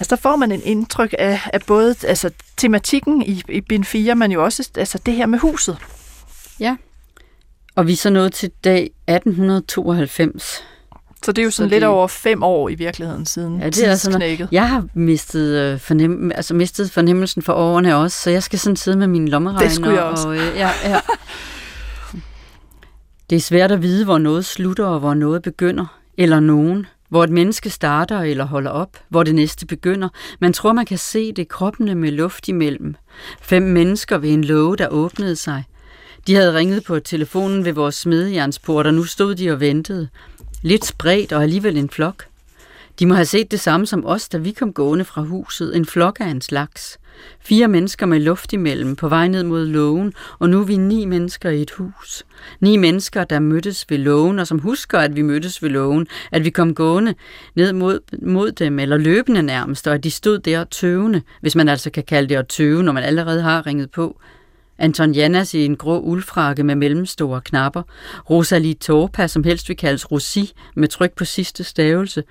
Altså 0.00 0.16
der 0.16 0.20
får 0.22 0.36
man 0.36 0.52
en 0.52 0.60
indtryk 0.64 1.14
af, 1.18 1.40
af 1.52 1.60
både 1.66 1.94
altså, 2.06 2.30
tematikken 2.56 3.22
i, 3.22 3.42
i 3.48 3.60
bind 3.60 3.84
4, 3.84 4.14
men 4.14 4.32
jo 4.32 4.44
også 4.44 4.68
altså, 4.76 4.98
det 5.06 5.14
her 5.14 5.26
med 5.26 5.38
huset. 5.38 5.76
Ja, 6.60 6.76
og 7.74 7.86
vi 7.86 7.92
er 7.92 7.96
så 7.96 8.10
nået 8.10 8.32
til 8.32 8.50
dag 8.64 8.90
1892. 9.08 10.64
Så 11.24 11.32
det 11.32 11.42
er 11.42 11.44
jo 11.44 11.50
sådan 11.50 11.68
Så 11.70 11.74
lidt 11.74 11.80
det- 11.82 11.88
over 11.88 12.06
fem 12.06 12.42
år 12.42 12.68
i 12.68 12.74
virkeligheden 12.74 13.26
siden 13.26 13.60
Ja, 13.60 13.66
det 13.66 13.66
er 13.66 13.72
sådan 13.72 13.88
noget- 13.88 14.22
tidsknækket. 14.22 14.48
Jeg 14.52 14.68
har 14.68 14.86
mistet, 14.94 15.54
øh, 15.54 15.80
fornem, 15.80 16.32
altså 16.34 16.54
mistet 16.54 16.90
fornemmelsen 16.90 17.42
for 17.42 17.52
årene 17.52 17.96
også, 17.96 18.22
så 18.22 18.30
jeg 18.30 18.42
skal 18.42 18.58
sådan 18.58 18.76
sidde 18.76 18.96
med 18.98 19.06
mine 19.06 19.28
lommeregner. 19.28 19.60
Det 19.68 19.72
skulle 19.72 19.94
jeg 19.94 20.02
også. 20.02 20.28
Og, 20.28 20.34
øh, 20.36 20.56
ja, 20.56 20.70
ja. 20.84 21.00
Det 23.30 23.36
er 23.36 23.40
svært 23.40 23.72
at 23.72 23.82
vide, 23.82 24.04
hvor 24.04 24.18
noget 24.18 24.44
slutter 24.44 24.84
og 24.86 24.98
hvor 24.98 25.14
noget 25.14 25.42
begynder, 25.42 25.98
eller 26.18 26.40
nogen. 26.40 26.86
Hvor 27.08 27.24
et 27.24 27.30
menneske 27.30 27.70
starter 27.70 28.20
eller 28.20 28.44
holder 28.44 28.70
op, 28.70 28.96
hvor 29.08 29.22
det 29.22 29.34
næste 29.34 29.66
begynder. 29.66 30.08
Man 30.40 30.52
tror, 30.52 30.72
man 30.72 30.86
kan 30.86 30.98
se 30.98 31.32
det 31.32 31.48
kroppene 31.48 31.94
med 31.94 32.10
luft 32.10 32.48
imellem. 32.48 32.94
Fem 33.40 33.62
mennesker 33.62 34.18
ved 34.18 34.30
en 34.30 34.44
låge, 34.44 34.76
der 34.76 34.88
åbnede 34.88 35.36
sig. 35.36 35.64
De 36.26 36.34
havde 36.34 36.54
ringet 36.54 36.84
på 36.84 37.00
telefonen 37.00 37.64
ved 37.64 37.72
vores 37.72 37.94
smedejernsport, 37.94 38.86
og 38.86 38.94
nu 38.94 39.04
stod 39.04 39.34
de 39.34 39.50
og 39.50 39.60
ventede. 39.60 40.08
Lidt 40.62 40.84
spredt 40.84 41.32
og 41.32 41.42
alligevel 41.42 41.76
en 41.76 41.90
flok. 41.90 42.24
De 42.98 43.06
må 43.06 43.14
have 43.14 43.26
set 43.26 43.50
det 43.50 43.60
samme 43.60 43.86
som 43.86 44.06
os, 44.06 44.28
da 44.28 44.38
vi 44.38 44.52
kom 44.52 44.72
gående 44.72 45.04
fra 45.04 45.22
huset. 45.22 45.76
En 45.76 45.86
flok 45.86 46.20
af 46.20 46.26
en 46.26 46.40
slags. 46.40 46.98
Fire 47.40 47.68
mennesker 47.68 48.06
med 48.06 48.20
luft 48.20 48.52
imellem 48.52 48.96
på 48.96 49.08
vej 49.08 49.28
ned 49.28 49.42
mod 49.42 49.66
lågen, 49.66 50.12
og 50.38 50.50
nu 50.50 50.60
er 50.60 50.64
vi 50.64 50.76
ni 50.76 51.04
mennesker 51.04 51.50
i 51.50 51.62
et 51.62 51.70
hus. 51.70 52.24
Ni 52.60 52.76
mennesker, 52.76 53.24
der 53.24 53.38
mødtes 53.38 53.86
ved 53.88 53.98
lågen, 53.98 54.38
og 54.38 54.46
som 54.46 54.58
husker, 54.58 54.98
at 54.98 55.16
vi 55.16 55.22
mødtes 55.22 55.62
ved 55.62 55.70
lågen, 55.70 56.06
at 56.32 56.44
vi 56.44 56.50
kom 56.50 56.74
gående 56.74 57.14
ned 57.54 57.72
mod, 57.72 58.00
mod 58.22 58.52
dem, 58.52 58.78
eller 58.78 58.96
løbende 58.96 59.42
nærmest, 59.42 59.86
og 59.86 59.94
at 59.94 60.04
de 60.04 60.10
stod 60.10 60.38
der 60.38 60.64
tøvende, 60.64 61.22
hvis 61.40 61.56
man 61.56 61.68
altså 61.68 61.90
kan 61.90 62.02
kalde 62.02 62.28
det 62.28 62.34
at 62.34 62.48
tøve, 62.48 62.82
når 62.82 62.92
man 62.92 63.04
allerede 63.04 63.42
har 63.42 63.66
ringet 63.66 63.90
på. 63.90 64.20
Anton 64.78 65.12
Jannas 65.12 65.54
i 65.54 65.64
en 65.64 65.76
grå 65.76 66.00
uldfrakke 66.00 66.64
med 66.64 66.74
mellemstore 66.74 67.40
knapper. 67.40 67.82
Rosalie 68.30 68.74
Torpa, 68.74 69.26
som 69.26 69.44
helst 69.44 69.68
vil 69.68 69.76
kaldes 69.76 70.10
Rosi, 70.10 70.52
med 70.74 70.88
tryk 70.88 71.12
på 71.12 71.24
sidste 71.24 71.64
stavelse. 71.64 72.22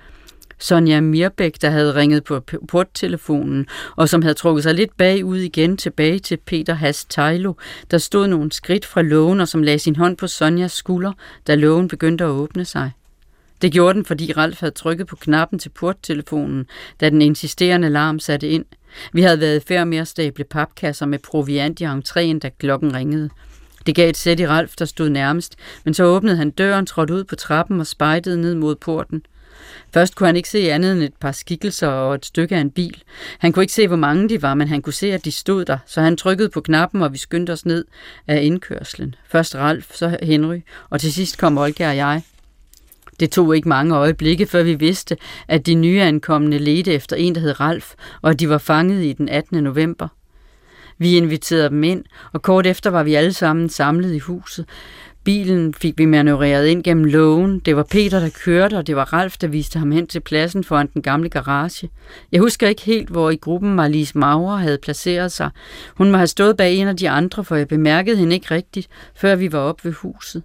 Sonja 0.58 1.00
Mirbæk, 1.00 1.62
der 1.62 1.70
havde 1.70 1.94
ringet 1.94 2.24
på 2.24 2.40
porttelefonen, 2.68 3.66
og 3.96 4.08
som 4.08 4.22
havde 4.22 4.34
trukket 4.34 4.62
sig 4.62 4.74
lidt 4.74 4.96
bagud 4.96 5.38
igen 5.38 5.76
tilbage 5.76 6.18
til 6.18 6.36
Peter 6.36 6.74
Has 6.74 7.04
Tejlo, 7.04 7.52
der 7.90 7.98
stod 7.98 8.26
nogle 8.26 8.52
skridt 8.52 8.84
fra 8.84 9.02
lågen 9.02 9.40
og 9.40 9.48
som 9.48 9.62
lagde 9.62 9.78
sin 9.78 9.96
hånd 9.96 10.16
på 10.16 10.26
Sonjas 10.26 10.72
skulder, 10.72 11.12
da 11.46 11.54
lågen 11.54 11.88
begyndte 11.88 12.24
at 12.24 12.30
åbne 12.30 12.64
sig. 12.64 12.90
Det 13.62 13.72
gjorde 13.72 13.94
den, 13.94 14.04
fordi 14.04 14.32
Ralf 14.32 14.60
havde 14.60 14.74
trykket 14.74 15.06
på 15.06 15.16
knappen 15.16 15.58
til 15.58 15.68
porttelefonen, 15.68 16.66
da 17.00 17.10
den 17.10 17.22
insisterende 17.22 17.88
larm 17.88 18.18
satte 18.18 18.48
ind. 18.48 18.64
Vi 19.12 19.22
havde 19.22 19.40
været 19.40 19.56
i 19.56 19.66
færd 19.66 19.86
med 19.86 19.98
at 19.98 20.08
stable 20.08 20.44
papkasser 20.44 21.06
med 21.06 21.18
proviant 21.18 21.80
i 21.80 21.84
entréen, 21.84 22.38
da 22.38 22.50
klokken 22.58 22.94
ringede. 22.94 23.30
Det 23.86 23.94
gav 23.94 24.10
et 24.10 24.16
sæt 24.16 24.40
i 24.40 24.46
Ralf, 24.46 24.76
der 24.78 24.84
stod 24.84 25.08
nærmest, 25.08 25.56
men 25.84 25.94
så 25.94 26.04
åbnede 26.04 26.36
han 26.36 26.50
døren, 26.50 26.86
trådte 26.86 27.14
ud 27.14 27.24
på 27.24 27.36
trappen 27.36 27.80
og 27.80 27.86
spejtede 27.86 28.40
ned 28.40 28.54
mod 28.54 28.76
porten. 28.76 29.22
Først 29.94 30.14
kunne 30.14 30.26
han 30.26 30.36
ikke 30.36 30.48
se 30.48 30.72
andet 30.72 30.92
end 30.92 31.02
et 31.02 31.14
par 31.20 31.32
skikkelser 31.32 31.88
og 31.88 32.14
et 32.14 32.26
stykke 32.26 32.56
af 32.56 32.60
en 32.60 32.70
bil. 32.70 33.02
Han 33.38 33.52
kunne 33.52 33.62
ikke 33.62 33.72
se, 33.72 33.88
hvor 33.88 33.96
mange 33.96 34.28
de 34.28 34.42
var, 34.42 34.54
men 34.54 34.68
han 34.68 34.82
kunne 34.82 34.92
se, 34.92 35.12
at 35.12 35.24
de 35.24 35.32
stod 35.32 35.64
der, 35.64 35.78
så 35.86 36.00
han 36.00 36.16
trykkede 36.16 36.48
på 36.48 36.60
knappen, 36.60 37.02
og 37.02 37.12
vi 37.12 37.18
skyndte 37.18 37.50
os 37.50 37.66
ned 37.66 37.84
af 38.26 38.42
indkørslen. 38.42 39.14
Først 39.28 39.54
Ralf, 39.54 39.94
så 39.94 40.16
Henry, 40.22 40.60
og 40.90 41.00
til 41.00 41.12
sidst 41.12 41.38
kom 41.38 41.58
Olga 41.58 41.88
og 41.88 41.96
jeg. 41.96 42.22
Det 43.20 43.30
tog 43.30 43.56
ikke 43.56 43.68
mange 43.68 43.94
øjeblikke, 43.94 44.46
før 44.46 44.62
vi 44.62 44.74
vidste, 44.74 45.16
at 45.48 45.66
de 45.66 45.74
nyankomne 45.74 46.58
ledte 46.58 46.92
efter 46.92 47.16
en, 47.16 47.34
der 47.34 47.40
hed 47.40 47.60
Ralf, 47.60 47.94
og 48.22 48.30
at 48.30 48.40
de 48.40 48.48
var 48.48 48.58
fanget 48.58 49.04
i 49.04 49.12
den 49.12 49.28
18. 49.28 49.64
november. 49.64 50.08
Vi 50.98 51.16
inviterede 51.16 51.68
dem 51.68 51.84
ind, 51.84 52.04
og 52.32 52.42
kort 52.42 52.66
efter 52.66 52.90
var 52.90 53.02
vi 53.02 53.14
alle 53.14 53.32
sammen 53.32 53.68
samlet 53.68 54.14
i 54.14 54.18
huset. 54.18 54.68
Bilen 55.26 55.74
fik 55.74 55.98
vi 55.98 56.04
manøvreret 56.04 56.66
ind 56.66 56.84
gennem 56.84 57.04
lågen. 57.04 57.58
Det 57.58 57.76
var 57.76 57.82
Peter, 57.82 58.20
der 58.20 58.28
kørte, 58.44 58.78
og 58.78 58.86
det 58.86 58.96
var 58.96 59.12
Ralf, 59.12 59.36
der 59.38 59.46
viste 59.46 59.78
ham 59.78 59.90
hen 59.90 60.06
til 60.06 60.20
pladsen 60.20 60.64
foran 60.64 60.88
den 60.94 61.02
gamle 61.02 61.28
garage. 61.28 61.90
Jeg 62.32 62.40
husker 62.40 62.68
ikke 62.68 62.82
helt, 62.82 63.08
hvor 63.08 63.30
i 63.30 63.36
gruppen 63.36 63.74
Marlies 63.74 64.14
Maurer 64.14 64.56
havde 64.56 64.78
placeret 64.82 65.32
sig. 65.32 65.50
Hun 65.94 66.10
må 66.10 66.16
have 66.16 66.26
stået 66.26 66.56
bag 66.56 66.74
en 66.74 66.88
af 66.88 66.96
de 66.96 67.10
andre, 67.10 67.44
for 67.44 67.56
jeg 67.56 67.68
bemærkede 67.68 68.16
hende 68.16 68.34
ikke 68.34 68.54
rigtigt, 68.54 68.88
før 69.14 69.34
vi 69.34 69.52
var 69.52 69.58
oppe 69.58 69.84
ved 69.84 69.92
huset. 69.92 70.42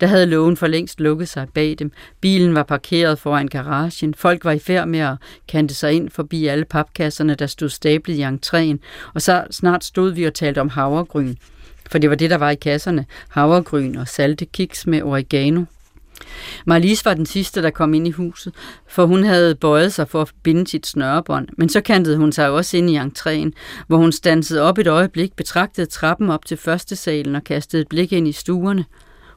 Der 0.00 0.06
havde 0.06 0.26
lågen 0.26 0.56
for 0.56 0.66
længst 0.66 1.00
lukket 1.00 1.28
sig 1.28 1.46
bag 1.54 1.76
dem. 1.78 1.92
Bilen 2.20 2.54
var 2.54 2.62
parkeret 2.62 3.18
foran 3.18 3.48
garagen. 3.48 4.14
Folk 4.14 4.44
var 4.44 4.52
i 4.52 4.58
færd 4.58 4.88
med 4.88 5.00
at 5.00 5.16
kante 5.48 5.74
sig 5.74 5.92
ind 5.92 6.10
forbi 6.10 6.46
alle 6.46 6.64
papkasserne, 6.64 7.34
der 7.34 7.46
stod 7.46 7.68
stablet 7.68 8.14
i 8.14 8.24
entréen. 8.24 8.78
Og 9.14 9.22
så 9.22 9.44
snart 9.50 9.84
stod 9.84 10.12
vi 10.12 10.24
og 10.24 10.34
talte 10.34 10.60
om 10.60 10.68
havregryn. 10.68 11.34
For 11.90 11.98
det 11.98 12.10
var 12.10 12.16
det, 12.16 12.30
der 12.30 12.36
var 12.36 12.50
i 12.50 12.54
kasserne. 12.54 13.06
Havregryn 13.28 13.96
og 13.96 14.08
salte 14.08 14.44
kiks 14.44 14.86
med 14.86 15.02
oregano. 15.02 15.64
Marlies 16.66 17.04
var 17.04 17.14
den 17.14 17.26
sidste, 17.26 17.62
der 17.62 17.70
kom 17.70 17.94
ind 17.94 18.08
i 18.08 18.10
huset, 18.10 18.54
for 18.88 19.06
hun 19.06 19.24
havde 19.24 19.54
bøjet 19.54 19.92
sig 19.92 20.08
for 20.08 20.22
at 20.22 20.32
binde 20.42 20.66
sit 20.66 20.86
snørebånd, 20.86 21.48
men 21.56 21.68
så 21.68 21.80
kantede 21.80 22.16
hun 22.16 22.32
sig 22.32 22.50
også 22.50 22.76
ind 22.76 22.90
i 22.90 22.98
entréen, 22.98 23.50
hvor 23.86 23.96
hun 23.96 24.12
stansede 24.12 24.62
op 24.62 24.78
et 24.78 24.86
øjeblik, 24.86 25.36
betragtede 25.36 25.86
trappen 25.86 26.30
op 26.30 26.44
til 26.46 26.56
første 26.56 26.96
salen 26.96 27.36
og 27.36 27.44
kastede 27.44 27.82
et 27.82 27.88
blik 27.88 28.12
ind 28.12 28.28
i 28.28 28.32
stuerne. 28.32 28.84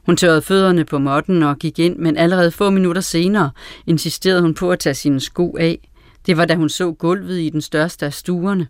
Hun 0.06 0.16
tørrede 0.16 0.42
fødderne 0.42 0.84
på 0.84 0.98
måtten 0.98 1.42
og 1.42 1.58
gik 1.58 1.78
ind, 1.78 1.96
men 1.96 2.16
allerede 2.16 2.50
få 2.50 2.70
minutter 2.70 3.02
senere 3.02 3.50
insisterede 3.86 4.42
hun 4.42 4.54
på 4.54 4.70
at 4.70 4.78
tage 4.78 4.94
sine 4.94 5.20
sko 5.20 5.56
af. 5.60 5.88
Det 6.26 6.36
var 6.36 6.44
da 6.44 6.54
hun 6.54 6.68
så 6.68 6.92
gulvet 6.92 7.40
i 7.40 7.48
den 7.48 7.60
største 7.60 8.06
af 8.06 8.12
stuerne, 8.12 8.66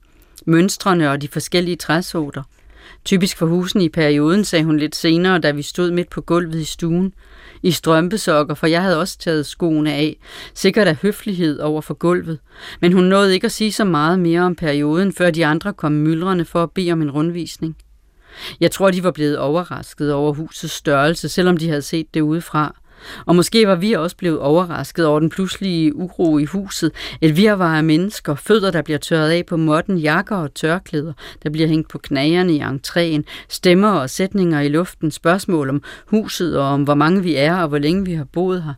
mønstrene 0.46 1.10
og 1.10 1.22
de 1.22 1.28
forskellige 1.28 1.76
træsorter. 1.76 2.42
Typisk 3.04 3.36
for 3.36 3.46
husene 3.46 3.84
i 3.84 3.88
perioden, 3.88 4.44
sagde 4.44 4.64
hun 4.64 4.76
lidt 4.76 4.96
senere, 4.96 5.38
da 5.38 5.50
vi 5.50 5.62
stod 5.62 5.90
midt 5.90 6.10
på 6.10 6.20
gulvet 6.20 6.54
i 6.54 6.64
stuen. 6.64 7.14
I 7.62 7.70
strømpesokker, 7.70 8.54
for 8.54 8.66
jeg 8.66 8.82
havde 8.82 9.00
også 9.00 9.18
taget 9.18 9.46
skoene 9.46 9.92
af. 9.92 10.16
Sikkert 10.54 10.88
af 10.88 10.96
høflighed 10.96 11.58
over 11.58 11.80
for 11.80 11.94
gulvet. 11.94 12.38
Men 12.80 12.92
hun 12.92 13.04
nåede 13.04 13.34
ikke 13.34 13.44
at 13.44 13.52
sige 13.52 13.72
så 13.72 13.84
meget 13.84 14.18
mere 14.18 14.40
om 14.40 14.54
perioden, 14.54 15.12
før 15.12 15.30
de 15.30 15.46
andre 15.46 15.72
kom 15.72 15.92
myldrende 15.92 16.44
for 16.44 16.62
at 16.62 16.70
bede 16.70 16.92
om 16.92 17.02
en 17.02 17.10
rundvisning. 17.10 17.76
Jeg 18.60 18.70
tror, 18.70 18.90
de 18.90 19.04
var 19.04 19.10
blevet 19.10 19.38
overrasket 19.38 20.12
over 20.12 20.32
husets 20.32 20.72
størrelse, 20.72 21.28
selvom 21.28 21.56
de 21.56 21.68
havde 21.68 21.82
set 21.82 22.14
det 22.14 22.20
udefra. 22.20 22.81
Og 23.26 23.36
måske 23.36 23.66
var 23.66 23.74
vi 23.74 23.92
også 23.92 24.16
blevet 24.16 24.38
overrasket 24.38 25.06
over 25.06 25.20
den 25.20 25.30
pludselige 25.30 25.96
uro 25.96 26.38
i 26.38 26.44
huset. 26.44 26.90
Et 27.20 27.36
virvar 27.36 27.76
af 27.76 27.84
mennesker, 27.84 28.34
fødder, 28.34 28.70
der 28.70 28.82
bliver 28.82 28.98
tørret 28.98 29.30
af 29.30 29.46
på 29.46 29.56
måtten, 29.56 29.98
jakker 29.98 30.36
og 30.36 30.54
tørklæder, 30.54 31.12
der 31.42 31.50
bliver 31.50 31.68
hængt 31.68 31.88
på 31.88 31.98
knagerne 31.98 32.52
i 32.52 32.60
entréen, 32.60 33.22
stemmer 33.48 33.90
og 33.90 34.10
sætninger 34.10 34.60
i 34.60 34.68
luften, 34.68 35.10
spørgsmål 35.10 35.68
om 35.68 35.82
huset 36.06 36.58
og 36.58 36.64
om 36.64 36.82
hvor 36.82 36.94
mange 36.94 37.22
vi 37.22 37.36
er 37.36 37.56
og 37.56 37.68
hvor 37.68 37.78
længe 37.78 38.04
vi 38.04 38.14
har 38.14 38.24
boet 38.24 38.62
her. 38.62 38.74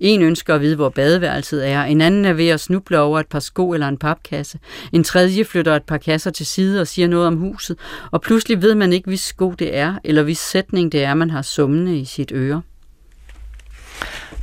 En 0.00 0.22
ønsker 0.22 0.54
at 0.54 0.60
vide, 0.60 0.76
hvor 0.76 0.88
badeværelset 0.88 1.68
er, 1.68 1.82
en 1.82 2.00
anden 2.00 2.24
er 2.24 2.32
ved 2.32 2.48
at 2.48 2.60
snuble 2.60 3.00
over 3.00 3.20
et 3.20 3.26
par 3.26 3.38
sko 3.38 3.72
eller 3.72 3.88
en 3.88 3.96
papkasse. 3.96 4.58
En 4.92 5.04
tredje 5.04 5.44
flytter 5.44 5.76
et 5.76 5.82
par 5.82 5.98
kasser 5.98 6.30
til 6.30 6.46
side 6.46 6.80
og 6.80 6.86
siger 6.86 7.08
noget 7.08 7.26
om 7.26 7.36
huset, 7.36 7.78
og 8.10 8.20
pludselig 8.20 8.62
ved 8.62 8.74
man 8.74 8.92
ikke, 8.92 9.08
hvis 9.08 9.20
sko 9.20 9.50
det 9.50 9.76
er, 9.76 9.94
eller 10.04 10.22
hvis 10.22 10.38
sætning 10.38 10.92
det 10.92 11.04
er, 11.04 11.14
man 11.14 11.30
har 11.30 11.42
summende 11.42 11.98
i 11.98 12.04
sit 12.04 12.32
øre. 12.34 12.62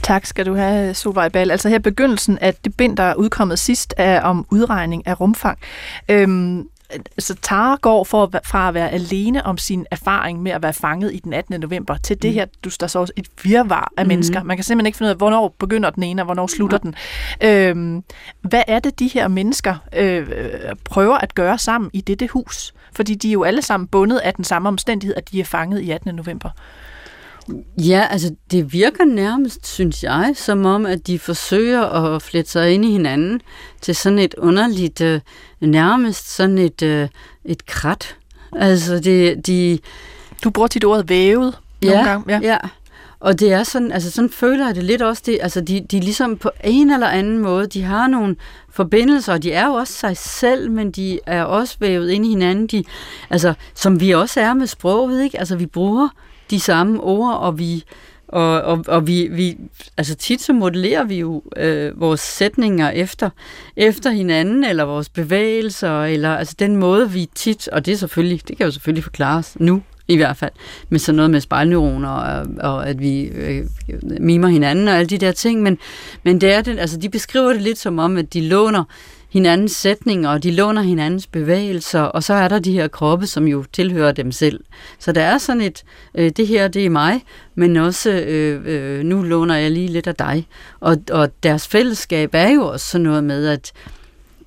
Tak 0.04 0.26
skal 0.26 0.46
du 0.46 0.56
have, 0.56 0.94
Solvej 0.94 1.30
Ball. 1.30 1.52
Altså 1.52 1.70
her 1.70 1.80
begyndelsen 1.80 2.38
af 2.38 2.54
det 2.56 2.78
bind, 2.78 2.98
der 2.98 3.04
er 3.04 3.14
udkommet 3.14 3.60
sidst, 3.60 3.94
er 3.98 4.22
om 4.22 4.46
udregning 4.52 5.08
af 5.08 5.20
rumfang. 5.20 5.60
Øhm, 6.10 6.68
så 7.20 7.36
Tara 7.42 7.78
går 7.82 8.04
for 8.04 8.32
fra 8.44 8.68
at 8.68 8.74
være 8.74 8.90
alene 8.90 9.46
om 9.46 9.58
sin 9.58 9.86
erfaring 9.92 10.42
med 10.42 10.52
at 10.52 10.64
være 10.64 10.74
fanget 10.74 11.14
i 11.14 11.20
den 11.20 11.34
18. 11.34 11.60
november, 11.60 11.98
til 11.98 12.22
det 12.22 12.34
her, 12.34 12.46
du, 12.64 12.70
der 12.80 12.88
så 12.88 13.00
også 13.00 13.14
et 13.16 13.28
virvar 13.44 13.92
af 13.98 14.06
mm. 14.06 14.08
mennesker. 14.08 14.44
Man 14.44 14.58
kan 14.58 14.64
simpelthen 14.64 14.86
ikke 14.86 14.98
finde 14.98 15.08
ud 15.08 15.12
af, 15.12 15.18
hvornår 15.18 15.56
begynder 15.60 15.90
den 15.90 16.04
ene, 16.04 16.22
og 16.22 16.26
hvornår 16.26 16.48
slutter 16.48 16.78
den. 16.78 16.96
Øhm, 17.44 18.04
hvad 18.42 18.64
er 18.68 18.80
det, 18.80 19.00
de 19.00 19.08
her 19.08 19.28
mennesker 19.28 19.76
øh, 19.96 20.28
prøver 20.84 21.18
at 21.18 21.36
gøre 21.36 21.58
sammen 21.58 21.90
i 21.94 22.02
dette 22.02 22.28
hus? 22.28 22.74
Fordi 22.96 23.16
de 23.16 23.28
er 23.28 23.34
jo 23.34 23.44
alle 23.44 23.62
sammen 23.62 23.88
bundet 23.88 24.18
af 24.18 24.34
den 24.34 24.44
samme 24.44 24.70
omstændighed, 24.70 25.16
at 25.16 25.32
de 25.32 25.40
er 25.40 25.46
fanget 25.46 25.80
i 25.80 25.92
18. 25.92 26.16
november. 26.16 26.50
Ja, 27.78 28.08
altså 28.10 28.36
det 28.52 28.74
virker 28.74 29.06
nærmest, 29.06 29.68
synes 29.68 30.04
jeg, 30.04 30.32
som 30.36 30.66
om, 30.66 30.86
at 30.86 31.08
de 31.08 31.20
forsøger 31.20 31.82
at 31.82 32.22
flette 32.22 32.52
sig 32.52 32.72
ind 32.72 32.86
i 32.86 32.92
hinanden 32.92 33.42
til 33.82 33.96
sådan 33.96 34.20
et 34.20 34.36
underligt, 34.38 35.02
øh, 35.02 35.20
nærmest 35.62 36.36
sådan 36.36 36.58
et, 36.58 36.82
øh, 36.82 37.08
et 37.46 37.66
krat. 37.66 38.16
Altså 38.56 39.00
det, 39.00 39.48
de... 39.48 39.80
Du 40.44 40.50
bruger 40.50 40.68
tit 40.68 40.84
ordet 40.86 41.10
vævet 41.10 41.60
nogle 41.82 42.00
ja, 42.00 42.06
gange. 42.06 42.34
Ja. 42.34 42.40
ja, 42.44 42.58
og 43.24 43.40
det 43.40 43.52
er 43.52 43.64
sådan, 43.64 43.92
altså 43.92 44.12
sådan 44.12 44.30
føler 44.30 44.66
jeg 44.66 44.76
det 44.76 44.84
lidt 44.84 45.02
også, 45.02 45.24
det, 45.26 45.40
altså 45.42 45.62
de, 45.62 45.86
de 45.92 46.00
ligesom 46.00 46.38
på 46.38 46.52
en 46.64 46.92
eller 46.92 47.08
anden 47.08 47.40
måde, 47.40 47.68
de 47.68 47.84
har 47.84 48.08
nogle 48.08 48.36
forbindelser, 48.70 49.34
og 49.34 49.44
de 49.44 49.52
er 49.52 49.68
jo 49.68 49.74
også 49.74 49.94
sig 49.94 50.18
selv, 50.18 50.72
men 50.72 50.92
de 50.92 51.20
er 51.26 51.44
også 51.44 51.76
vævet 51.80 52.10
ind 52.10 52.26
i 52.26 52.30
hinanden, 52.30 52.68
de, 52.68 52.84
altså 53.30 53.54
som 53.74 54.00
vi 54.00 54.12
også 54.12 54.42
er 54.42 54.54
med 54.54 54.68
sproget, 54.68 55.24
ikke? 55.24 55.40
Altså 55.40 55.56
vi 55.56 55.66
bruger 55.66 56.10
de 56.50 56.60
samme 56.60 57.02
ord, 57.02 57.38
og 57.38 57.60
vi 57.60 57.84
og, 58.34 58.62
og, 58.62 58.86
og 58.88 59.08
vi, 59.08 59.28
vi, 59.32 59.58
altså 59.98 60.16
tit 60.16 60.42
så 60.42 60.54
modellerer 60.54 61.04
vi 61.04 61.20
jo 61.20 61.44
øh, 61.58 62.00
vores 62.00 62.20
sætninger 62.20 62.90
efter, 62.90 63.30
efter 63.76 64.10
hinanden, 64.10 64.64
eller 64.64 64.84
vores 64.84 65.10
bevægelser, 65.10 66.04
eller 66.04 66.36
altså 66.36 66.56
den 66.60 66.76
måde 66.76 67.12
vi 67.12 67.30
tit, 67.36 67.68
og 67.68 67.86
det 67.86 67.92
er 67.92 67.98
selvfølgelig, 67.98 68.48
det 68.48 68.58
kan 68.58 68.66
jo 68.66 68.72
selvfølgelig 68.72 69.04
forklares 69.04 69.60
nu, 69.60 69.82
i 70.08 70.16
hvert 70.16 70.38
fald, 70.38 70.52
med 70.90 71.00
sådan 71.00 71.16
noget 71.16 71.32
med 71.32 71.42
spejlneuroner, 71.42 72.10
og, 72.10 72.48
og 72.60 72.90
at 72.90 73.00
vi 73.00 73.22
øh, 73.22 73.66
mimer 74.20 74.48
hinanden 74.48 74.88
og 74.88 74.94
alle 74.94 75.10
de 75.10 75.18
der 75.18 75.32
ting, 75.32 75.62
men, 75.62 75.78
men 76.24 76.42
det 76.42 76.54
er 76.54 76.62
det, 76.62 76.80
altså 76.80 76.98
de 76.98 77.10
beskriver 77.10 77.54
det 77.54 77.62
lidt 77.62 77.78
som 77.78 78.00
om, 78.00 78.18
at 78.18 78.34
de 78.34 78.42
låner 78.42 78.84
hinandens 79.34 79.72
sætninger, 79.72 80.30
og 80.30 80.44
de 80.44 80.52
låner 80.52 80.82
hinandens 80.82 81.28
bevægelser, 81.28 82.02
og 82.02 82.24
så 82.24 82.34
er 82.34 82.48
der 82.48 82.60
de 82.60 82.74
her 82.74 82.88
kroppe, 82.88 83.28
som 83.28 83.48
jo 83.48 83.66
tilhører 83.74 84.12
dem 84.12 84.32
selv. 84.32 84.60
Så 85.00 85.12
der 85.12 85.22
er 85.22 85.38
sådan 85.38 85.62
et, 85.62 85.84
øh, 86.16 86.32
det 86.38 86.48
her, 86.48 86.68
det 86.68 86.86
er 86.86 86.90
mig, 86.90 87.22
men 87.56 87.78
også, 87.78 88.12
øh, 88.12 88.62
øh, 88.66 89.04
nu 89.04 89.22
låner 89.22 89.56
jeg 89.56 89.72
lige 89.72 89.88
lidt 89.88 90.08
af 90.08 90.16
dig. 90.16 90.48
Og, 90.80 90.98
og 91.12 91.44
deres 91.44 91.68
fællesskab 91.68 92.30
er 92.34 92.50
jo 92.50 92.68
også 92.68 92.86
sådan 92.86 93.04
noget 93.04 93.24
med, 93.24 93.48
at 93.48 93.72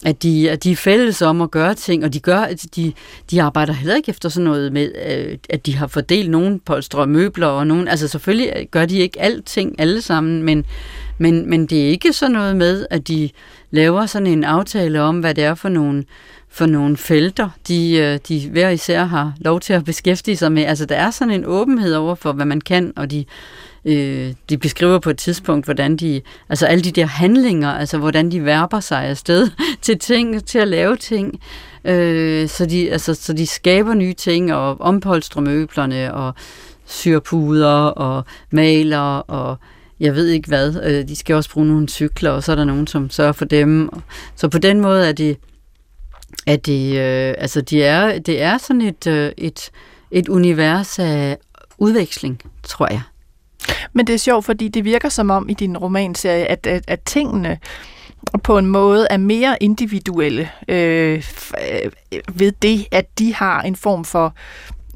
at 0.04 0.22
de, 0.22 0.50
at 0.50 0.64
de 0.64 0.72
er 0.72 0.76
fælles 0.76 1.22
om 1.22 1.40
at 1.40 1.50
gøre 1.50 1.74
ting, 1.74 2.04
og 2.04 2.12
de, 2.12 2.20
gør, 2.20 2.38
at 2.38 2.64
de, 2.76 2.92
de 3.30 3.42
arbejder 3.42 3.72
heller 3.72 3.96
ikke 3.96 4.10
efter 4.10 4.28
sådan 4.28 4.44
noget 4.44 4.72
med, 4.72 4.92
øh, 5.08 5.38
at 5.50 5.66
de 5.66 5.76
har 5.76 5.86
fordelt 5.86 6.30
nogen 6.30 6.60
polstre 6.60 7.06
møbler, 7.06 7.46
og 7.46 7.66
nogen, 7.66 7.88
altså 7.88 8.08
selvfølgelig 8.08 8.68
gør 8.70 8.86
de 8.86 8.98
ikke 8.98 9.20
alting 9.20 9.80
alle 9.80 10.02
sammen, 10.02 10.42
men, 10.42 10.64
men, 11.18 11.50
men 11.50 11.66
det 11.66 11.84
er 11.84 11.88
ikke 11.88 12.12
sådan 12.12 12.32
noget 12.32 12.56
med, 12.56 12.86
at 12.90 13.08
de 13.08 13.30
laver 13.70 14.06
sådan 14.06 14.26
en 14.26 14.44
aftale 14.44 15.02
om, 15.02 15.20
hvad 15.20 15.34
det 15.34 15.44
er 15.44 15.54
for 15.54 15.68
nogle, 15.68 16.04
for 16.48 16.66
nogle 16.66 16.96
felter, 16.96 17.48
de, 17.68 17.96
øh, 17.96 18.18
de 18.28 18.48
hver 18.50 18.68
især 18.68 19.04
har 19.04 19.32
lov 19.40 19.60
til 19.60 19.72
at 19.72 19.84
beskæftige 19.84 20.36
sig 20.36 20.52
med. 20.52 20.64
Altså 20.64 20.86
der 20.86 20.96
er 20.96 21.10
sådan 21.10 21.34
en 21.34 21.44
åbenhed 21.44 21.94
over 21.94 22.14
for, 22.14 22.32
hvad 22.32 22.46
man 22.46 22.60
kan, 22.60 22.92
og 22.96 23.10
de, 23.10 23.24
øh, 23.84 24.32
de 24.50 24.58
beskriver 24.58 24.98
på 24.98 25.10
et 25.10 25.18
tidspunkt, 25.18 25.64
hvordan 25.64 25.96
de, 25.96 26.20
altså 26.48 26.66
alle 26.66 26.84
de 26.84 26.90
der 26.90 27.06
handlinger, 27.06 27.70
altså 27.70 27.98
hvordan 27.98 28.30
de 28.30 28.44
værber 28.44 28.80
sig 28.80 29.04
afsted 29.04 29.50
til 29.82 29.98
ting, 29.98 30.44
til 30.44 30.58
at 30.58 30.68
lave 30.68 30.96
ting, 30.96 31.40
øh, 31.84 32.48
så, 32.48 32.66
de, 32.66 32.92
altså, 32.92 33.14
så 33.14 33.32
de 33.32 33.46
skaber 33.46 33.94
nye 33.94 34.14
ting, 34.14 34.54
og 34.54 34.80
ompolstrer 34.80 35.42
møblerne, 35.42 36.14
og 36.14 36.34
syr 36.86 37.20
puder, 37.20 37.86
og 37.86 38.24
maler, 38.50 39.18
og 39.18 39.58
jeg 40.00 40.14
ved 40.14 40.28
ikke 40.28 40.48
hvad. 40.48 40.82
Øh, 40.82 41.08
de 41.08 41.16
skal 41.16 41.36
også 41.36 41.50
bruge 41.50 41.66
nogle 41.66 41.88
cykler, 41.88 42.30
og 42.30 42.42
så 42.42 42.52
er 42.52 42.56
der 42.56 42.64
nogen, 42.64 42.86
som 42.86 43.10
sørger 43.10 43.32
for 43.32 43.44
dem. 43.44 43.90
Så 44.36 44.48
på 44.48 44.58
den 44.58 44.80
måde 44.80 45.08
er 45.08 45.12
det, 45.12 45.38
er 46.46 46.56
det, 46.56 46.92
øh, 46.92 47.34
altså 47.38 47.60
de 47.60 47.82
er, 47.82 48.18
det 48.18 48.42
er 48.42 48.58
sådan 48.58 48.82
et, 48.82 49.06
øh, 49.06 49.32
et, 49.38 49.70
et 50.10 50.28
univers 50.28 50.98
af 50.98 51.38
udveksling, 51.78 52.40
tror 52.62 52.88
jeg. 52.90 53.02
Men 53.92 54.06
det 54.06 54.14
er 54.14 54.18
sjovt, 54.18 54.44
fordi 54.44 54.68
det 54.68 54.84
virker 54.84 55.08
som 55.08 55.30
om 55.30 55.48
i 55.48 55.54
din 55.54 55.78
romanserie, 55.78 56.46
at, 56.46 56.66
at, 56.66 56.84
at 56.88 57.00
tingene 57.00 57.58
på 58.42 58.58
en 58.58 58.66
måde 58.66 59.06
er 59.10 59.16
mere 59.16 59.56
individuelle 59.60 60.50
øh, 60.68 61.14
øh 61.14 61.90
ved 62.34 62.52
det, 62.62 62.86
at 62.90 63.18
de 63.18 63.34
har 63.34 63.62
en 63.62 63.76
form 63.76 64.04
for 64.04 64.34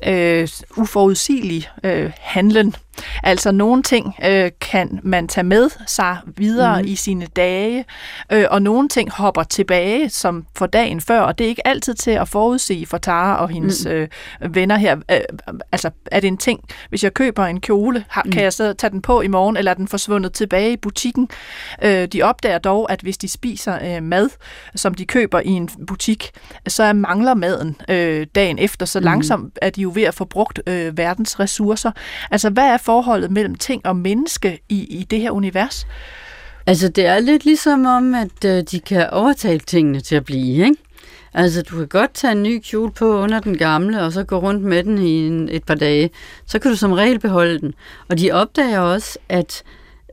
øh, 0.07 0.49
uforudsigelig 0.77 1.69
øh, 1.85 2.13
handlen. 2.19 2.75
Altså 3.23 3.53
nogle 3.53 3.83
ting 3.83 4.15
øh, 4.25 4.51
kan 4.61 5.01
man 5.03 5.29
tage 5.29 5.45
med 5.45 5.71
sig 5.87 6.17
videre 6.37 6.83
mm. 6.83 6.89
i 6.89 6.95
sine 6.95 7.27
dage, 7.27 7.85
øh, 8.33 8.45
og 8.51 8.63
nogle 8.63 8.89
ting 8.89 9.11
hopper 9.11 9.43
tilbage 9.43 10.09
som 10.09 10.47
for 10.57 10.67
dagen 10.67 11.01
før, 11.01 11.21
og 11.21 11.39
det 11.39 11.45
er 11.45 11.49
ikke 11.49 11.67
altid 11.67 11.95
til 11.95 12.11
at 12.11 12.29
forudse 12.29 12.87
for 12.87 12.99
Tara 12.99 13.37
og 13.37 13.49
hendes 13.49 13.85
mm. 13.85 13.91
øh, 13.91 14.09
venner 14.51 14.77
her. 14.77 14.97
Øh, 15.11 15.21
altså 15.73 15.91
er 16.07 16.21
det 16.21 16.29
en 16.29 16.39
ting, 16.39 16.61
hvis 16.89 17.05
jeg 17.05 17.15
køber 17.15 17.47
en 17.47 17.61
kjole, 17.61 18.05
har, 18.09 18.23
mm. 18.25 18.33
kan 18.33 18.43
jeg 18.43 18.53
så 18.53 18.73
tage 18.73 18.91
den 18.91 19.03
på 19.03 19.21
i 19.21 19.29
morgen, 19.29 19.57
eller 19.57 19.71
er 19.71 19.75
den 19.75 19.89
forsvundet 19.89 20.33
tilbage 20.33 20.73
i 20.73 20.77
butikken? 20.77 21.29
Øh, 21.83 22.09
de 22.09 22.23
opdager 22.23 22.59
dog, 22.59 22.93
at 22.93 23.01
hvis 23.01 23.19
de 23.19 23.29
spiser 23.29 23.97
øh, 23.97 24.03
mad, 24.03 24.29
som 24.75 24.95
de 24.95 25.07
køber 25.07 25.41
i 25.41 25.49
en 25.49 25.69
butik, 25.87 26.31
så 26.69 26.93
mangler 26.93 27.35
maden 27.35 27.77
øh, 27.89 28.27
dagen 28.35 28.59
efter, 28.59 28.87
så 28.87 29.01
mm. 29.01 29.05
langsomt 29.05 29.59
er 29.63 29.71
de 29.71 29.81
jo 29.83 29.93
ved 29.95 30.03
at 30.03 30.15
få 30.15 30.25
brugt 30.25 30.61
øh, 30.67 30.99
verdens 30.99 31.41
ressourcer. 31.41 31.91
Altså 32.31 32.51
hvad 32.51 32.65
er 32.65 32.77
forholdet 32.81 33.31
mellem 33.31 33.55
ting 33.55 33.87
og 33.87 33.97
menneske 33.97 34.61
i, 34.69 34.85
i 34.85 35.07
det 35.11 35.21
her 35.21 35.31
univers? 35.31 35.87
Altså, 36.67 36.89
det 36.89 37.07
er 37.07 37.19
lidt 37.19 37.45
ligesom 37.45 37.87
om, 37.87 38.15
at 38.15 38.45
øh, 38.45 38.63
de 38.71 38.81
kan 38.81 39.11
overtale 39.11 39.61
tingene 39.61 40.01
til 40.01 40.17
at 40.17 40.25
blive, 40.25 40.65
ikke? 40.65 40.77
Altså, 41.35 41.63
du 41.63 41.77
kan 41.77 41.89
godt 41.89 42.15
tage 42.15 42.33
en 42.33 42.43
ny 42.43 42.61
kjole 42.65 42.93
på 42.93 43.19
under 43.19 43.41
den 43.41 43.59
gamle, 43.59 44.03
og 44.03 44.13
så 44.13 44.25
gå 44.25 44.39
rundt 44.39 44.63
med 44.63 44.85
den 44.85 44.99
i 44.99 45.27
en, 45.27 45.49
et 45.49 45.65
par 45.65 45.75
dage. 45.75 46.11
Så 46.47 46.59
kan 46.59 46.71
du 46.71 46.77
som 46.77 46.93
regel 46.93 47.19
beholde 47.19 47.59
den. 47.59 47.75
Og 48.09 48.19
de 48.19 48.31
opdager 48.31 48.81
også, 48.81 49.19
at, 49.29 49.63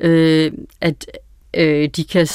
øh, 0.01 0.51
at 0.81 1.05
øh, 1.53 1.89
de 1.95 2.03
kan, 2.03 2.27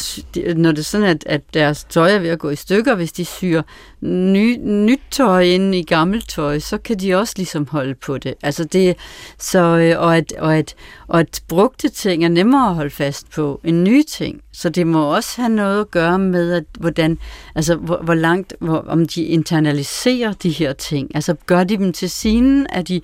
når 0.57 0.71
det 0.71 0.79
er 0.79 0.83
sådan, 0.83 1.07
at, 1.07 1.25
at 1.27 1.55
deres 1.55 1.85
tøj 1.85 2.15
er 2.15 2.19
ved 2.19 2.29
at 2.29 2.39
gå 2.39 2.51
i 2.51 2.57
stykker, 2.57 2.95
hvis 2.95 3.13
de 3.13 3.25
syr 3.25 3.63
ny, 4.01 4.57
nyt 4.57 5.01
tøj 5.11 5.43
ind 5.43 5.75
i 5.75 5.83
gammelt 5.83 6.29
tøj, 6.29 6.59
så 6.59 6.79
kan 6.79 6.99
de 6.99 7.15
også 7.15 7.35
ligesom 7.37 7.67
holde 7.67 7.95
på 7.95 8.19
det. 8.19 8.35
Altså 8.43 8.65
det 8.65 8.97
så, 9.39 9.59
øh, 9.59 10.01
og, 10.01 10.17
at, 10.17 10.33
og, 10.39 10.57
at, 10.57 10.75
og 11.09 11.21
at 11.21 11.43
brugte 11.49 11.89
ting 11.89 12.25
er 12.25 12.29
nemmere 12.29 12.69
at 12.69 12.75
holde 12.75 12.91
fast 12.91 13.31
på 13.31 13.61
end 13.65 13.83
nye 13.83 14.03
ting. 14.03 14.41
Så 14.53 14.69
det 14.69 14.87
må 14.87 15.15
også 15.15 15.41
have 15.41 15.55
noget 15.55 15.81
at 15.81 15.91
gøre 15.91 16.19
med, 16.19 16.53
at, 16.53 16.65
hvordan, 16.81 17.19
altså, 17.55 17.77
hvor, 17.77 17.97
hvor 17.97 18.15
langt, 18.15 18.55
hvor, 18.61 18.79
om 18.79 19.07
de 19.07 19.25
internaliserer 19.25 20.33
de 20.33 20.51
her 20.51 20.73
ting. 20.73 21.11
Altså 21.15 21.35
gør 21.47 21.65
de 21.65 21.77
dem 21.77 21.93
til 21.93 22.11
sine? 22.11 22.67
Er 22.71 22.83
de, 22.83 23.01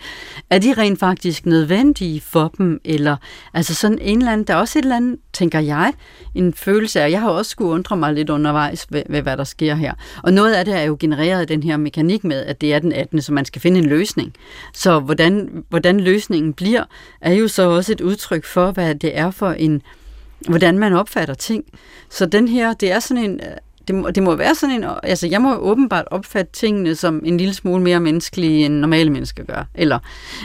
er 0.50 0.58
de 0.58 0.74
rent 0.78 0.98
faktisk 0.98 1.46
nødvendige 1.46 2.20
for 2.20 2.54
dem? 2.58 2.80
Eller 2.84 3.16
altså 3.54 3.74
sådan 3.74 3.98
en 4.00 4.18
eller 4.18 4.32
anden, 4.32 4.46
der 4.46 4.54
er 4.54 4.58
også 4.58 4.78
et 4.78 4.82
eller 4.82 4.96
andet, 4.96 5.18
tænker 5.32 5.58
jeg, 5.58 5.92
en 6.34 6.54
følelse 6.54 7.00
af, 7.00 7.10
jeg 7.10 7.20
har 7.20 7.30
også 7.30 7.50
skulle 7.50 7.70
undre 7.70 7.96
mig 7.96 8.14
lidt 8.14 8.30
undervejs 8.30 8.86
ved, 8.90 9.02
ved, 9.08 9.22
hvad 9.22 9.36
der 9.36 9.44
sker 9.44 9.74
her. 9.74 9.94
Og 10.22 10.32
noget 10.32 10.54
af 10.54 10.64
det 10.64 10.74
er 10.74 10.82
jo 10.82 10.96
genereret 11.00 11.40
af 11.40 11.46
den 11.46 11.62
her 11.62 11.76
mekanik 11.76 12.24
med, 12.24 12.44
at 12.44 12.60
det 12.60 12.74
er 12.74 12.78
den 12.78 12.92
18., 12.92 13.22
så 13.22 13.32
man 13.32 13.44
skal 13.44 13.62
finde 13.62 13.78
en 13.78 13.86
løsning. 13.86 14.32
Så 14.74 15.00
hvordan, 15.00 15.64
hvordan 15.68 16.00
løsningen 16.00 16.52
bliver, 16.52 16.84
er 17.20 17.32
jo 17.32 17.48
så 17.48 17.62
også 17.70 17.92
et 17.92 18.00
udtryk 18.00 18.44
for, 18.44 18.70
hvad 18.70 18.94
det 18.94 19.18
er 19.18 19.30
for 19.30 19.50
en, 19.50 19.82
hvordan 20.48 20.78
man 20.78 20.92
opfatter 20.92 21.34
ting. 21.34 21.64
Så 22.10 22.26
den 22.26 22.48
her, 22.48 22.74
det 22.74 22.92
er 22.92 22.98
sådan 23.00 23.24
en, 23.24 23.40
øh, 23.40 23.56
det 23.88 23.94
må, 23.94 24.10
det 24.10 24.22
må 24.22 24.36
være 24.36 24.54
sådan 24.54 24.74
en, 24.74 24.84
altså 25.02 25.26
jeg 25.26 25.42
må 25.42 25.56
åbenbart 25.56 26.04
opfatte 26.10 26.52
tingene 26.52 26.94
som 26.94 27.22
en 27.24 27.36
lille 27.36 27.54
smule 27.54 27.82
mere 27.82 28.00
menneskelige, 28.00 28.66
end 28.66 28.74
normale 28.74 29.10
mennesker 29.10 29.44
gør. 29.44 29.68
Eller, 29.74 29.98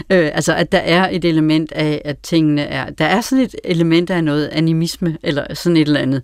øh, 0.09 0.31
altså 0.33 0.55
at 0.55 0.71
der 0.71 0.77
er 0.77 1.09
et 1.09 1.25
element 1.25 1.71
af, 1.71 2.01
at 2.05 2.19
tingene 2.19 2.61
er, 2.61 2.89
der 2.89 3.05
er 3.05 3.21
sådan 3.21 3.43
et 3.43 3.55
element 3.63 4.09
af 4.09 4.23
noget 4.23 4.47
animisme, 4.47 5.17
eller 5.23 5.53
sådan 5.53 5.77
et 5.77 5.87
eller 5.87 5.99
andet. 5.99 6.21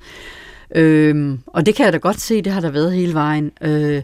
Øh, 0.75 1.37
og 1.47 1.65
det 1.65 1.75
kan 1.75 1.85
jeg 1.85 1.93
da 1.93 1.97
godt 1.97 2.21
se, 2.21 2.41
det 2.41 2.51
har 2.51 2.61
der 2.61 2.71
været 2.71 2.93
hele 2.93 3.13
vejen. 3.13 3.51
Øh, 3.61 4.01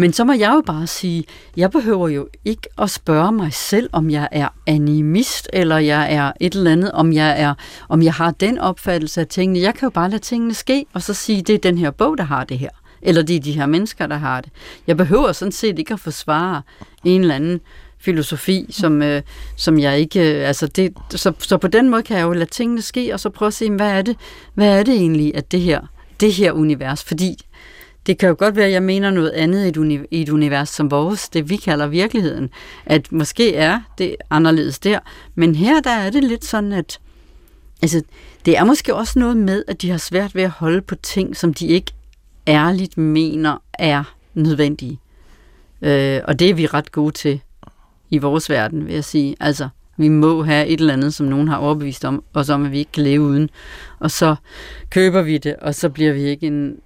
men 0.00 0.12
så 0.12 0.24
må 0.24 0.32
jeg 0.32 0.52
jo 0.54 0.62
bare 0.66 0.86
sige, 0.86 1.24
jeg 1.56 1.70
behøver 1.70 2.08
jo 2.08 2.28
ikke 2.44 2.68
at 2.78 2.90
spørge 2.90 3.32
mig 3.32 3.52
selv, 3.52 3.90
om 3.92 4.10
jeg 4.10 4.28
er 4.32 4.48
animist, 4.66 5.48
eller 5.52 5.78
jeg 5.78 6.14
er 6.14 6.32
et 6.40 6.54
eller 6.54 6.72
andet, 6.72 6.92
om 6.92 7.12
jeg, 7.12 7.40
er, 7.40 7.54
om 7.88 8.02
jeg 8.02 8.14
har 8.14 8.30
den 8.30 8.58
opfattelse 8.58 9.20
af 9.20 9.26
tingene. 9.26 9.60
Jeg 9.60 9.74
kan 9.74 9.86
jo 9.86 9.90
bare 9.90 10.10
lade 10.10 10.22
tingene 10.22 10.54
ske, 10.54 10.86
og 10.92 11.02
så 11.02 11.14
sige, 11.14 11.42
det 11.42 11.54
er 11.54 11.58
den 11.58 11.78
her 11.78 11.90
bog, 11.90 12.18
der 12.18 12.24
har 12.24 12.44
det 12.44 12.58
her. 12.58 12.70
Eller 13.02 13.22
det 13.22 13.36
er 13.36 13.40
de 13.40 13.52
her 13.52 13.66
mennesker, 13.66 14.06
der 14.06 14.16
har 14.16 14.40
det. 14.40 14.52
Jeg 14.86 14.96
behøver 14.96 15.32
sådan 15.32 15.52
set 15.52 15.78
ikke 15.78 15.94
at 15.94 16.00
forsvare 16.00 16.62
en 17.04 17.20
eller 17.20 17.34
anden 17.34 17.60
filosofi, 17.98 18.66
som, 18.70 19.02
øh, 19.02 19.22
som 19.56 19.78
jeg 19.78 19.98
ikke... 19.98 20.40
Øh, 20.40 20.48
altså 20.48 20.66
det, 20.66 20.94
så, 21.10 21.32
så 21.38 21.56
på 21.56 21.68
den 21.68 21.88
måde 21.88 22.02
kan 22.02 22.16
jeg 22.16 22.24
jo 22.24 22.32
lade 22.32 22.50
tingene 22.50 22.82
ske, 22.82 23.14
og 23.14 23.20
så 23.20 23.30
prøve 23.30 23.46
at 23.46 23.54
se, 23.54 23.70
hvad 23.70 23.90
er 23.90 24.02
det, 24.02 24.16
hvad 24.54 24.78
er 24.78 24.82
det 24.82 24.94
egentlig, 24.94 25.36
at 25.36 25.52
det 25.52 25.60
her, 25.60 25.80
det 26.20 26.32
her 26.32 26.52
univers, 26.52 27.04
fordi 27.04 27.36
det 28.08 28.18
kan 28.18 28.28
jo 28.28 28.36
godt 28.38 28.56
være, 28.56 28.66
at 28.66 28.72
jeg 28.72 28.82
mener 28.82 29.10
noget 29.10 29.30
andet 29.30 29.64
i 29.64 29.68
et, 29.68 29.76
uni- 29.76 30.06
i 30.10 30.22
et 30.22 30.28
univers 30.28 30.68
som 30.68 30.90
vores, 30.90 31.28
det 31.28 31.50
vi 31.50 31.56
kalder 31.56 31.86
virkeligheden. 31.86 32.50
At 32.86 33.12
måske 33.12 33.54
er 33.54 33.80
det 33.98 34.16
anderledes 34.30 34.78
der, 34.78 34.98
men 35.34 35.54
her 35.54 35.80
der 35.80 35.90
er 35.90 36.10
det 36.10 36.24
lidt 36.24 36.44
sådan, 36.44 36.72
at 36.72 37.00
altså, 37.82 38.02
det 38.44 38.58
er 38.58 38.64
måske 38.64 38.94
også 38.94 39.18
noget 39.18 39.36
med, 39.36 39.64
at 39.68 39.82
de 39.82 39.90
har 39.90 39.98
svært 39.98 40.34
ved 40.34 40.42
at 40.42 40.50
holde 40.50 40.80
på 40.80 40.94
ting, 40.94 41.36
som 41.36 41.54
de 41.54 41.66
ikke 41.66 41.92
ærligt 42.46 42.98
mener 42.98 43.62
er 43.72 44.14
nødvendige. 44.34 45.00
Øh, 45.82 46.20
og 46.24 46.38
det 46.38 46.50
er 46.50 46.54
vi 46.54 46.66
ret 46.66 46.92
gode 46.92 47.12
til 47.12 47.40
i 48.10 48.18
vores 48.18 48.50
verden, 48.50 48.86
vil 48.86 48.94
jeg 48.94 49.04
sige. 49.04 49.36
Altså, 49.40 49.68
vi 49.98 50.08
må 50.08 50.42
have 50.42 50.66
et 50.66 50.80
eller 50.80 50.92
andet, 50.92 51.14
som 51.14 51.26
nogen 51.26 51.48
har 51.48 51.56
overbevist 51.56 52.04
om, 52.04 52.24
og 52.32 52.46
som 52.46 52.64
at 52.64 52.72
vi 52.72 52.78
ikke 52.78 52.92
kan 52.92 53.02
leve 53.02 53.22
uden. 53.22 53.50
Og 53.98 54.10
så 54.10 54.36
køber 54.90 55.22
vi 55.22 55.38
det, 55.38 55.56
og 55.56 55.74
så 55.74 55.88
bliver 55.88 56.12
vi 56.12 56.22
ikke, 56.22 56.46
en, 56.46 56.76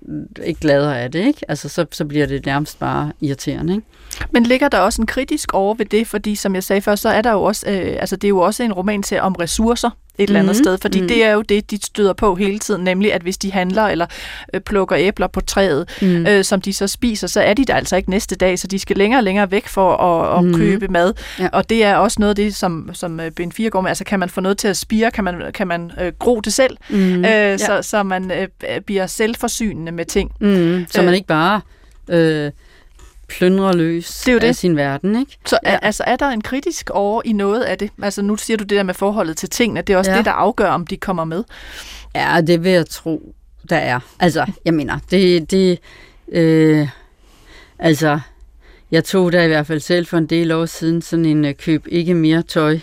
ikke 0.44 0.60
gladere 0.60 1.00
af 1.00 1.10
det. 1.10 1.26
Ikke? 1.26 1.40
Altså, 1.48 1.68
så, 1.68 1.86
så 1.92 2.04
bliver 2.04 2.26
det 2.26 2.46
nærmest 2.46 2.78
bare 2.78 3.12
irriterende. 3.20 3.74
Ikke? 3.74 3.86
Men 4.30 4.42
ligger 4.42 4.68
der 4.68 4.78
også 4.78 5.02
en 5.02 5.06
kritisk 5.06 5.54
over 5.54 5.74
ved 5.74 5.86
det? 5.86 6.06
Fordi 6.06 6.34
som 6.34 6.54
jeg 6.54 6.64
sagde 6.64 6.82
før, 6.82 6.94
så 6.94 7.08
er 7.08 7.22
der 7.22 7.32
jo 7.32 7.42
også, 7.42 7.66
øh, 7.68 7.96
altså 8.00 8.16
det 8.16 8.24
er 8.24 8.28
jo 8.28 8.38
også 8.38 8.62
en 8.62 8.72
roman 8.72 9.02
til 9.02 9.20
om 9.20 9.32
ressourcer 9.32 9.90
et 10.18 10.28
eller 10.28 10.40
andet 10.40 10.56
mm. 10.56 10.64
sted, 10.64 10.78
fordi 10.78 11.00
mm. 11.00 11.08
det 11.08 11.24
er 11.24 11.32
jo 11.32 11.42
det, 11.42 11.70
de 11.70 11.78
støder 11.82 12.12
på 12.12 12.34
hele 12.34 12.58
tiden, 12.58 12.84
nemlig 12.84 13.12
at 13.12 13.22
hvis 13.22 13.38
de 13.38 13.52
handler 13.52 13.82
eller 13.82 14.06
øh, 14.54 14.60
plukker 14.60 14.98
æbler 14.98 15.26
på 15.26 15.40
træet, 15.40 15.98
mm. 16.02 16.26
øh, 16.26 16.44
som 16.44 16.60
de 16.60 16.72
så 16.72 16.86
spiser, 16.86 17.26
så 17.26 17.40
er 17.40 17.54
de 17.54 17.64
der 17.64 17.74
altså 17.74 17.96
ikke 17.96 18.10
næste 18.10 18.36
dag, 18.36 18.58
så 18.58 18.66
de 18.66 18.78
skal 18.78 18.96
længere 18.96 19.18
og 19.18 19.24
længere 19.24 19.50
væk 19.50 19.68
for 19.68 19.96
at, 19.96 20.38
at 20.38 20.44
mm. 20.44 20.54
købe 20.54 20.88
mad. 20.88 21.14
Ja. 21.38 21.48
Og 21.52 21.70
det 21.70 21.84
er 21.84 21.96
også 21.96 22.16
noget 22.20 22.30
af 22.30 22.36
det, 22.36 22.54
som, 22.54 22.90
som 22.92 23.20
øh, 23.20 23.30
Ben 23.30 23.52
4 23.52 23.70
går 23.70 23.80
med, 23.80 23.90
altså 23.90 24.04
kan 24.04 24.18
man 24.20 24.28
få 24.28 24.40
noget 24.40 24.58
til 24.58 24.68
at 24.68 24.76
spire, 24.76 25.10
kan 25.10 25.24
man, 25.24 25.52
kan 25.54 25.68
man 25.68 25.92
øh, 26.00 26.12
gro 26.18 26.40
det 26.40 26.52
selv, 26.52 26.76
mm. 26.90 26.96
øh, 26.96 27.24
ja. 27.24 27.58
så, 27.58 27.78
så 27.82 28.02
man 28.02 28.30
øh, 28.30 28.48
bliver 28.86 29.06
selvforsynende 29.06 29.92
med 29.92 30.04
ting. 30.04 30.32
Mm. 30.40 30.86
Så 30.90 31.02
man 31.02 31.08
øh. 31.08 31.14
ikke 31.14 31.26
bare... 31.26 31.60
Øh 32.08 32.50
plyndrer 33.38 33.72
løs 33.72 34.06
Det 34.20 34.28
er 34.28 34.32
jo 34.32 34.38
det. 34.38 34.46
af 34.46 34.56
sin 34.56 34.76
verden, 34.76 35.16
ikke? 35.20 35.38
Så 35.46 35.58
ja. 35.66 35.78
Altså, 35.82 36.04
er 36.06 36.16
der 36.16 36.28
en 36.28 36.40
kritisk 36.40 36.90
over 36.90 37.22
i 37.24 37.32
noget 37.32 37.62
af 37.62 37.78
det? 37.78 37.90
Altså 38.02 38.22
nu 38.22 38.36
siger 38.36 38.56
du 38.56 38.62
det 38.62 38.70
der 38.70 38.82
med 38.82 38.94
forholdet 38.94 39.36
til 39.36 39.50
tingene, 39.50 39.82
det 39.82 39.92
er 39.92 39.96
også 39.96 40.10
ja. 40.10 40.16
Det, 40.16 40.24
der 40.24 40.30
afgør, 40.32 40.70
om 40.70 40.86
de 40.86 40.96
kommer 40.96 41.24
med. 41.24 41.44
Ja, 42.14 42.40
det 42.46 42.64
vil 42.64 42.72
jeg 42.72 42.86
tro, 42.86 43.34
der 43.70 43.76
er. 43.76 44.00
Altså, 44.20 44.46
jeg 44.64 44.74
mener, 44.74 44.98
det, 45.10 45.50
det 45.50 45.78
øh, 46.32 46.88
altså, 47.78 48.20
jeg 48.90 49.04
tog 49.04 49.32
da 49.32 49.44
i 49.44 49.48
hvert 49.48 49.66
fald 49.66 49.80
selv 49.80 50.06
for 50.06 50.18
en 50.18 50.26
del 50.26 50.52
år 50.52 50.66
siden 50.66 51.02
sådan 51.02 51.24
en 51.24 51.44
øh, 51.44 51.54
køb 51.54 51.86
ikke 51.88 52.14
mere 52.14 52.42
tøj 52.42 52.78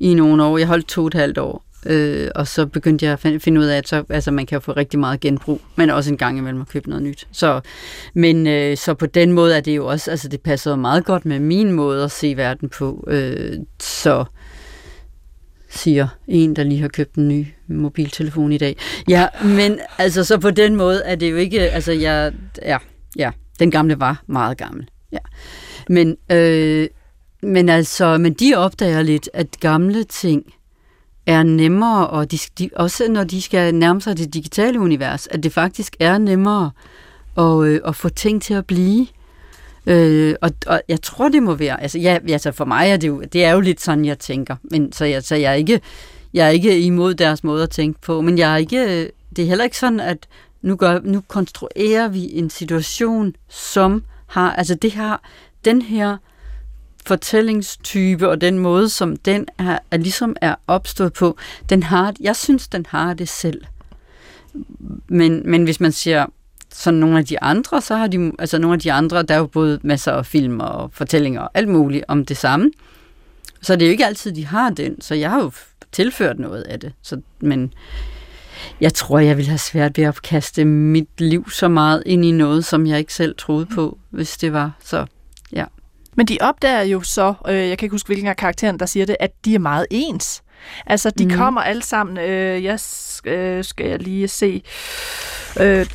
i 0.00 0.14
nogle 0.14 0.44
år. 0.44 0.58
Jeg 0.58 0.66
holdt 0.66 0.86
to 0.88 1.00
og 1.00 1.06
et 1.06 1.14
halvt 1.14 1.38
år, 1.38 1.64
øh, 1.86 2.28
og 2.34 2.48
så 2.48 2.66
begyndte 2.66 3.06
jeg 3.06 3.12
at 3.12 3.42
finde 3.42 3.60
ud 3.60 3.64
af, 3.64 3.76
at 3.76 3.88
så, 3.88 4.04
altså, 4.08 4.30
man 4.30 4.46
kan 4.46 4.56
jo 4.56 4.60
få 4.60 4.72
rigtig 4.72 5.00
meget 5.00 5.20
genbrug, 5.20 5.60
men 5.76 5.90
også 5.90 6.10
en 6.10 6.16
gang 6.16 6.38
imellem 6.38 6.60
at 6.60 6.68
købe 6.68 6.88
noget 6.88 7.02
nyt. 7.02 7.28
Så, 7.32 7.60
men 8.14 8.46
øh, 8.46 8.76
så 8.76 8.94
på 8.94 9.06
den 9.06 9.32
måde 9.32 9.56
er 9.56 9.60
det 9.60 9.76
jo 9.76 9.86
også, 9.86 10.10
altså 10.10 10.28
det 10.28 10.40
passer 10.40 10.76
meget 10.76 11.04
godt 11.04 11.24
med 11.24 11.40
min 11.40 11.72
måde 11.72 12.04
at 12.04 12.10
se 12.10 12.36
verden 12.36 12.68
på. 12.68 13.04
Øh, 13.08 13.56
så 13.80 14.24
siger 15.70 16.08
en, 16.28 16.56
der 16.56 16.62
lige 16.62 16.80
har 16.80 16.88
købt 16.88 17.14
en 17.14 17.28
ny 17.28 17.46
mobiltelefon 17.66 18.52
i 18.52 18.58
dag. 18.58 18.76
Ja, 19.08 19.26
men 19.44 19.78
altså 19.98 20.24
så 20.24 20.38
på 20.38 20.50
den 20.50 20.76
måde 20.76 21.02
er 21.04 21.14
det 21.14 21.30
jo 21.30 21.36
ikke, 21.36 21.60
altså 21.60 21.92
jeg, 21.92 22.32
ja, 22.62 22.78
ja, 23.16 23.30
den 23.58 23.70
gamle 23.70 24.00
var 24.00 24.22
meget 24.26 24.58
gammel. 24.58 24.88
Ja. 25.12 25.18
Men, 25.88 26.16
øh, 26.32 26.88
men 27.42 27.68
altså, 27.68 28.18
men 28.18 28.32
de 28.32 28.54
opdager 28.56 29.02
lidt, 29.02 29.30
at 29.34 29.46
gamle 29.60 30.04
ting 30.04 30.42
er 31.26 31.42
nemmere, 31.42 32.06
og 32.06 32.30
de, 32.30 32.38
de, 32.58 32.70
også 32.76 33.08
når 33.08 33.24
de 33.24 33.42
skal 33.42 33.74
nærme 33.74 34.00
sig 34.00 34.16
det 34.16 34.34
digitale 34.34 34.80
univers, 34.80 35.26
at 35.26 35.42
det 35.42 35.52
faktisk 35.52 35.96
er 36.00 36.18
nemmere 36.18 36.70
at, 37.38 37.64
øh, 37.64 37.80
at 37.84 37.96
få 37.96 38.08
ting 38.08 38.42
til 38.42 38.54
at 38.54 38.66
blive. 38.66 39.06
Øh, 39.86 40.34
og, 40.40 40.50
og 40.66 40.82
jeg 40.88 41.02
tror, 41.02 41.28
det 41.28 41.42
må 41.42 41.54
være, 41.54 41.82
altså, 41.82 41.98
ja, 41.98 42.18
altså 42.28 42.52
for 42.52 42.64
mig 42.64 42.90
er 42.90 42.96
det 42.96 43.08
jo, 43.08 43.22
det 43.32 43.44
er 43.44 43.52
jo 43.52 43.60
lidt 43.60 43.80
sådan, 43.80 44.04
jeg 44.04 44.18
tænker, 44.18 44.56
men 44.62 44.92
så 44.92 45.04
jeg, 45.04 45.22
så 45.22 45.34
jeg 45.34 45.50
er 45.50 45.56
ikke, 45.56 45.80
jeg 46.34 46.46
er 46.46 46.50
ikke 46.50 46.80
imod 46.80 47.14
deres 47.14 47.44
måde 47.44 47.62
at 47.62 47.70
tænke 47.70 48.00
på, 48.00 48.20
men 48.20 48.38
jeg 48.38 48.52
er 48.52 48.56
ikke, 48.56 49.02
øh, 49.02 49.08
det 49.36 49.42
er 49.42 49.48
heller 49.48 49.64
ikke 49.64 49.78
sådan, 49.78 50.00
at 50.00 50.18
nu, 50.62 50.76
gør, 50.76 51.00
nu 51.04 51.22
konstruerer 51.28 52.08
vi 52.08 52.30
en 52.32 52.50
situation, 52.50 53.34
som 53.48 54.04
har, 54.26 54.52
altså 54.52 54.74
det 54.74 54.92
har, 54.92 55.22
den 55.64 55.82
her 55.82 56.16
fortællingstype 57.06 58.28
og 58.28 58.40
den 58.40 58.58
måde, 58.58 58.88
som 58.88 59.16
den 59.16 59.46
er, 59.58 59.78
er 59.90 59.96
ligesom 59.96 60.36
er 60.40 60.54
opstået 60.66 61.12
på, 61.12 61.36
den 61.68 61.82
har, 61.82 62.14
jeg 62.20 62.36
synes, 62.36 62.68
den 62.68 62.86
har 62.88 63.14
det 63.14 63.28
selv. 63.28 63.62
Men, 65.08 65.50
men 65.50 65.64
hvis 65.64 65.80
man 65.80 65.92
siger, 65.92 66.26
sådan 66.74 67.00
nogle 67.00 67.18
af 67.18 67.24
de 67.24 67.42
andre, 67.42 67.80
så 67.80 67.96
har 67.96 68.06
de, 68.06 68.32
altså 68.38 68.58
nogle 68.58 68.74
af 68.74 68.80
de 68.80 68.92
andre, 68.92 69.22
der 69.22 69.34
er 69.34 69.38
jo 69.38 69.46
både 69.46 69.80
masser 69.82 70.12
af 70.12 70.26
film 70.26 70.60
og 70.60 70.90
fortællinger 70.92 71.40
og 71.40 71.50
alt 71.54 71.68
muligt 71.68 72.04
om 72.08 72.24
det 72.24 72.36
samme. 72.36 72.70
Så 73.62 73.76
det 73.76 73.82
er 73.82 73.86
jo 73.86 73.92
ikke 73.92 74.06
altid, 74.06 74.32
de 74.32 74.46
har 74.46 74.70
den, 74.70 75.00
så 75.00 75.14
jeg 75.14 75.30
har 75.30 75.42
jo 75.42 75.52
tilført 75.92 76.38
noget 76.38 76.62
af 76.62 76.80
det. 76.80 76.92
Så, 77.02 77.20
men 77.40 77.74
jeg 78.80 78.94
tror, 78.94 79.18
jeg 79.18 79.36
ville 79.36 79.48
have 79.48 79.58
svært 79.58 79.98
ved 79.98 80.04
at 80.04 80.22
kaste 80.22 80.64
mit 80.64 81.20
liv 81.20 81.50
så 81.50 81.68
meget 81.68 82.02
ind 82.06 82.24
i 82.24 82.30
noget, 82.30 82.64
som 82.64 82.86
jeg 82.86 82.98
ikke 82.98 83.14
selv 83.14 83.34
troede 83.38 83.66
på, 83.66 83.98
hvis 84.10 84.36
det 84.36 84.52
var 84.52 84.72
så. 84.84 85.06
Men 86.16 86.26
de 86.26 86.38
opdager 86.40 86.82
jo 86.82 87.00
så, 87.00 87.34
øh, 87.48 87.54
jeg 87.54 87.78
kan 87.78 87.86
ikke 87.86 87.94
huske, 87.94 88.06
hvilken 88.06 88.26
af 88.28 88.36
karaktererne, 88.36 88.78
der 88.78 88.86
siger 88.86 89.06
det, 89.06 89.16
at 89.20 89.30
de 89.44 89.54
er 89.54 89.58
meget 89.58 89.86
ens. 89.90 90.42
Altså, 90.86 91.10
de 91.10 91.24
mm. 91.24 91.30
kommer 91.30 91.60
alle 91.60 91.82
sammen, 91.82 92.18
øh, 92.18 92.64
jeg 92.64 92.78
øh, 93.24 93.64
skal 93.64 93.86
jeg 93.86 93.98
lige 93.98 94.28
se, 94.28 94.62
øh, 95.60 95.86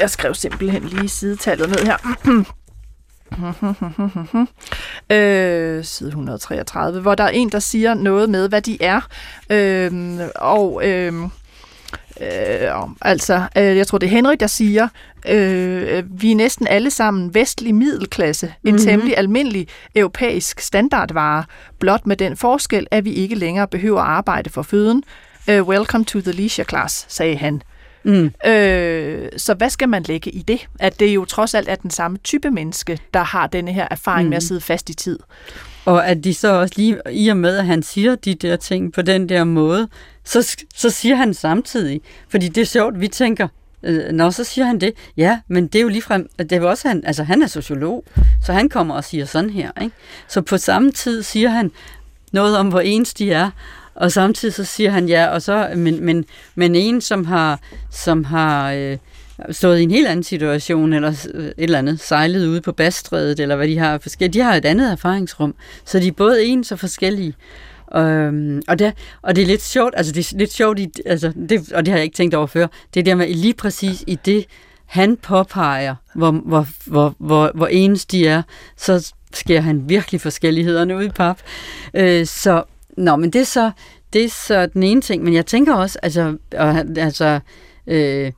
jeg 0.00 0.10
skrev 0.10 0.34
simpelthen 0.34 0.84
lige 0.84 1.08
sidetallet 1.08 1.68
ned 1.68 1.78
her. 1.78 1.96
øh, 5.10 5.84
side 5.84 6.08
133, 6.08 7.00
hvor 7.00 7.14
der 7.14 7.24
er 7.24 7.28
en, 7.28 7.48
der 7.52 7.58
siger 7.58 7.94
noget 7.94 8.30
med, 8.30 8.48
hvad 8.48 8.62
de 8.62 8.82
er. 8.82 9.00
Øh, 9.50 10.20
og 10.36 10.88
øh, 10.88 11.12
øh, 12.20 12.72
altså, 13.02 13.42
øh, 13.56 13.76
jeg 13.76 13.86
tror, 13.86 13.98
det 13.98 14.06
er 14.06 14.10
Henrik, 14.10 14.40
der 14.40 14.46
siger, 14.46 14.88
øh, 15.28 16.04
vi 16.20 16.32
er 16.32 16.36
næsten 16.36 16.66
alle 16.66 16.90
sammen 16.90 17.34
vestlig 17.34 17.74
middelklasse, 17.74 18.46
en 18.46 18.52
Mhm. 18.62 18.72
mm-hmm. 18.72 18.84
temmelig 18.86 19.18
almindelig 19.18 19.68
europæisk 19.96 20.60
standardvare, 20.60 21.44
blot 21.78 22.06
med 22.06 22.16
den 22.16 22.36
forskel, 22.36 22.86
at 22.90 23.04
vi 23.04 23.12
ikke 23.12 23.34
længere 23.34 23.68
behøver 23.68 24.00
at 24.00 24.06
arbejde 24.08 24.50
for 24.50 24.62
føden. 24.62 25.02
Uh, 25.48 25.68
welcome 25.68 26.04
to 26.04 26.20
the 26.20 26.32
leisure 26.32 26.64
class, 26.68 27.06
sagde 27.08 27.36
han. 27.36 27.62
Mm. 28.04 28.32
Øh, 28.46 29.28
så 29.36 29.54
hvad 29.54 29.70
skal 29.70 29.88
man 29.88 30.02
lægge 30.02 30.30
i 30.30 30.42
det? 30.42 30.66
At 30.80 31.00
det 31.00 31.06
jo 31.06 31.24
trods 31.24 31.54
alt 31.54 31.68
er 31.68 31.74
den 31.74 31.90
samme 31.90 32.16
type 32.18 32.50
menneske, 32.50 32.98
der 33.14 33.22
har 33.22 33.46
denne 33.46 33.72
her 33.72 33.88
erfaring 33.90 34.24
mm. 34.24 34.28
med 34.30 34.36
at 34.36 34.42
Mhm. 34.42 34.46
sidde 34.48 34.60
fast 34.60 34.90
i 34.90 34.94
tid. 34.94 35.18
Og 35.86 36.08
at 36.08 36.24
de 36.24 36.34
så 36.34 36.48
også 36.48 36.74
lige, 36.76 36.98
i 37.10 37.28
og 37.28 37.36
med, 37.36 37.56
at 37.56 37.66
han 37.66 37.82
siger 37.82 38.14
de 38.14 38.34
der 38.34 38.56
ting 38.56 38.92
på 38.92 39.02
den 39.02 39.28
der 39.28 39.44
måde, 39.44 39.88
så, 40.24 40.56
så 40.74 40.90
siger 40.90 41.16
han 41.16 41.34
samtidig, 41.34 42.00
fordi 42.28 42.48
det 42.48 42.60
er 42.60 42.64
sjovt, 42.64 43.00
vi 43.00 43.08
tænker, 43.08 43.48
øh, 43.82 44.12
når 44.12 44.30
så 44.30 44.44
siger 44.44 44.64
han 44.64 44.80
det, 44.80 44.92
ja, 45.16 45.40
men 45.48 45.66
det 45.66 45.78
er 45.78 45.82
jo 45.82 45.88
ligefrem, 45.88 46.28
det 46.38 46.52
er 46.52 46.56
jo 46.56 46.70
også 46.70 46.88
han, 46.88 47.02
altså 47.06 47.22
han 47.22 47.42
er 47.42 47.46
sociolog, 47.46 48.04
så 48.44 48.52
han 48.52 48.68
kommer 48.68 48.94
og 48.94 49.04
siger 49.04 49.24
sådan 49.24 49.50
her, 49.50 49.70
ikke? 49.82 49.96
Så 50.28 50.42
på 50.42 50.58
samme 50.58 50.92
tid 50.92 51.22
siger 51.22 51.48
han 51.48 51.70
noget 52.32 52.56
om, 52.56 52.68
hvor 52.68 52.80
ens 52.80 53.14
de 53.14 53.32
er, 53.32 53.50
og 53.94 54.12
samtidig 54.12 54.54
så 54.54 54.64
siger 54.64 54.90
han 54.90 55.08
ja, 55.08 55.26
og 55.26 55.42
så, 55.42 55.72
men, 55.76 56.04
men, 56.04 56.24
men 56.54 56.74
en, 56.74 57.00
som 57.00 57.24
har, 57.24 57.60
som 57.90 58.24
har 58.24 58.72
øh, 58.72 58.98
stået 59.50 59.78
i 59.78 59.82
en 59.82 59.90
helt 59.90 60.06
anden 60.06 60.22
situation, 60.22 60.92
eller 60.92 61.28
øh, 61.34 61.44
et 61.44 61.54
eller 61.58 61.78
andet, 61.78 62.00
sejlet 62.00 62.46
ude 62.46 62.60
på 62.60 62.72
Bastrædet, 62.72 63.40
eller 63.40 63.56
hvad 63.56 63.68
de 63.68 63.78
har 63.78 63.98
forskellige, 63.98 64.40
de 64.40 64.44
har 64.44 64.54
et 64.54 64.64
andet 64.64 64.92
erfaringsrum, 64.92 65.54
så 65.84 65.98
de 65.98 66.08
er 66.08 66.12
både 66.12 66.44
ens 66.44 66.72
og 66.72 66.78
forskellige. 66.78 67.34
Øhm, 67.96 68.62
og, 68.68 68.78
det, 68.78 68.92
og 69.22 69.36
det 69.36 69.42
er 69.42 69.46
lidt 69.46 69.62
sjovt, 69.62 69.94
altså 69.96 70.12
det 70.12 70.32
er 70.32 70.38
lidt 70.38 70.52
sjovt, 70.52 70.78
i, 70.78 70.88
altså 71.06 71.32
det, 71.48 71.72
og 71.72 71.86
det 71.86 71.92
har 71.92 71.98
jeg 71.98 72.04
ikke 72.04 72.16
tænkt 72.16 72.34
over 72.34 72.46
før, 72.46 72.66
det 72.94 73.00
er 73.00 73.04
der 73.04 73.14
med 73.14 73.34
lige 73.34 73.54
præcis 73.54 74.04
i 74.06 74.18
det, 74.24 74.44
han 74.86 75.16
påpeger, 75.16 75.94
hvor, 76.14 76.30
hvor, 76.30 76.66
hvor, 76.86 77.14
hvor, 77.18 77.50
hvor 77.54 77.66
ens 77.66 78.06
de 78.06 78.28
er, 78.28 78.42
så 78.76 79.12
sker 79.34 79.60
han 79.60 79.88
virkelig 79.88 80.20
forskellighederne 80.20 80.96
ud 80.96 81.04
i 81.04 81.08
pap. 81.08 81.38
Øh, 81.94 82.26
så, 82.26 82.62
nå, 82.96 83.16
men 83.16 83.30
det 83.30 83.40
er 83.40 83.44
så, 83.44 83.70
det 84.12 84.24
er 84.24 84.28
så 84.28 84.66
den 84.66 84.82
ene 84.82 85.00
ting, 85.00 85.24
men 85.24 85.34
jeg 85.34 85.46
tænker 85.46 85.74
også, 85.74 85.98
altså, 86.02 86.36
og, 86.56 86.84
altså 86.96 87.40
øh, 87.86 88.32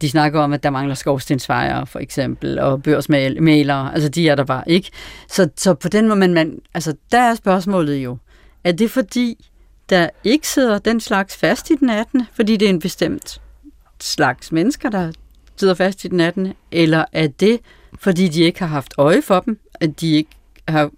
de 0.00 0.08
snakker 0.08 0.40
om, 0.40 0.52
at 0.52 0.62
der 0.62 0.70
mangler 0.70 0.94
skovstensfejere, 0.94 1.86
for 1.86 1.98
eksempel, 1.98 2.58
og 2.58 2.82
børsmalere, 2.82 3.94
altså 3.94 4.08
de 4.08 4.28
er 4.28 4.34
der 4.34 4.44
bare 4.44 4.64
ikke. 4.66 4.90
Så, 5.28 5.48
så 5.56 5.74
på 5.74 5.88
den 5.88 6.08
måde, 6.08 6.18
man, 6.18 6.34
man, 6.34 6.58
altså 6.74 6.94
der 7.12 7.20
er 7.20 7.34
spørgsmålet 7.34 7.96
jo, 7.96 8.16
er 8.64 8.72
det 8.72 8.90
fordi, 8.90 9.48
der 9.90 10.08
ikke 10.24 10.48
sidder 10.48 10.78
den 10.78 11.00
slags 11.00 11.36
fast 11.36 11.70
i 11.70 11.74
den 11.74 11.90
18., 11.90 12.22
fordi 12.34 12.56
det 12.56 12.66
er 12.66 12.70
en 12.70 12.78
bestemt 12.78 13.40
slags 14.00 14.52
mennesker, 14.52 14.90
der 14.90 15.12
sidder 15.56 15.74
fast 15.74 16.04
i 16.04 16.08
den 16.08 16.20
18., 16.20 16.52
eller 16.70 17.04
er 17.12 17.26
det, 17.26 17.60
fordi 17.98 18.28
de 18.28 18.42
ikke 18.42 18.58
har 18.58 18.66
haft 18.66 18.94
øje 18.98 19.22
for 19.22 19.40
dem, 19.40 19.58
at 19.80 20.00
de 20.00 20.12
ikke 20.14 20.30
har 20.68 20.90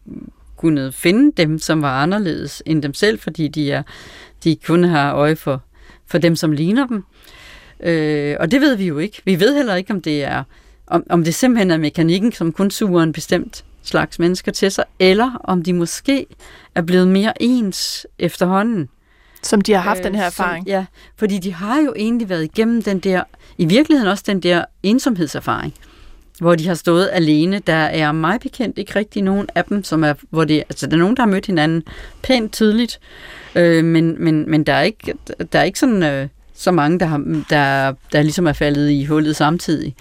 kunnet 0.56 0.94
finde 0.94 1.32
dem, 1.42 1.58
som 1.58 1.82
var 1.82 2.02
anderledes 2.02 2.62
end 2.66 2.82
dem 2.82 2.94
selv, 2.94 3.18
fordi 3.18 3.48
de, 3.48 3.72
er, 3.72 3.82
de 4.44 4.56
kun 4.56 4.84
har 4.84 5.14
øje 5.14 5.36
for, 5.36 5.62
for 6.06 6.18
dem, 6.18 6.36
som 6.36 6.52
ligner 6.52 6.86
dem. 6.86 7.04
Øh, 7.80 8.36
og 8.40 8.50
det 8.50 8.60
ved 8.60 8.76
vi 8.76 8.86
jo 8.86 8.98
ikke. 8.98 9.22
Vi 9.24 9.40
ved 9.40 9.56
heller 9.56 9.74
ikke, 9.74 9.92
om 9.92 10.00
det 10.02 10.24
er 10.24 10.42
om, 10.86 11.04
om 11.10 11.24
det 11.24 11.34
simpelthen 11.34 11.70
er 11.70 11.76
mekanikken, 11.76 12.32
som 12.32 12.52
kun 12.52 12.70
suger 12.70 13.02
en 13.02 13.12
bestemt 13.12 13.64
slags 13.82 14.18
mennesker 14.18 14.52
til 14.52 14.70
sig, 14.70 14.84
eller 14.98 15.40
om 15.44 15.62
de 15.62 15.72
måske 15.72 16.26
er 16.74 16.82
blevet 16.82 17.08
mere 17.08 17.42
ens 17.42 18.06
efterhånden. 18.18 18.88
Som 19.42 19.60
de 19.60 19.72
har 19.72 19.80
haft 19.80 19.98
øh, 19.98 20.04
den 20.04 20.14
her 20.14 20.30
som- 20.30 20.44
erfaring. 20.44 20.66
Ja, 20.66 20.84
fordi 21.16 21.38
de 21.38 21.52
har 21.54 21.80
jo 21.80 21.92
egentlig 21.96 22.28
været 22.28 22.44
igennem 22.44 22.82
den 22.82 22.98
der, 22.98 23.22
i 23.58 23.64
virkeligheden 23.64 24.10
også 24.10 24.24
den 24.26 24.40
der 24.40 24.64
ensomhedserfaring, 24.82 25.74
hvor 26.40 26.54
de 26.54 26.66
har 26.66 26.74
stået 26.74 27.10
alene. 27.12 27.58
Der 27.66 27.72
er 27.74 28.12
mig 28.12 28.40
bekendt 28.40 28.78
ikke 28.78 28.94
rigtig 28.96 29.22
nogen 29.22 29.46
af 29.54 29.64
dem, 29.64 29.84
som 29.84 30.04
er, 30.04 30.14
hvor 30.30 30.44
det, 30.44 30.56
altså 30.68 30.86
der 30.86 30.92
er 30.92 30.98
nogen, 31.00 31.16
der 31.16 31.22
har 31.22 31.30
mødt 31.30 31.46
hinanden 31.46 31.82
pænt 32.22 32.52
tydeligt, 32.52 33.00
øh, 33.54 33.84
men, 33.84 34.24
men, 34.24 34.50
men 34.50 34.64
der 34.64 34.72
er 34.72 34.82
ikke, 34.82 35.14
der 35.52 35.58
er 35.58 35.62
ikke 35.64 35.78
sådan, 35.78 36.02
øh, 36.02 36.28
så 36.54 36.70
mange, 36.70 36.98
der, 36.98 37.06
har, 37.06 37.42
der, 37.50 37.94
der 38.12 38.22
ligesom 38.22 38.46
er 38.46 38.52
faldet 38.52 38.90
i 38.90 39.04
hullet 39.04 39.36
samtidig. 39.36 39.94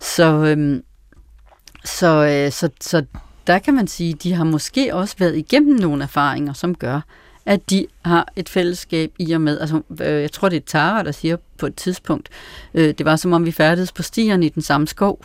Så, 0.00 0.44
øhm, 0.44 0.82
så, 1.84 2.26
øh, 2.26 2.52
så, 2.52 2.68
så 2.80 3.04
der 3.46 3.58
kan 3.58 3.74
man 3.74 3.86
sige, 3.86 4.14
de 4.14 4.32
har 4.32 4.44
måske 4.44 4.94
også 4.94 5.14
været 5.18 5.36
igennem 5.36 5.76
nogle 5.76 6.02
erfaringer, 6.02 6.52
som 6.52 6.74
gør, 6.74 7.00
at 7.46 7.70
de 7.70 7.86
har 8.04 8.28
et 8.36 8.48
fællesskab 8.48 9.12
i 9.18 9.32
og 9.32 9.40
med, 9.40 9.58
altså 9.60 9.82
øh, 10.00 10.22
jeg 10.22 10.32
tror 10.32 10.48
det 10.48 10.56
er 10.56 10.60
Tara, 10.66 11.02
der 11.02 11.12
siger 11.12 11.36
på 11.58 11.66
et 11.66 11.74
tidspunkt, 11.74 12.28
øh, 12.74 12.94
det 12.98 13.06
var 13.06 13.16
som 13.16 13.32
om 13.32 13.46
vi 13.46 13.52
færdedes 13.52 13.92
på 13.92 14.02
stierne 14.02 14.46
i 14.46 14.48
den 14.48 14.62
samme 14.62 14.86
skov. 14.86 15.24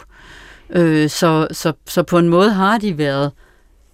Øh, 0.70 1.10
så, 1.10 1.48
så, 1.52 1.74
så 1.88 2.04
på 2.04 2.18
en 2.18 2.30
måde 2.30 2.54
har 2.54 2.78
de 2.78 2.98
været 2.98 3.32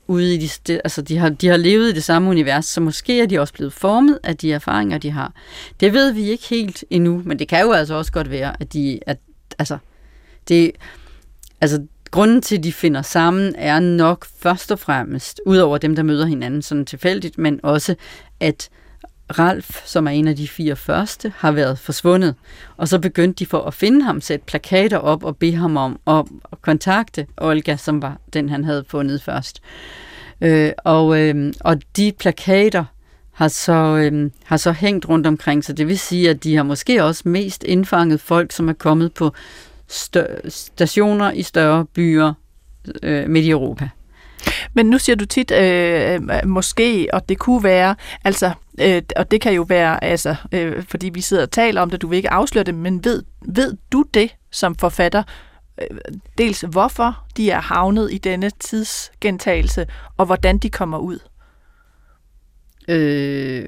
ude 0.07 0.35
i 0.35 0.37
de, 0.37 0.49
de, 0.67 0.73
altså 0.83 1.01
de 1.01 1.17
har, 1.17 1.29
de 1.29 1.47
har 1.47 1.57
levet 1.57 1.89
i 1.89 1.93
det 1.93 2.03
samme 2.03 2.29
univers, 2.29 2.65
så 2.65 2.81
måske 2.81 3.21
er 3.21 3.25
de 3.25 3.39
også 3.39 3.53
blevet 3.53 3.73
formet 3.73 4.19
af 4.23 4.37
de 4.37 4.53
erfaringer, 4.53 4.97
de 4.97 5.11
har. 5.11 5.33
Det 5.79 5.93
ved 5.93 6.11
vi 6.11 6.29
ikke 6.29 6.47
helt 6.49 6.83
endnu, 6.89 7.21
men 7.25 7.39
det 7.39 7.47
kan 7.47 7.61
jo 7.61 7.71
altså 7.71 7.93
også 7.93 8.11
godt 8.11 8.29
være, 8.29 8.61
at 8.61 8.73
de, 8.73 8.99
at, 9.07 9.17
altså, 9.59 9.77
det, 10.47 10.71
altså 11.61 11.85
grunden 12.11 12.41
til, 12.41 12.57
at 12.57 12.63
de 12.63 12.73
finder 12.73 13.01
sammen, 13.01 13.55
er 13.57 13.79
nok 13.79 14.25
først 14.39 14.71
og 14.71 14.79
fremmest, 14.79 15.41
udover 15.45 15.77
dem, 15.77 15.95
der 15.95 16.03
møder 16.03 16.25
hinanden 16.25 16.61
sådan 16.61 16.85
tilfældigt, 16.85 17.37
men 17.37 17.59
også, 17.63 17.95
at 18.39 18.69
Ralf, 19.39 19.85
som 19.85 20.07
er 20.07 20.11
en 20.11 20.27
af 20.27 20.35
de 20.35 20.47
fire 20.47 20.75
første, 20.75 21.33
har 21.37 21.51
været 21.51 21.79
forsvundet. 21.79 22.35
Og 22.77 22.87
så 22.87 22.99
begyndte 22.99 23.39
de 23.39 23.45
for 23.45 23.61
at 23.63 23.73
finde 23.73 24.03
ham, 24.03 24.21
sætte 24.21 24.45
plakater 24.45 24.97
op 24.97 25.23
og 25.23 25.37
bede 25.37 25.55
ham 25.55 25.77
om 25.77 25.99
at 26.51 26.61
kontakte 26.61 27.27
Olga, 27.37 27.75
som 27.75 28.01
var 28.01 28.17
den, 28.33 28.49
han 28.49 28.63
havde 28.63 28.85
fundet 28.87 29.21
først. 29.21 29.61
Øh, 30.41 30.71
og, 30.77 31.19
øh, 31.19 31.53
og 31.59 31.81
de 31.97 32.13
plakater 32.19 32.85
har 33.31 33.47
så, 33.47 33.73
øh, 33.73 34.31
har 34.43 34.57
så 34.57 34.71
hængt 34.71 35.09
rundt 35.09 35.27
omkring, 35.27 35.63
så 35.63 35.73
det 35.73 35.87
vil 35.87 35.99
sige, 35.99 36.29
at 36.29 36.43
de 36.43 36.55
har 36.55 36.63
måske 36.63 37.03
også 37.03 37.29
mest 37.29 37.63
indfanget 37.63 38.21
folk, 38.21 38.51
som 38.51 38.69
er 38.69 38.73
kommet 38.73 39.13
på 39.13 39.33
stør- 39.87 40.49
stationer 40.49 41.31
i 41.31 41.43
større 41.43 41.85
byer 41.85 42.33
øh, 43.03 43.29
midt 43.29 43.45
i 43.45 43.49
Europa. 43.49 43.89
Men 44.73 44.85
nu 44.85 44.97
siger 44.97 45.15
du 45.15 45.25
tit 45.25 45.51
øh, 45.51 46.13
øh 46.13 46.19
måske, 46.45 47.07
og 47.13 47.29
det 47.29 47.37
kunne 47.37 47.63
være, 47.63 47.95
altså, 48.23 48.51
øh, 48.81 49.01
og 49.15 49.31
det 49.31 49.41
kan 49.41 49.53
jo 49.53 49.61
være, 49.69 50.03
altså, 50.03 50.35
øh, 50.51 50.83
fordi 50.83 51.09
vi 51.09 51.21
sidder 51.21 51.43
og 51.43 51.51
taler 51.51 51.81
om 51.81 51.89
det, 51.89 52.01
du 52.01 52.07
vil 52.07 52.17
ikke 52.17 52.29
afsløre 52.31 52.63
det, 52.63 52.75
men 52.75 53.03
ved, 53.03 53.23
ved 53.47 53.77
du 53.91 54.05
det 54.13 54.35
som 54.51 54.75
forfatter, 54.75 55.23
øh, 55.81 55.97
dels 56.37 56.61
hvorfor 56.61 57.23
de 57.37 57.51
er 57.51 57.61
havnet 57.61 58.13
i 58.13 58.17
denne 58.17 58.51
tidsgentagelse, 58.59 59.87
og 60.17 60.25
hvordan 60.25 60.57
de 60.57 60.69
kommer 60.69 60.97
ud? 60.97 61.19
Øh, 62.87 63.65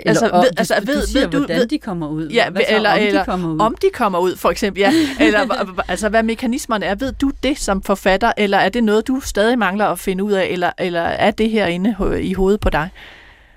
Eller, 0.00 0.10
altså, 0.10 0.24
ved, 0.24 0.42
du, 0.42 0.48
altså, 0.56 0.74
du 0.80 0.86
ved, 0.86 1.06
siger, 1.06 1.24
ved 1.24 1.30
du, 1.30 1.38
hvordan 1.38 1.58
ved, 1.60 1.66
de 1.66 1.78
kommer 1.78 2.08
ud. 2.08 2.28
Ja, 2.28 2.50
Hvad 2.50 2.62
så, 2.68 2.76
eller, 2.76 2.92
om 2.92 2.98
eller 2.98 3.20
de 3.20 3.24
kommer 3.24 3.48
ud? 3.48 3.60
om 3.60 3.76
de 3.82 3.86
kommer 3.94 4.18
ud, 4.18 4.36
for 4.36 4.50
eksempel. 4.50 4.80
Ja. 4.80 4.92
Eller 5.20 5.72
altså, 5.88 6.08
hvad 6.08 6.22
mekanismerne 6.22 6.86
er. 6.86 6.94
Ved 6.94 7.12
du 7.12 7.32
det 7.42 7.58
som 7.58 7.82
forfatter, 7.82 8.32
eller 8.36 8.58
er 8.58 8.68
det 8.68 8.84
noget, 8.84 9.06
du 9.06 9.20
stadig 9.20 9.58
mangler 9.58 9.86
at 9.86 9.98
finde 9.98 10.24
ud 10.24 10.32
af, 10.32 10.46
eller, 10.46 10.70
eller 10.78 11.00
er 11.00 11.30
det 11.30 11.50
herinde 11.50 11.96
i 12.20 12.32
hovedet 12.32 12.60
på 12.60 12.70
dig? 12.70 12.90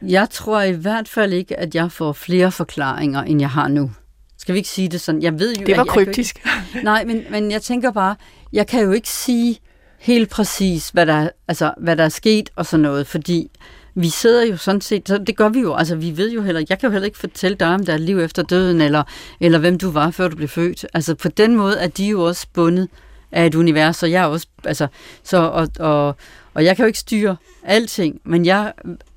Jeg 0.01 0.29
tror 0.29 0.61
i 0.61 0.71
hvert 0.71 1.07
fald 1.07 1.33
ikke, 1.33 1.59
at 1.59 1.75
jeg 1.75 1.91
får 1.91 2.13
flere 2.13 2.51
forklaringer, 2.51 3.23
end 3.23 3.41
jeg 3.41 3.49
har 3.49 3.67
nu. 3.67 3.91
Skal 4.37 4.53
vi 4.53 4.57
ikke 4.57 4.69
sige 4.69 4.89
det 4.89 5.01
sådan? 5.01 5.21
Jeg 5.21 5.39
ved 5.39 5.55
jo, 5.55 5.65
det 5.65 5.77
var 5.77 5.83
at 5.83 5.87
jeg 5.87 5.93
kryptisk. 5.93 6.35
Ikke, 6.35 6.83
nej, 6.83 7.05
men, 7.05 7.23
men 7.31 7.51
jeg 7.51 7.61
tænker 7.61 7.91
bare, 7.91 8.15
jeg 8.53 8.67
kan 8.67 8.83
jo 8.83 8.91
ikke 8.91 9.09
sige 9.09 9.59
helt 9.99 10.29
præcis, 10.29 10.89
hvad 10.89 11.05
der, 11.05 11.29
altså, 11.47 11.73
hvad 11.77 11.95
der 11.95 12.03
er 12.03 12.09
sket 12.09 12.49
og 12.55 12.65
sådan 12.65 12.81
noget, 12.81 13.07
fordi 13.07 13.51
vi 13.95 14.09
sidder 14.09 14.45
jo 14.45 14.57
sådan 14.57 14.81
set, 14.81 15.07
så 15.07 15.17
det 15.17 15.37
gør 15.37 15.49
vi 15.49 15.59
jo, 15.59 15.75
altså 15.75 15.95
vi 15.95 16.17
ved 16.17 16.31
jo 16.31 16.41
heller, 16.41 16.63
jeg 16.69 16.79
kan 16.79 16.87
jo 16.87 16.91
heller 16.91 17.05
ikke 17.05 17.17
fortælle 17.17 17.57
dig 17.57 17.67
om 17.67 17.85
der 17.85 17.93
er 17.93 17.97
liv 17.97 18.19
efter 18.19 18.43
døden, 18.43 18.81
eller, 18.81 19.03
eller 19.39 19.59
hvem 19.59 19.77
du 19.77 19.91
var, 19.91 20.11
før 20.11 20.27
du 20.27 20.35
blev 20.35 20.49
født. 20.49 20.85
Altså 20.93 21.15
på 21.15 21.29
den 21.29 21.55
måde 21.55 21.79
er 21.79 21.87
de 21.87 22.05
jo 22.05 22.23
også 22.23 22.47
bundet 22.53 22.89
af 23.31 23.45
et 23.45 23.55
univers, 23.55 24.03
og 24.03 24.11
jeg 24.11 24.23
er 24.23 24.27
også, 24.27 24.47
altså, 24.63 24.87
så, 25.23 25.37
og, 25.37 25.67
og, 25.79 26.15
og 26.57 26.65
jeg 26.65 26.75
kan 26.75 26.83
jo 26.83 26.87
ikke 26.87 26.99
styre 26.99 27.37
alting, 27.63 28.21
men 28.23 28.45
jeg, 28.45 28.73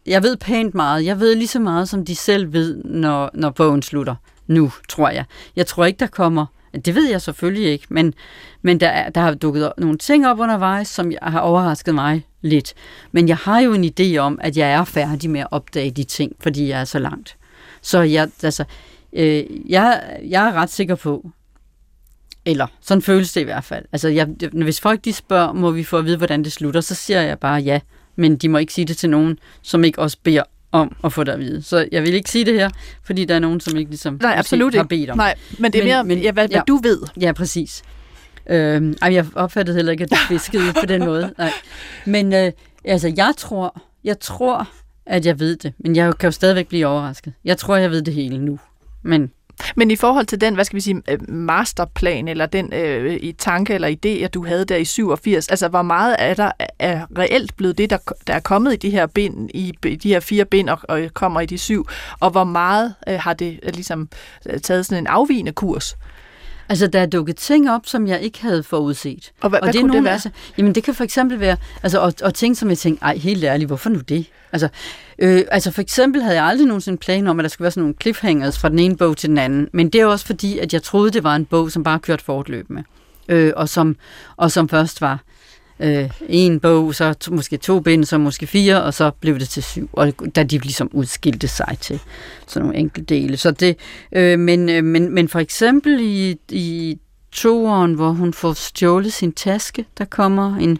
jeg 0.06 0.22
ved 0.22 0.36
pænt 0.36 0.74
meget. 0.74 1.04
Jeg 1.04 1.20
ved 1.20 1.34
lige 1.34 1.48
så 1.48 1.60
meget, 1.60 1.88
som 1.88 2.04
de 2.04 2.16
selv 2.16 2.52
ved, 2.52 2.84
når, 2.84 3.30
når 3.34 3.50
bogen 3.50 3.82
slutter 3.82 4.14
nu, 4.46 4.72
tror 4.88 5.08
jeg. 5.08 5.24
Jeg 5.56 5.66
tror 5.66 5.84
ikke, 5.84 5.98
der 5.98 6.06
kommer 6.06 6.46
det 6.84 6.94
ved 6.94 7.10
jeg 7.10 7.22
selvfølgelig 7.22 7.72
ikke, 7.72 7.86
men, 7.88 8.14
men 8.62 8.80
der, 8.80 8.88
er, 8.88 9.10
der 9.10 9.20
har 9.20 9.34
dukket 9.34 9.72
nogle 9.78 9.98
ting 9.98 10.26
op 10.26 10.38
undervejs, 10.38 10.88
som 10.88 11.12
jeg, 11.12 11.18
har 11.22 11.40
overrasket 11.40 11.94
mig 11.94 12.26
lidt. 12.40 12.74
Men 13.12 13.28
jeg 13.28 13.36
har 13.36 13.60
jo 13.60 13.72
en 13.72 13.84
idé 13.84 14.16
om, 14.16 14.38
at 14.42 14.56
jeg 14.56 14.72
er 14.72 14.84
færdig 14.84 15.30
med 15.30 15.40
at 15.40 15.48
opdage 15.50 15.90
de 15.90 16.04
ting, 16.04 16.32
fordi 16.40 16.68
jeg 16.68 16.80
er 16.80 16.84
så 16.84 16.98
langt. 16.98 17.36
Så 17.82 18.00
jeg, 18.00 18.28
altså, 18.42 18.64
øh, 19.12 19.44
jeg, 19.70 20.18
jeg 20.24 20.48
er 20.48 20.52
ret 20.52 20.70
sikker 20.70 20.94
på, 20.94 21.30
eller 22.44 22.66
sådan 22.80 23.02
føles 23.02 23.32
det 23.32 23.40
i 23.40 23.44
hvert 23.44 23.64
fald. 23.64 23.84
Altså, 23.92 24.08
jeg, 24.08 24.28
hvis 24.52 24.80
folk 24.80 25.04
de 25.04 25.12
spørger, 25.12 25.52
må 25.52 25.70
vi 25.70 25.84
få 25.84 25.98
at 25.98 26.04
vide, 26.04 26.16
hvordan 26.16 26.44
det 26.44 26.52
slutter, 26.52 26.80
så 26.80 26.94
siger 26.94 27.20
jeg 27.20 27.38
bare 27.38 27.60
ja. 27.60 27.80
Men 28.16 28.36
de 28.36 28.48
må 28.48 28.58
ikke 28.58 28.72
sige 28.72 28.84
det 28.84 28.96
til 28.96 29.10
nogen, 29.10 29.38
som 29.62 29.84
ikke 29.84 29.98
også 29.98 30.16
beder 30.22 30.42
om 30.72 30.96
at 31.04 31.12
få 31.12 31.24
det 31.24 31.32
at 31.32 31.38
vide. 31.38 31.62
Så 31.62 31.88
jeg 31.92 32.02
vil 32.02 32.14
ikke 32.14 32.30
sige 32.30 32.44
det 32.44 32.54
her, 32.54 32.70
fordi 33.02 33.24
der 33.24 33.34
er 33.34 33.38
nogen, 33.38 33.60
som 33.60 33.76
ikke 33.76 33.90
ligesom 33.90 34.18
Nej, 34.22 34.34
absolut 34.38 34.74
har 34.74 34.82
bedt 34.82 35.10
om. 35.10 35.16
Nej, 35.16 35.34
men 35.58 35.72
det 35.72 35.80
er 35.80 35.84
mere, 35.84 36.04
men, 36.04 36.18
ja, 36.18 36.32
hvad, 36.32 36.48
ja, 36.48 36.56
hvad 36.56 36.62
du 36.66 36.76
ved. 36.76 37.02
Ja, 37.20 37.32
præcis. 37.32 37.82
Øh, 38.46 38.94
ej, 39.02 39.14
jeg 39.14 39.26
opfattede 39.34 39.76
heller 39.76 39.92
ikke, 39.92 40.04
at 40.04 40.10
du 40.10 40.16
fiskede 40.34 40.72
på 40.80 40.86
den 40.86 41.04
måde. 41.04 41.34
Nej. 41.38 41.52
Men 42.06 42.34
øh, 42.34 42.52
altså, 42.84 43.12
jeg 43.16 43.34
tror, 43.36 43.80
jeg 44.04 44.20
tror, 44.20 44.68
at 45.06 45.26
jeg 45.26 45.40
ved 45.40 45.56
det, 45.56 45.72
men 45.78 45.96
jeg 45.96 46.18
kan 46.18 46.26
jo 46.26 46.32
stadigvæk 46.32 46.68
blive 46.68 46.86
overrasket. 46.86 47.32
Jeg 47.44 47.58
tror, 47.58 47.76
jeg 47.76 47.90
ved 47.90 48.02
det 48.02 48.14
hele 48.14 48.38
nu. 48.38 48.58
Men 49.02 49.30
men 49.76 49.90
i 49.90 49.96
forhold 49.96 50.26
til 50.26 50.40
den, 50.40 50.54
hvad 50.54 50.64
skal 50.64 50.76
vi 50.76 50.80
sige, 50.80 51.02
øh, 51.08 51.30
masterplan, 51.30 52.28
eller 52.28 52.46
den 52.46 52.72
øh, 52.72 53.14
i 53.14 53.32
tanke 53.32 53.74
eller 53.74 53.88
idé, 53.88 54.24
at 54.24 54.34
du 54.34 54.46
havde 54.46 54.64
der 54.64 54.76
i 54.76 54.84
87, 54.84 55.48
altså 55.48 55.68
hvor 55.68 55.82
meget 55.82 56.16
er 56.18 56.34
der 56.34 56.52
er 56.78 57.06
reelt 57.18 57.56
blevet 57.56 57.78
det, 57.78 57.90
der, 57.90 57.98
der 58.26 58.34
er 58.34 58.40
kommet 58.40 58.72
i 58.72 58.76
de 58.76 58.90
her 58.90 59.06
bind, 59.06 59.50
i, 59.54 59.72
i 59.84 59.96
de 59.96 60.08
her 60.08 60.20
fire 60.20 60.44
bind, 60.44 60.68
og, 60.68 60.78
og 60.88 61.00
kommer 61.14 61.40
i 61.40 61.46
de 61.46 61.58
syv, 61.58 61.86
og 62.20 62.30
hvor 62.30 62.44
meget 62.44 62.94
øh, 63.08 63.18
har 63.20 63.34
det 63.34 63.60
øh, 63.62 63.74
ligesom 63.74 64.08
øh, 64.46 64.60
taget 64.60 64.86
sådan 64.86 65.02
en 65.02 65.06
afvigende 65.06 65.52
kurs? 65.52 65.96
Altså, 66.70 66.86
der 66.86 67.00
er 67.00 67.06
dukket 67.06 67.36
ting 67.36 67.70
op, 67.70 67.86
som 67.86 68.06
jeg 68.06 68.20
ikke 68.20 68.42
havde 68.42 68.62
forudset. 68.62 69.32
Og 69.40 69.48
hvad, 69.48 69.60
og 69.60 69.66
hvad 69.66 69.72
det 69.72 69.80
kunne 69.80 69.88
nogle, 69.88 69.98
det 69.98 70.04
være? 70.04 70.12
Altså, 70.12 70.30
jamen, 70.58 70.74
det 70.74 70.82
kan 70.82 70.94
for 70.94 71.04
eksempel 71.04 71.40
være, 71.40 71.56
altså, 71.82 72.00
og, 72.00 72.14
og 72.22 72.34
ting, 72.34 72.56
som 72.56 72.68
jeg 72.68 72.78
tænkte, 72.78 73.04
ej, 73.04 73.16
helt 73.16 73.44
ærligt, 73.44 73.68
hvorfor 73.68 73.90
nu 73.90 73.98
det? 73.98 74.26
Altså, 74.52 74.68
øh, 75.18 75.44
altså, 75.50 75.70
for 75.70 75.80
eksempel 75.80 76.22
havde 76.22 76.36
jeg 76.36 76.44
aldrig 76.44 76.66
nogensinde 76.66 76.98
plan 76.98 77.26
om, 77.26 77.40
at 77.40 77.42
der 77.42 77.48
skulle 77.48 77.64
være 77.64 77.70
sådan 77.70 77.82
nogle 77.82 77.94
cliffhangers 78.00 78.58
fra 78.58 78.68
den 78.68 78.78
ene 78.78 78.96
bog 78.96 79.16
til 79.16 79.28
den 79.28 79.38
anden. 79.38 79.68
Men 79.72 79.90
det 79.90 80.00
er 80.00 80.06
også 80.06 80.26
fordi, 80.26 80.58
at 80.58 80.72
jeg 80.72 80.82
troede, 80.82 81.10
det 81.10 81.24
var 81.24 81.36
en 81.36 81.44
bog, 81.44 81.70
som 81.70 81.82
bare 81.82 81.98
kørte 81.98 82.24
fortløbende. 82.24 82.84
Øh, 83.28 83.52
og, 83.56 83.68
som, 83.68 83.96
og 84.36 84.50
som 84.50 84.68
først 84.68 85.00
var 85.00 85.18
øh, 85.80 86.10
en 86.28 86.60
bog, 86.60 86.94
så 86.94 87.12
to, 87.12 87.34
måske 87.34 87.56
to 87.56 87.80
bind, 87.80 88.04
så 88.04 88.18
måske 88.18 88.46
fire, 88.46 88.82
og 88.82 88.94
så 88.94 89.10
blev 89.20 89.38
det 89.38 89.48
til 89.48 89.62
syv, 89.62 89.90
og 89.92 90.12
da 90.34 90.42
de 90.42 90.58
ligesom 90.58 90.90
udskilte 90.92 91.48
sig 91.48 91.76
til 91.80 92.00
sådan 92.46 92.66
nogle 92.66 92.78
enkelte 92.78 93.14
dele. 93.14 93.36
Så 93.36 93.50
det, 93.50 93.76
øh, 94.12 94.38
men, 94.38 94.68
øh, 94.68 94.84
men, 94.84 95.14
men 95.14 95.28
for 95.28 95.38
eksempel 95.38 96.00
i, 96.00 96.36
i 96.50 96.98
toeren, 97.32 97.94
hvor 97.94 98.10
hun 98.10 98.32
får 98.32 98.52
stjålet 98.52 99.12
sin 99.12 99.32
taske, 99.32 99.84
der 99.98 100.04
kommer 100.04 100.56
en, 100.56 100.78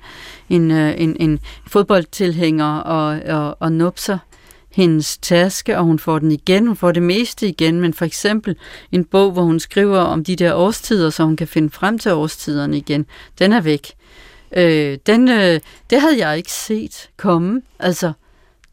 en, 0.49 0.71
øh, 0.71 1.01
en, 1.01 1.17
en 1.21 1.39
fodboldtilhænger 1.67 2.77
og, 2.77 3.21
og, 3.37 3.57
og 3.61 3.73
nupser 3.73 4.19
hendes 4.73 5.19
taske, 5.19 5.79
og 5.79 5.85
hun 5.85 5.99
får 5.99 6.19
den 6.19 6.33
igen. 6.33 6.67
Hun 6.67 6.77
får 6.77 6.93
det 6.93 7.03
meste 7.03 7.49
igen, 7.49 7.81
men 7.81 7.95
for 7.95 8.05
eksempel 8.05 8.57
en 8.93 9.05
bog, 9.05 9.33
hvor 9.33 9.43
hun 9.43 9.61
skriver 9.61 9.99
om 9.99 10.25
de 10.25 10.37
der 10.37 10.55
årstider, 10.55 11.11
så 11.11 11.25
hun 11.25 11.37
kan 11.37 11.49
finde 11.49 11.71
frem 11.71 11.99
til 11.99 12.13
årstiderne 12.13 12.77
igen, 12.77 13.07
den 13.39 13.53
er 13.53 13.61
væk. 13.61 13.87
Øh, 14.57 14.99
den, 15.07 15.29
øh, 15.29 15.61
det 15.91 16.01
havde 16.01 16.27
jeg 16.27 16.37
ikke 16.37 16.53
set 16.53 17.11
komme. 17.17 17.63
Altså, 17.79 18.13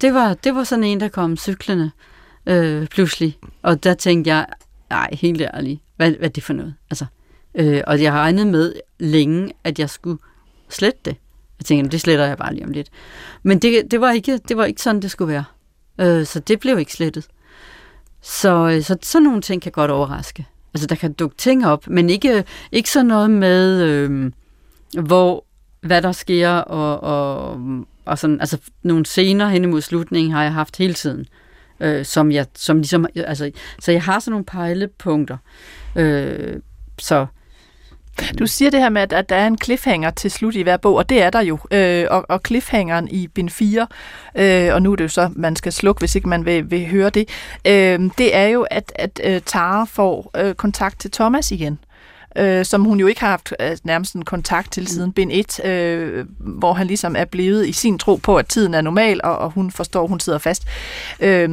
det 0.01 0.13
var, 0.13 0.33
det 0.33 0.55
var 0.55 0.63
sådan 0.63 0.83
en, 0.83 0.99
der 0.99 1.07
kom 1.07 1.37
cyklerne 1.37 1.91
øh, 2.45 2.87
pludselig. 2.87 3.37
Og 3.61 3.83
der 3.83 3.93
tænkte 3.93 4.29
jeg, 4.29 4.45
nej, 4.89 5.09
helt 5.13 5.41
ærligt, 5.41 5.81
hvad, 5.95 6.11
hvad 6.11 6.29
er 6.29 6.33
det 6.33 6.43
for 6.43 6.53
noget? 6.53 6.75
Altså, 6.89 7.05
øh, 7.55 7.81
og 7.87 8.01
jeg 8.01 8.11
har 8.11 8.19
regnet 8.19 8.47
med 8.47 8.73
længe, 8.99 9.53
at 9.63 9.79
jeg 9.79 9.89
skulle 9.89 10.19
slette 10.69 10.99
det. 11.05 11.15
Jeg 11.59 11.65
tænkte, 11.65 11.91
det 11.91 12.01
sletter 12.01 12.25
jeg 12.25 12.37
bare 12.37 12.53
lige 12.53 12.65
om 12.65 12.71
lidt. 12.71 12.89
Men 13.43 13.59
det, 13.59 13.91
det, 13.91 14.01
var, 14.01 14.11
ikke, 14.11 14.37
det 14.37 14.57
var 14.57 14.65
ikke 14.65 14.81
sådan, 14.81 15.01
det 15.01 15.11
skulle 15.11 15.33
være. 15.33 15.43
Øh, 15.99 16.25
så 16.25 16.39
det 16.39 16.59
blev 16.59 16.79
ikke 16.79 16.93
slettet. 16.93 17.27
Så, 18.21 18.69
øh, 18.69 18.83
så 18.83 18.97
sådan 19.01 19.23
nogle 19.23 19.41
ting 19.41 19.61
kan 19.61 19.71
godt 19.71 19.91
overraske. 19.91 20.45
Altså, 20.73 20.87
der 20.87 20.95
kan 20.95 21.13
dukke 21.13 21.37
ting 21.37 21.67
op, 21.67 21.87
men 21.87 22.09
ikke, 22.09 22.43
ikke 22.71 22.89
sådan 22.89 23.05
noget 23.05 23.29
med, 23.31 23.83
øh, 23.83 24.31
hvor 25.01 25.46
hvad 25.87 26.01
der 26.01 26.11
sker, 26.11 26.49
og, 26.49 27.03
og, 27.03 27.61
og 28.05 28.19
sådan, 28.19 28.39
altså 28.39 28.57
nogle 28.83 29.05
scener 29.05 29.49
hen 29.49 29.63
imod 29.63 29.81
slutningen 29.81 30.31
har 30.31 30.43
jeg 30.43 30.53
haft 30.53 30.77
hele 30.77 30.93
tiden, 30.93 31.25
øh, 31.79 32.05
som 32.05 32.31
jeg, 32.31 32.45
som 32.55 32.77
ligesom, 32.77 33.05
altså, 33.15 33.51
så 33.79 33.91
jeg 33.91 34.03
har 34.03 34.19
sådan 34.19 34.31
nogle 34.31 34.45
pejlepunkter, 34.45 35.37
øh, 35.95 36.55
så 36.99 37.25
du 38.39 38.47
siger 38.47 38.71
det 38.71 38.79
her 38.79 38.89
med, 38.89 39.13
at 39.13 39.29
der 39.29 39.35
er 39.35 39.47
en 39.47 39.57
cliffhanger 39.63 40.09
til 40.09 40.31
slut 40.31 40.55
i 40.55 40.61
hver 40.61 40.77
bog, 40.77 40.95
og 40.95 41.09
det 41.09 41.21
er 41.21 41.29
der 41.29 41.41
jo. 41.41 41.59
Øh, 41.71 42.05
og, 42.09 42.25
og 42.29 42.41
cliffhangeren 42.47 43.07
i 43.07 43.27
bind 43.27 43.49
4, 43.49 43.87
øh, 44.35 44.73
og 44.73 44.81
nu 44.81 44.91
er 44.91 44.95
det 44.95 45.03
jo 45.03 45.09
så, 45.09 45.29
man 45.35 45.55
skal 45.55 45.71
slukke, 45.71 45.99
hvis 45.99 46.15
ikke 46.15 46.29
man 46.29 46.45
vil, 46.45 46.71
vil 46.71 46.87
høre 46.87 47.09
det, 47.09 47.29
øh, 47.67 47.99
det 48.17 48.35
er 48.35 48.47
jo, 48.47 48.61
at, 48.71 48.91
at 48.95 49.21
øh, 49.23 49.41
Tara 49.41 49.85
får 49.85 50.31
øh, 50.37 50.55
kontakt 50.55 50.99
til 50.99 51.11
Thomas 51.11 51.51
igen 51.51 51.79
øh, 52.35 52.65
som 52.65 52.83
hun 52.83 52.99
jo 52.99 53.07
ikke 53.07 53.21
har 53.21 53.29
haft 53.29 53.53
øh, 53.59 53.77
nærmest 53.83 54.13
en 54.13 54.25
kontakt 54.25 54.71
til 54.71 54.87
siden 54.87 55.11
bind 55.11 55.31
1, 55.33 55.65
øh, 55.65 56.25
hvor 56.39 56.73
han 56.73 56.87
ligesom 56.87 57.15
er 57.15 57.25
blevet 57.25 57.67
i 57.67 57.71
sin 57.71 57.99
tro 57.99 58.15
på, 58.15 58.35
at 58.35 58.47
tiden 58.47 58.73
er 58.73 58.81
normal, 58.81 59.21
og, 59.23 59.37
og 59.37 59.51
hun 59.51 59.71
forstår, 59.71 60.03
at 60.03 60.09
hun 60.09 60.19
sidder 60.19 60.39
fast. 60.39 60.63
Øh, 61.19 61.49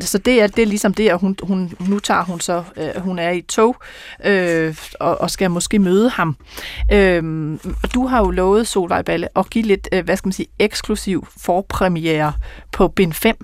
så 0.00 0.18
det 0.18 0.42
er, 0.42 0.46
det 0.46 0.62
er 0.62 0.66
ligesom 0.66 0.94
det, 0.94 1.08
at 1.08 1.18
hun, 1.18 1.36
hun, 1.42 1.72
nu 1.88 1.98
tager 1.98 2.24
hun 2.24 2.40
så, 2.40 2.62
øh, 2.76 3.02
hun 3.02 3.18
er 3.18 3.30
i 3.30 3.40
tog, 3.40 3.76
øh, 4.24 4.76
og, 5.00 5.20
og 5.20 5.30
skal 5.30 5.50
måske 5.50 5.78
møde 5.78 6.10
ham. 6.10 6.36
Øh, 6.92 7.52
og 7.82 7.94
du 7.94 8.06
har 8.06 8.18
jo 8.18 8.30
lovet, 8.30 8.66
Solvej 8.66 9.02
Balle, 9.02 9.28
at 9.36 9.50
give 9.50 9.64
lidt, 9.64 9.88
øh, 9.92 10.04
hvad 10.04 10.16
skal 10.16 10.28
man 10.28 10.32
sige, 10.32 10.48
eksklusiv 10.58 11.26
forpremiere 11.36 12.32
på 12.72 12.88
bind 12.88 13.12
5. 13.12 13.36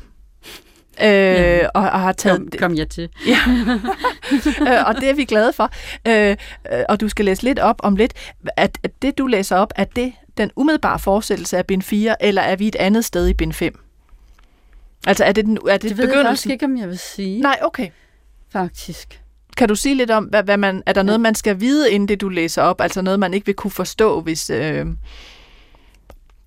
øh, 1.02 1.08
ja. 1.08 1.66
og, 1.66 1.82
og 1.82 2.00
har 2.00 2.12
taget... 2.12 2.38
Kom, 2.38 2.48
kom 2.58 2.74
jeg 2.76 2.88
til. 2.88 3.08
Ja. 3.26 3.38
øh, 4.72 4.86
og 4.86 4.94
det 4.94 5.10
er 5.10 5.14
vi 5.14 5.24
glade 5.24 5.52
for. 5.52 5.70
Øh, 6.08 6.36
øh, 6.72 6.84
og 6.88 7.00
du 7.00 7.08
skal 7.08 7.24
læse 7.24 7.42
lidt 7.42 7.58
op 7.58 7.76
om 7.78 7.96
lidt. 7.96 8.12
At, 8.56 8.78
at 8.82 8.90
det, 9.02 9.18
du 9.18 9.26
læser 9.26 9.56
op, 9.56 9.72
er 9.76 9.84
det 9.84 10.12
den 10.36 10.50
umiddelbare 10.56 10.98
fortsættelse 10.98 11.58
af 11.58 11.66
bind 11.66 11.82
4, 11.82 12.22
eller 12.24 12.42
er 12.42 12.56
vi 12.56 12.68
et 12.68 12.76
andet 12.76 13.04
sted 13.04 13.28
i 13.28 13.34
bind 13.34 13.52
5? 13.52 13.80
Altså 15.06 15.24
er 15.24 15.32
det, 15.32 15.44
den, 15.44 15.58
er 15.68 15.76
det, 15.76 15.90
det 15.90 15.98
ved 15.98 16.16
jeg 16.16 16.24
faktisk 16.24 16.50
ikke, 16.50 16.64
om 16.64 16.76
jeg 16.76 16.88
vil 16.88 16.98
sige. 16.98 17.40
Nej, 17.40 17.58
okay. 17.62 17.88
Faktisk. 18.52 19.20
Kan 19.56 19.68
du 19.68 19.74
sige 19.74 19.94
lidt 19.94 20.10
om, 20.10 20.24
hvad, 20.24 20.42
hvad 20.42 20.56
man, 20.56 20.82
er 20.86 20.92
der 20.92 21.02
noget, 21.02 21.20
man 21.20 21.34
skal 21.34 21.60
vide, 21.60 21.92
inden 21.92 22.08
det 22.08 22.20
du 22.20 22.28
læser 22.28 22.62
op? 22.62 22.80
Altså 22.80 23.02
noget, 23.02 23.20
man 23.20 23.34
ikke 23.34 23.46
vil 23.46 23.54
kunne 23.54 23.70
forstå, 23.70 24.20
hvis 24.20 24.50
øh, 24.50 24.86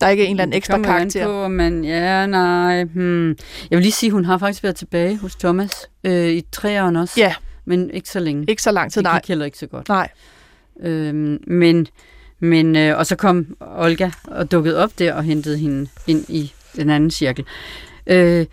der 0.01 0.09
ikke 0.09 0.23
er 0.23 0.27
en 0.27 0.31
eller 0.31 0.43
anden 0.43 0.57
ekstra 0.57 0.77
karakter? 0.81 1.25
På, 1.25 1.47
men 1.47 1.85
ja, 1.85 2.25
nej. 2.25 2.83
Hmm. 2.83 3.29
Jeg 3.29 3.37
vil 3.77 3.81
lige 3.81 3.91
sige, 3.91 4.11
hun 4.11 4.25
har 4.25 4.37
faktisk 4.37 4.63
været 4.63 4.75
tilbage 4.75 5.17
hos 5.17 5.35
Thomas 5.35 5.71
øh, 6.03 6.29
i 6.29 6.41
tre 6.51 6.83
år 6.83 6.97
også. 6.97 7.13
Ja. 7.17 7.35
Men 7.65 7.89
ikke 7.89 8.09
så 8.09 8.19
længe. 8.19 8.45
Ikke 8.47 8.61
så 8.61 8.71
lang 8.71 8.91
tid, 8.91 9.01
nej. 9.01 9.13
Det 9.13 9.21
gik 9.21 9.27
heller 9.27 9.45
ikke 9.45 9.57
så 9.57 9.67
godt. 9.67 9.89
Nej. 9.89 10.09
Øhm, 10.83 11.39
men, 11.47 11.87
men 12.39 12.75
øh, 12.75 12.97
og 12.97 13.05
så 13.05 13.15
kom 13.15 13.45
Olga 13.59 14.09
og 14.23 14.51
dukkede 14.51 14.77
op 14.77 14.99
der 14.99 15.13
og 15.13 15.23
hentede 15.23 15.57
hende 15.57 15.89
ind 16.07 16.25
i 16.29 16.53
den 16.75 16.89
anden 16.89 17.11
cirkel. 17.11 17.45
Øh, 18.07 18.45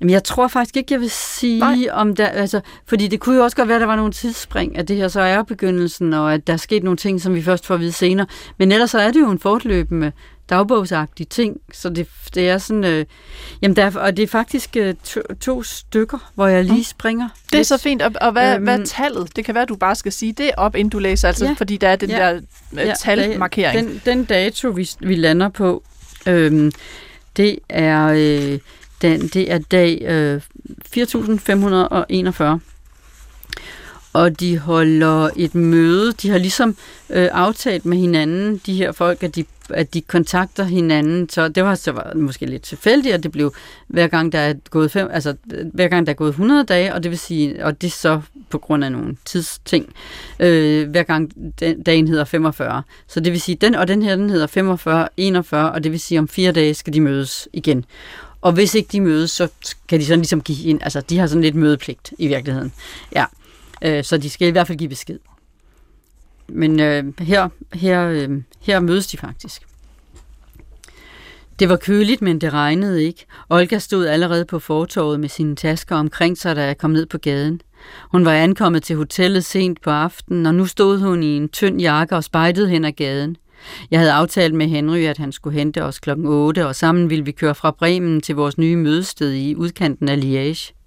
men 0.00 0.10
jeg 0.10 0.24
tror 0.24 0.48
faktisk 0.48 0.76
ikke, 0.76 0.94
jeg 0.94 1.00
vil 1.00 1.10
sige 1.10 1.58
Nej. 1.58 1.76
om 1.92 2.16
der, 2.16 2.26
altså, 2.26 2.60
fordi 2.86 3.08
det 3.08 3.20
kunne 3.20 3.36
jo 3.36 3.44
også 3.44 3.56
godt 3.56 3.68
være, 3.68 3.76
at 3.76 3.80
der 3.80 3.86
var 3.86 3.96
nogle 3.96 4.12
tidsspring, 4.12 4.78
at 4.78 4.88
det 4.88 4.96
her 4.96 5.08
så 5.08 5.20
er 5.20 5.42
begyndelsen, 5.42 6.12
og 6.12 6.34
at 6.34 6.46
der 6.46 6.52
er 6.52 6.56
sket 6.56 6.82
nogle 6.82 6.96
ting, 6.96 7.20
som 7.20 7.34
vi 7.34 7.42
først 7.42 7.66
får 7.66 7.74
at 7.74 7.80
vide 7.80 7.92
senere. 7.92 8.26
Men 8.58 8.72
ellers 8.72 8.90
så 8.90 8.98
er 8.98 9.10
det 9.10 9.20
jo 9.20 9.30
en 9.30 9.38
fortløbende 9.38 10.12
dagbogsagtig 10.50 11.28
ting, 11.28 11.60
så 11.72 11.88
det, 11.88 12.08
det 12.34 12.48
er 12.48 12.58
sådan, 12.58 12.84
øh, 12.84 13.04
jamen 13.62 13.76
der, 13.76 13.98
og 13.98 14.16
det 14.16 14.22
er 14.22 14.26
faktisk 14.26 14.76
øh, 14.76 14.94
to, 15.04 15.20
to 15.40 15.62
stykker, 15.62 16.30
hvor 16.34 16.46
jeg 16.46 16.64
lige 16.64 16.84
springer. 16.84 17.28
Det 17.44 17.52
er 17.52 17.56
lidt. 17.58 17.66
så 17.66 17.78
fint, 17.78 18.02
og, 18.02 18.12
og 18.20 18.32
hvad, 18.32 18.54
øhm, 18.54 18.64
hvad 18.64 18.80
er 18.80 18.84
tallet? 18.84 19.36
Det 19.36 19.44
kan 19.44 19.54
være, 19.54 19.62
at 19.62 19.68
du 19.68 19.76
bare 19.76 19.94
skal 19.94 20.12
sige 20.12 20.32
det 20.32 20.50
op, 20.56 20.76
inden 20.76 20.90
du 20.90 20.98
læser, 20.98 21.28
altså, 21.28 21.44
ja, 21.44 21.54
fordi 21.58 21.76
der 21.76 21.88
er 21.88 21.96
den 21.96 22.10
ja, 22.10 22.16
der 22.16 22.40
øh, 22.72 22.78
ja, 22.78 22.94
talmarkering. 23.00 23.88
Den, 23.88 24.02
den 24.04 24.24
dato, 24.24 24.68
vi, 24.68 24.90
vi 25.00 25.14
lander 25.14 25.48
på, 25.48 25.82
øh, 26.26 26.72
det 27.36 27.58
er... 27.68 28.06
Øh, 28.06 28.58
den, 29.02 29.28
det 29.28 29.52
er 29.52 29.58
dag 29.58 30.02
øh, 30.02 30.40
4541. 30.86 32.60
Og 34.12 34.40
de 34.40 34.58
holder 34.58 35.30
et 35.36 35.54
møde. 35.54 36.12
De 36.12 36.30
har 36.30 36.38
ligesom 36.38 36.76
øh, 37.10 37.28
aftalt 37.32 37.86
med 37.86 37.98
hinanden, 37.98 38.60
de 38.66 38.74
her 38.74 38.92
folk, 38.92 39.22
at 39.22 39.36
de, 39.36 39.44
at 39.70 39.94
de 39.94 40.00
kontakter 40.00 40.64
hinanden. 40.64 41.28
Så 41.28 41.48
det 41.48 41.64
var 41.64 41.74
så 41.74 41.92
var 41.92 42.12
måske 42.16 42.46
lidt 42.46 42.62
tilfældigt, 42.62 43.14
at 43.14 43.22
det 43.22 43.32
blev 43.32 43.54
hver 43.86 44.06
gang 44.06 44.32
der 44.32 44.38
er 44.38 44.54
gået 44.70 44.90
fem, 44.90 45.08
altså 45.12 45.34
hver 45.72 45.88
gang 45.88 46.06
der 46.06 46.12
er 46.12 46.16
gået 46.16 46.28
100 46.28 46.64
dage, 46.64 46.94
og 46.94 47.02
det 47.02 47.10
vil 47.10 47.18
sige, 47.18 47.64
og 47.64 47.82
det 47.82 47.86
er 47.86 47.90
så 47.90 48.20
på 48.50 48.58
grund 48.58 48.84
af 48.84 48.92
nogle 48.92 49.16
tidsting, 49.24 49.92
øh, 50.40 50.90
hver 50.90 51.02
gang 51.02 51.32
den, 51.60 51.82
dagen 51.82 52.08
hedder 52.08 52.24
45. 52.24 52.82
Så 53.06 53.20
det 53.20 53.32
vil 53.32 53.40
sige, 53.40 53.56
den 53.56 53.74
og 53.74 53.88
den 53.88 54.02
her, 54.02 54.16
den 54.16 54.30
hedder 54.30 54.46
45, 54.46 55.08
41, 55.16 55.72
og 55.72 55.84
det 55.84 55.92
vil 55.92 56.00
sige, 56.00 56.18
om 56.18 56.28
fire 56.28 56.52
dage 56.52 56.74
skal 56.74 56.92
de 56.92 57.00
mødes 57.00 57.48
igen. 57.52 57.84
Og 58.40 58.52
hvis 58.52 58.74
ikke 58.74 58.88
de 58.92 59.00
mødes, 59.00 59.30
så 59.30 59.48
kan 59.88 60.00
de 60.00 60.06
sådan 60.06 60.18
ligesom 60.18 60.40
give 60.40 60.68
ind, 60.68 60.80
altså 60.82 61.00
de 61.00 61.18
har 61.18 61.26
sådan 61.26 61.42
lidt 61.42 61.54
mødepligt 61.54 62.12
i 62.18 62.26
virkeligheden. 62.26 62.72
Ja, 63.14 63.24
øh, 63.82 64.04
så 64.04 64.18
de 64.18 64.30
skal 64.30 64.48
i 64.48 64.50
hvert 64.50 64.66
fald 64.66 64.78
give 64.78 64.88
besked. 64.88 65.18
Men 66.48 66.80
øh, 66.80 67.04
her, 67.18 67.48
her, 67.74 68.08
øh, 68.08 68.42
her 68.60 68.80
mødes 68.80 69.06
de 69.06 69.16
faktisk. 69.16 69.62
Det 71.58 71.68
var 71.68 71.76
køligt, 71.76 72.22
men 72.22 72.40
det 72.40 72.52
regnede 72.52 73.04
ikke. 73.04 73.26
Olga 73.50 73.78
stod 73.78 74.06
allerede 74.06 74.44
på 74.44 74.58
fortorvet 74.58 75.20
med 75.20 75.28
sine 75.28 75.56
tasker 75.56 75.96
omkring 75.96 76.38
sig, 76.38 76.56
da 76.56 76.64
jeg 76.64 76.78
kom 76.78 76.90
ned 76.90 77.06
på 77.06 77.18
gaden. 77.18 77.60
Hun 78.12 78.24
var 78.24 78.32
ankommet 78.32 78.82
til 78.82 78.96
hotellet 78.96 79.44
sent 79.44 79.80
på 79.80 79.90
aftenen, 79.90 80.46
og 80.46 80.54
nu 80.54 80.66
stod 80.66 80.98
hun 80.98 81.22
i 81.22 81.36
en 81.36 81.48
tynd 81.48 81.80
jakke 81.80 82.16
og 82.16 82.24
spejtede 82.24 82.68
hen 82.68 82.84
ad 82.84 82.92
gaden. 82.92 83.36
Jeg 83.90 83.98
havde 83.98 84.12
aftalt 84.12 84.54
med 84.54 84.66
Henry, 84.66 84.98
at 84.98 85.18
han 85.18 85.32
skulle 85.32 85.58
hente 85.58 85.84
os 85.84 85.98
klokken 85.98 86.26
8, 86.26 86.66
og 86.66 86.76
sammen 86.76 87.10
ville 87.10 87.24
vi 87.24 87.32
køre 87.32 87.54
fra 87.54 87.70
Bremen 87.70 88.20
til 88.20 88.34
vores 88.34 88.58
nye 88.58 88.76
mødested 88.76 89.32
i 89.32 89.54
udkanten 89.54 90.08
af 90.08 90.16
Liège. 90.16 90.77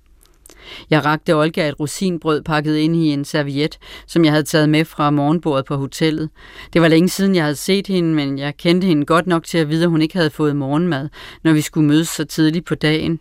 Jeg 0.90 1.06
rakte 1.06 1.36
Olga 1.36 1.70
et 1.70 1.80
rosinbrød 1.80 2.42
pakket 2.42 2.76
ind 2.78 2.96
i 2.96 3.08
en 3.08 3.26
serviet, 3.26 3.78
som 4.08 4.26
jeg 4.26 4.32
havde 4.32 4.44
taget 4.44 4.70
med 4.70 4.86
fra 4.86 5.10
morgenbordet 5.10 5.66
på 5.66 5.76
hotellet. 5.76 6.30
Det 6.74 6.82
var 6.82 6.88
længe 6.88 7.10
siden, 7.10 7.36
jeg 7.36 7.44
havde 7.44 7.56
set 7.56 7.88
hende, 7.88 8.16
men 8.16 8.40
jeg 8.40 8.58
kendte 8.58 8.88
hende 8.88 9.06
godt 9.06 9.28
nok 9.28 9.44
til 9.44 9.58
at 9.58 9.70
vide, 9.70 9.84
at 9.84 9.90
hun 9.90 10.02
ikke 10.02 10.16
havde 10.16 10.30
fået 10.30 10.56
morgenmad, 10.56 11.10
når 11.44 11.54
vi 11.54 11.62
skulle 11.62 11.88
mødes 11.88 12.08
så 12.08 12.26
tidligt 12.26 12.66
på 12.66 12.76
dagen. 12.76 13.20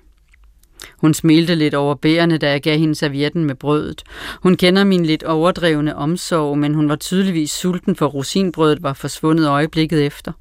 Hun 0.98 1.14
smilte 1.14 1.54
lidt 1.54 1.74
over 1.74 1.94
bærene, 1.94 2.38
da 2.38 2.50
jeg 2.50 2.62
gav 2.62 2.78
hende 2.78 2.94
servietten 2.94 3.44
med 3.44 3.54
brødet. 3.54 4.02
Hun 4.42 4.56
kender 4.56 4.84
min 4.84 5.06
lidt 5.06 5.22
overdrevne 5.22 5.96
omsorg, 5.96 6.58
men 6.58 6.74
hun 6.74 6.88
var 6.88 6.96
tydeligvis 6.96 7.50
sulten, 7.50 7.96
for 7.96 8.06
rosinbrødet 8.06 8.82
var 8.82 8.92
forsvundet 8.92 9.48
øjeblikket 9.48 10.06
efter. 10.06 10.32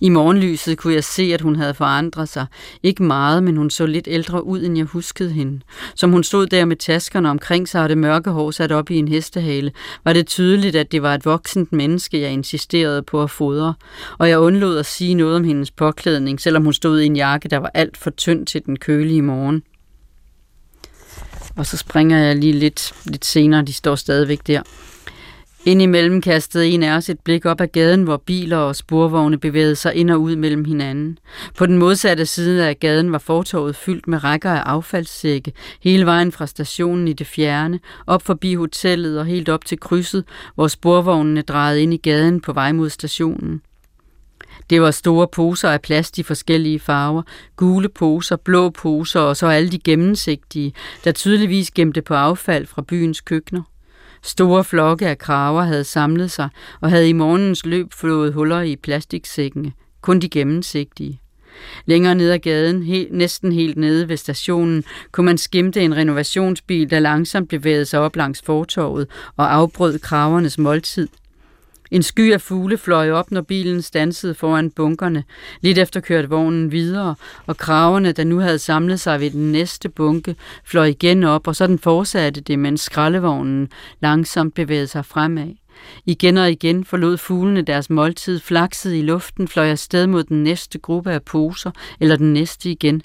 I 0.00 0.08
morgenlyset 0.08 0.78
kunne 0.78 0.94
jeg 0.94 1.04
se, 1.04 1.30
at 1.34 1.40
hun 1.40 1.56
havde 1.56 1.74
forandret 1.74 2.28
sig. 2.28 2.46
Ikke 2.82 3.02
meget, 3.02 3.42
men 3.42 3.56
hun 3.56 3.70
så 3.70 3.86
lidt 3.86 4.08
ældre 4.10 4.46
ud, 4.46 4.62
end 4.62 4.76
jeg 4.76 4.86
huskede 4.86 5.30
hende. 5.30 5.60
Som 5.94 6.12
hun 6.12 6.24
stod 6.24 6.46
der 6.46 6.64
med 6.64 6.76
taskerne 6.76 7.30
omkring 7.30 7.68
sig 7.68 7.82
og 7.82 7.88
det 7.88 7.98
mørke 7.98 8.30
hår 8.30 8.50
sat 8.50 8.72
op 8.72 8.90
i 8.90 8.96
en 8.96 9.08
hestehale, 9.08 9.72
var 10.04 10.12
det 10.12 10.26
tydeligt, 10.26 10.76
at 10.76 10.92
det 10.92 11.02
var 11.02 11.14
et 11.14 11.24
voksent 11.24 11.72
menneske, 11.72 12.20
jeg 12.20 12.30
insisterede 12.30 13.02
på 13.02 13.22
at 13.22 13.30
fodre. 13.30 13.74
Og 14.18 14.28
jeg 14.28 14.38
undlod 14.38 14.78
at 14.78 14.86
sige 14.86 15.14
noget 15.14 15.36
om 15.36 15.44
hendes 15.44 15.70
påklædning, 15.70 16.40
selvom 16.40 16.64
hun 16.64 16.72
stod 16.72 17.00
i 17.00 17.06
en 17.06 17.16
jakke, 17.16 17.48
der 17.48 17.58
var 17.58 17.70
alt 17.74 17.96
for 17.96 18.10
tynd 18.10 18.46
til 18.46 18.66
den 18.66 18.78
kølige 18.78 19.22
morgen. 19.22 19.62
Og 21.56 21.66
så 21.66 21.76
springer 21.76 22.18
jeg 22.18 22.36
lige 22.36 22.52
lidt, 22.52 22.92
lidt 23.04 23.24
senere, 23.24 23.62
de 23.62 23.72
står 23.72 23.94
stadigvæk 23.94 24.46
der. 24.46 24.62
Indimellem 25.64 26.20
kastede 26.20 26.68
en 26.68 26.82
af 26.82 26.96
os 26.96 27.08
et 27.08 27.20
blik 27.20 27.46
op 27.46 27.60
ad 27.60 27.66
gaden, 27.66 28.02
hvor 28.02 28.16
biler 28.16 28.56
og 28.56 28.76
sporvogne 28.76 29.38
bevægede 29.38 29.76
sig 29.76 29.94
ind 29.94 30.10
og 30.10 30.20
ud 30.20 30.36
mellem 30.36 30.64
hinanden. 30.64 31.18
På 31.56 31.66
den 31.66 31.78
modsatte 31.78 32.26
side 32.26 32.68
af 32.68 32.78
gaden 32.80 33.12
var 33.12 33.18
fortorvet 33.18 33.76
fyldt 33.76 34.08
med 34.08 34.24
rækker 34.24 34.50
af 34.50 34.60
affaldssække, 34.60 35.52
hele 35.82 36.06
vejen 36.06 36.32
fra 36.32 36.46
stationen 36.46 37.08
i 37.08 37.12
det 37.12 37.26
fjerne, 37.26 37.80
op 38.06 38.22
forbi 38.22 38.54
hotellet 38.54 39.18
og 39.18 39.26
helt 39.26 39.48
op 39.48 39.64
til 39.64 39.80
krydset, 39.80 40.24
hvor 40.54 40.68
sporvognene 40.68 41.42
drejede 41.42 41.82
ind 41.82 41.94
i 41.94 41.96
gaden 41.96 42.40
på 42.40 42.52
vej 42.52 42.72
mod 42.72 42.90
stationen. 42.90 43.62
Det 44.70 44.82
var 44.82 44.90
store 44.90 45.28
poser 45.28 45.70
af 45.70 45.82
plast 45.82 46.18
i 46.18 46.22
forskellige 46.22 46.80
farver, 46.80 47.22
gule 47.56 47.88
poser, 47.88 48.36
blå 48.36 48.70
poser 48.70 49.20
og 49.20 49.36
så 49.36 49.46
alle 49.46 49.70
de 49.70 49.78
gennemsigtige, 49.78 50.72
der 51.04 51.12
tydeligvis 51.12 51.70
gemte 51.70 52.02
på 52.02 52.14
affald 52.14 52.66
fra 52.66 52.82
byens 52.82 53.20
køkkener. 53.20 53.62
Store 54.22 54.64
flokke 54.64 55.08
af 55.08 55.18
kraver 55.18 55.62
havde 55.62 55.84
samlet 55.84 56.30
sig 56.30 56.48
og 56.80 56.90
havde 56.90 57.08
i 57.08 57.12
morgens 57.12 57.66
løb 57.66 57.92
flået 57.92 58.34
huller 58.34 58.60
i 58.60 58.76
plastiksækkene, 58.76 59.72
kun 60.00 60.20
de 60.20 60.28
gennemsigtige. 60.28 61.20
Længere 61.86 62.14
ned 62.14 62.30
ad 62.30 62.38
gaden, 62.38 62.82
helt, 62.82 63.12
næsten 63.12 63.52
helt 63.52 63.76
nede 63.76 64.08
ved 64.08 64.16
stationen, 64.16 64.84
kunne 65.12 65.26
man 65.26 65.38
skimte 65.38 65.80
en 65.80 65.96
renovationsbil, 65.96 66.90
der 66.90 66.98
langsomt 66.98 67.48
bevægede 67.48 67.84
sig 67.84 68.00
op 68.00 68.16
langs 68.16 68.42
fortorvet 68.42 69.06
og 69.36 69.54
afbrød 69.54 69.98
kravernes 69.98 70.58
måltid– 70.58 71.08
en 71.90 72.02
sky 72.02 72.32
af 72.32 72.40
fugle 72.40 72.78
fløj 72.78 73.10
op, 73.10 73.30
når 73.30 73.40
bilen 73.40 73.82
stansede 73.82 74.34
foran 74.34 74.70
bunkerne. 74.70 75.24
Lidt 75.60 75.78
efter 75.78 76.00
kørte 76.00 76.28
vognen 76.28 76.72
videre, 76.72 77.14
og 77.46 77.56
kraverne, 77.56 78.12
der 78.12 78.24
nu 78.24 78.38
havde 78.38 78.58
samlet 78.58 79.00
sig 79.00 79.20
ved 79.20 79.30
den 79.30 79.52
næste 79.52 79.88
bunke, 79.88 80.36
fløj 80.64 80.86
igen 80.86 81.24
op, 81.24 81.46
og 81.46 81.56
sådan 81.56 81.78
fortsatte 81.78 82.40
det, 82.40 82.58
mens 82.58 82.80
skraldevognen 82.80 83.68
langsomt 84.00 84.54
bevægede 84.54 84.86
sig 84.86 85.04
fremad. 85.04 85.54
Igen 86.06 86.36
og 86.36 86.50
igen 86.50 86.84
forlod 86.84 87.16
fuglene 87.16 87.62
deres 87.62 87.90
måltid, 87.90 88.40
flaksede 88.40 88.98
i 88.98 89.02
luften, 89.02 89.48
fløj 89.48 89.70
afsted 89.70 90.06
mod 90.06 90.24
den 90.24 90.42
næste 90.42 90.78
gruppe 90.78 91.12
af 91.12 91.22
poser, 91.22 91.70
eller 92.00 92.16
den 92.16 92.32
næste 92.32 92.70
igen. 92.70 93.02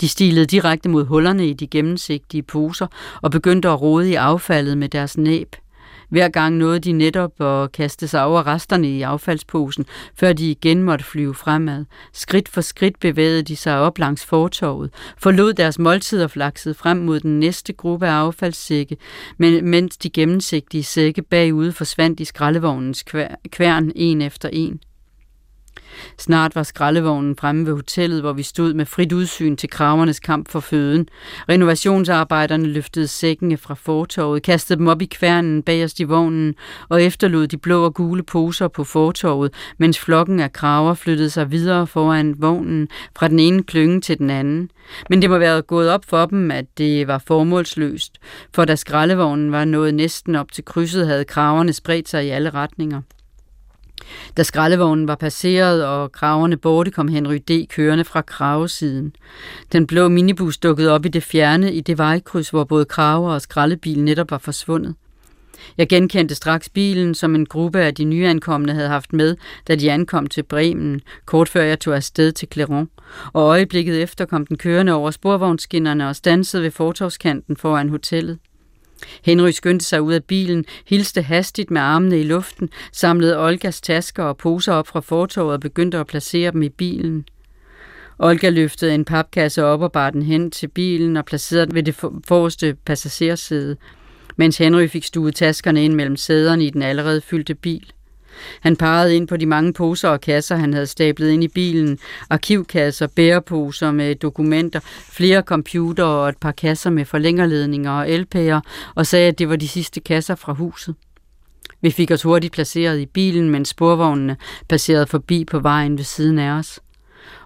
De 0.00 0.08
stilede 0.08 0.46
direkte 0.46 0.88
mod 0.88 1.04
hullerne 1.04 1.48
i 1.48 1.52
de 1.52 1.66
gennemsigtige 1.66 2.42
poser 2.42 2.86
og 3.22 3.30
begyndte 3.30 3.68
at 3.68 3.80
rode 3.80 4.10
i 4.10 4.14
affaldet 4.14 4.78
med 4.78 4.88
deres 4.88 5.18
næb. 5.18 5.56
Hver 6.08 6.28
gang 6.28 6.56
nåede 6.56 6.78
de 6.78 6.92
netop 6.92 7.40
at 7.40 7.72
kaste 7.72 8.08
sig 8.08 8.24
over 8.24 8.46
resterne 8.46 8.88
i 8.88 9.02
affaldsposen, 9.02 9.86
før 10.14 10.32
de 10.32 10.50
igen 10.50 10.82
måtte 10.82 11.04
flyve 11.04 11.34
fremad. 11.34 11.84
Skridt 12.12 12.48
for 12.48 12.60
skridt 12.60 13.00
bevægede 13.00 13.42
de 13.42 13.56
sig 13.56 13.78
op 13.78 13.98
langs 13.98 14.24
fortorvet, 14.24 14.90
forlod 15.18 15.52
deres 15.52 15.78
måltid 15.78 16.22
og 16.22 16.30
flaksede 16.30 16.74
frem 16.74 16.96
mod 16.96 17.20
den 17.20 17.40
næste 17.40 17.72
gruppe 17.72 18.06
af 18.06 18.12
affaldssække, 18.12 18.96
men 19.38 19.64
mens 19.64 19.96
de 19.96 20.10
gennemsigtige 20.10 20.84
sække 20.84 21.22
bagude 21.22 21.72
forsvandt 21.72 22.20
i 22.20 22.24
skraldevognens 22.24 23.04
kværn 23.50 23.92
en 23.96 24.22
efter 24.22 24.48
en. 24.52 24.80
Snart 26.18 26.54
var 26.54 26.62
skraldevognen 26.62 27.36
fremme 27.36 27.66
ved 27.66 27.74
hotellet, 27.74 28.20
hvor 28.20 28.32
vi 28.32 28.42
stod 28.42 28.74
med 28.74 28.86
frit 28.86 29.12
udsyn 29.12 29.56
til 29.56 29.70
kravernes 29.70 30.20
kamp 30.20 30.50
for 30.50 30.60
føden. 30.60 31.08
Renovationsarbejderne 31.48 32.66
løftede 32.66 33.06
sækkene 33.06 33.56
fra 33.56 33.74
fortorvet, 33.74 34.42
kastede 34.42 34.78
dem 34.78 34.86
op 34.86 35.02
i 35.02 35.06
kværnen 35.06 35.62
bagerst 35.62 36.00
i 36.00 36.04
vognen 36.04 36.54
og 36.88 37.02
efterlod 37.02 37.46
de 37.46 37.58
blå 37.58 37.84
og 37.84 37.94
gule 37.94 38.22
poser 38.22 38.68
på 38.68 38.84
fortorvet, 38.84 39.54
mens 39.78 39.98
flokken 39.98 40.40
af 40.40 40.52
kraver 40.52 40.94
flyttede 40.94 41.30
sig 41.30 41.50
videre 41.50 41.86
foran 41.86 42.34
vognen 42.38 42.88
fra 43.16 43.28
den 43.28 43.38
ene 43.38 43.62
klynge 43.62 44.00
til 44.00 44.18
den 44.18 44.30
anden. 44.30 44.70
Men 45.10 45.22
det 45.22 45.30
må 45.30 45.38
være 45.38 45.62
gået 45.62 45.90
op 45.90 46.04
for 46.04 46.26
dem, 46.26 46.50
at 46.50 46.64
det 46.78 47.06
var 47.06 47.18
formålsløst, 47.26 48.18
for 48.54 48.64
da 48.64 48.76
skraldevognen 48.76 49.52
var 49.52 49.64
nået 49.64 49.94
næsten 49.94 50.34
op 50.34 50.52
til 50.52 50.64
krydset, 50.64 51.06
havde 51.06 51.24
kraverne 51.24 51.72
spredt 51.72 52.08
sig 52.08 52.26
i 52.26 52.28
alle 52.28 52.50
retninger. 52.50 53.02
Da 54.36 54.42
skraldevognen 54.42 55.08
var 55.08 55.14
passeret 55.14 55.84
og 55.86 56.12
kraverne 56.12 56.56
borte, 56.56 56.90
kom 56.90 57.08
Henry 57.08 57.36
D. 57.48 57.66
kørende 57.68 58.04
fra 58.04 58.22
kravesiden. 58.22 59.14
Den 59.72 59.86
blå 59.86 60.08
minibus 60.08 60.58
dukkede 60.58 60.90
op 60.90 61.06
i 61.06 61.08
det 61.08 61.22
fjerne 61.22 61.72
i 61.72 61.80
det 61.80 61.98
vejkryds, 61.98 62.50
hvor 62.50 62.64
både 62.64 62.84
kraver 62.84 63.32
og 63.32 63.42
skraldebil 63.42 64.04
netop 64.04 64.30
var 64.30 64.38
forsvundet. 64.38 64.94
Jeg 65.78 65.88
genkendte 65.88 66.34
straks 66.34 66.68
bilen, 66.68 67.14
som 67.14 67.34
en 67.34 67.46
gruppe 67.46 67.78
af 67.80 67.94
de 67.94 68.04
nyankomne 68.04 68.72
havde 68.72 68.88
haft 68.88 69.12
med, 69.12 69.36
da 69.68 69.74
de 69.74 69.92
ankom 69.92 70.26
til 70.26 70.42
Bremen, 70.42 71.00
kort 71.24 71.48
før 71.48 71.62
jeg 71.62 71.80
tog 71.80 71.96
afsted 71.96 72.32
til 72.32 72.48
Clermont. 72.52 72.90
Og 73.32 73.42
øjeblikket 73.42 74.02
efter 74.02 74.24
kom 74.24 74.46
den 74.46 74.58
kørende 74.58 74.92
over 74.92 75.10
sporvognsskinnerne 75.10 76.08
og 76.08 76.16
stansede 76.16 76.62
ved 76.62 76.70
fortovskanten 76.70 77.56
foran 77.56 77.88
hotellet. 77.88 78.38
Henry 79.24 79.50
skyndte 79.50 79.86
sig 79.86 80.02
ud 80.02 80.12
af 80.12 80.24
bilen, 80.24 80.64
hilste 80.86 81.22
hastigt 81.22 81.70
med 81.70 81.80
armene 81.80 82.20
i 82.20 82.22
luften, 82.22 82.68
samlede 82.92 83.38
Olgas 83.38 83.80
tasker 83.80 84.24
og 84.24 84.36
poser 84.36 84.72
op 84.72 84.86
fra 84.86 85.00
fortovet 85.00 85.52
og 85.52 85.60
begyndte 85.60 85.98
at 85.98 86.06
placere 86.06 86.50
dem 86.50 86.62
i 86.62 86.68
bilen. 86.68 87.24
Olga 88.18 88.48
løftede 88.48 88.94
en 88.94 89.04
papkasse 89.04 89.64
op 89.64 89.82
og 89.82 89.92
bar 89.92 90.10
den 90.10 90.22
hen 90.22 90.50
til 90.50 90.68
bilen 90.68 91.16
og 91.16 91.24
placerede 91.24 91.66
den 91.66 91.74
ved 91.74 91.82
det 91.82 91.94
forreste 92.24 92.76
passagersæde, 92.84 93.76
mens 94.36 94.58
Henry 94.58 94.88
fik 94.88 95.04
stuet 95.04 95.34
taskerne 95.34 95.84
ind 95.84 95.94
mellem 95.94 96.16
sæderne 96.16 96.64
i 96.64 96.70
den 96.70 96.82
allerede 96.82 97.20
fyldte 97.20 97.54
bil. 97.54 97.92
Han 98.60 98.76
pegede 98.76 99.16
ind 99.16 99.28
på 99.28 99.36
de 99.36 99.46
mange 99.46 99.72
poser 99.72 100.08
og 100.08 100.20
kasser, 100.20 100.56
han 100.56 100.72
havde 100.72 100.86
stablet 100.86 101.30
ind 101.30 101.44
i 101.44 101.48
bilen. 101.48 101.98
Arkivkasser, 102.30 103.06
bæreposer 103.06 103.90
med 103.90 104.14
dokumenter, 104.14 104.80
flere 105.12 105.40
computer 105.42 106.04
og 106.04 106.28
et 106.28 106.36
par 106.40 106.52
kasser 106.52 106.90
med 106.90 107.04
forlængerledninger 107.04 107.90
og 107.90 108.10
elpærer, 108.10 108.60
og 108.94 109.06
sagde, 109.06 109.28
at 109.28 109.38
det 109.38 109.48
var 109.48 109.56
de 109.56 109.68
sidste 109.68 110.00
kasser 110.00 110.34
fra 110.34 110.52
huset. 110.52 110.94
Vi 111.80 111.90
fik 111.90 112.10
os 112.10 112.22
hurtigt 112.22 112.52
placeret 112.52 113.00
i 113.00 113.06
bilen, 113.06 113.50
mens 113.50 113.68
sporvognene 113.68 114.36
passerede 114.68 115.06
forbi 115.06 115.44
på 115.44 115.58
vejen 115.58 115.98
ved 115.98 116.04
siden 116.04 116.38
af 116.38 116.50
os. 116.50 116.80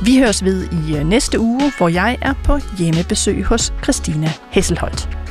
Vi 0.05 0.17
høres 0.17 0.43
ved 0.43 0.67
i 0.71 0.97
øh, 0.97 1.03
næste 1.03 1.39
uge, 1.39 1.71
hvor 1.77 1.89
jeg 1.89 2.17
er 2.21 2.33
på 2.43 2.59
hjemmebesøg 2.77 3.43
hos 3.43 3.73
Christina 3.83 4.29
Hesselholdt. 4.51 5.26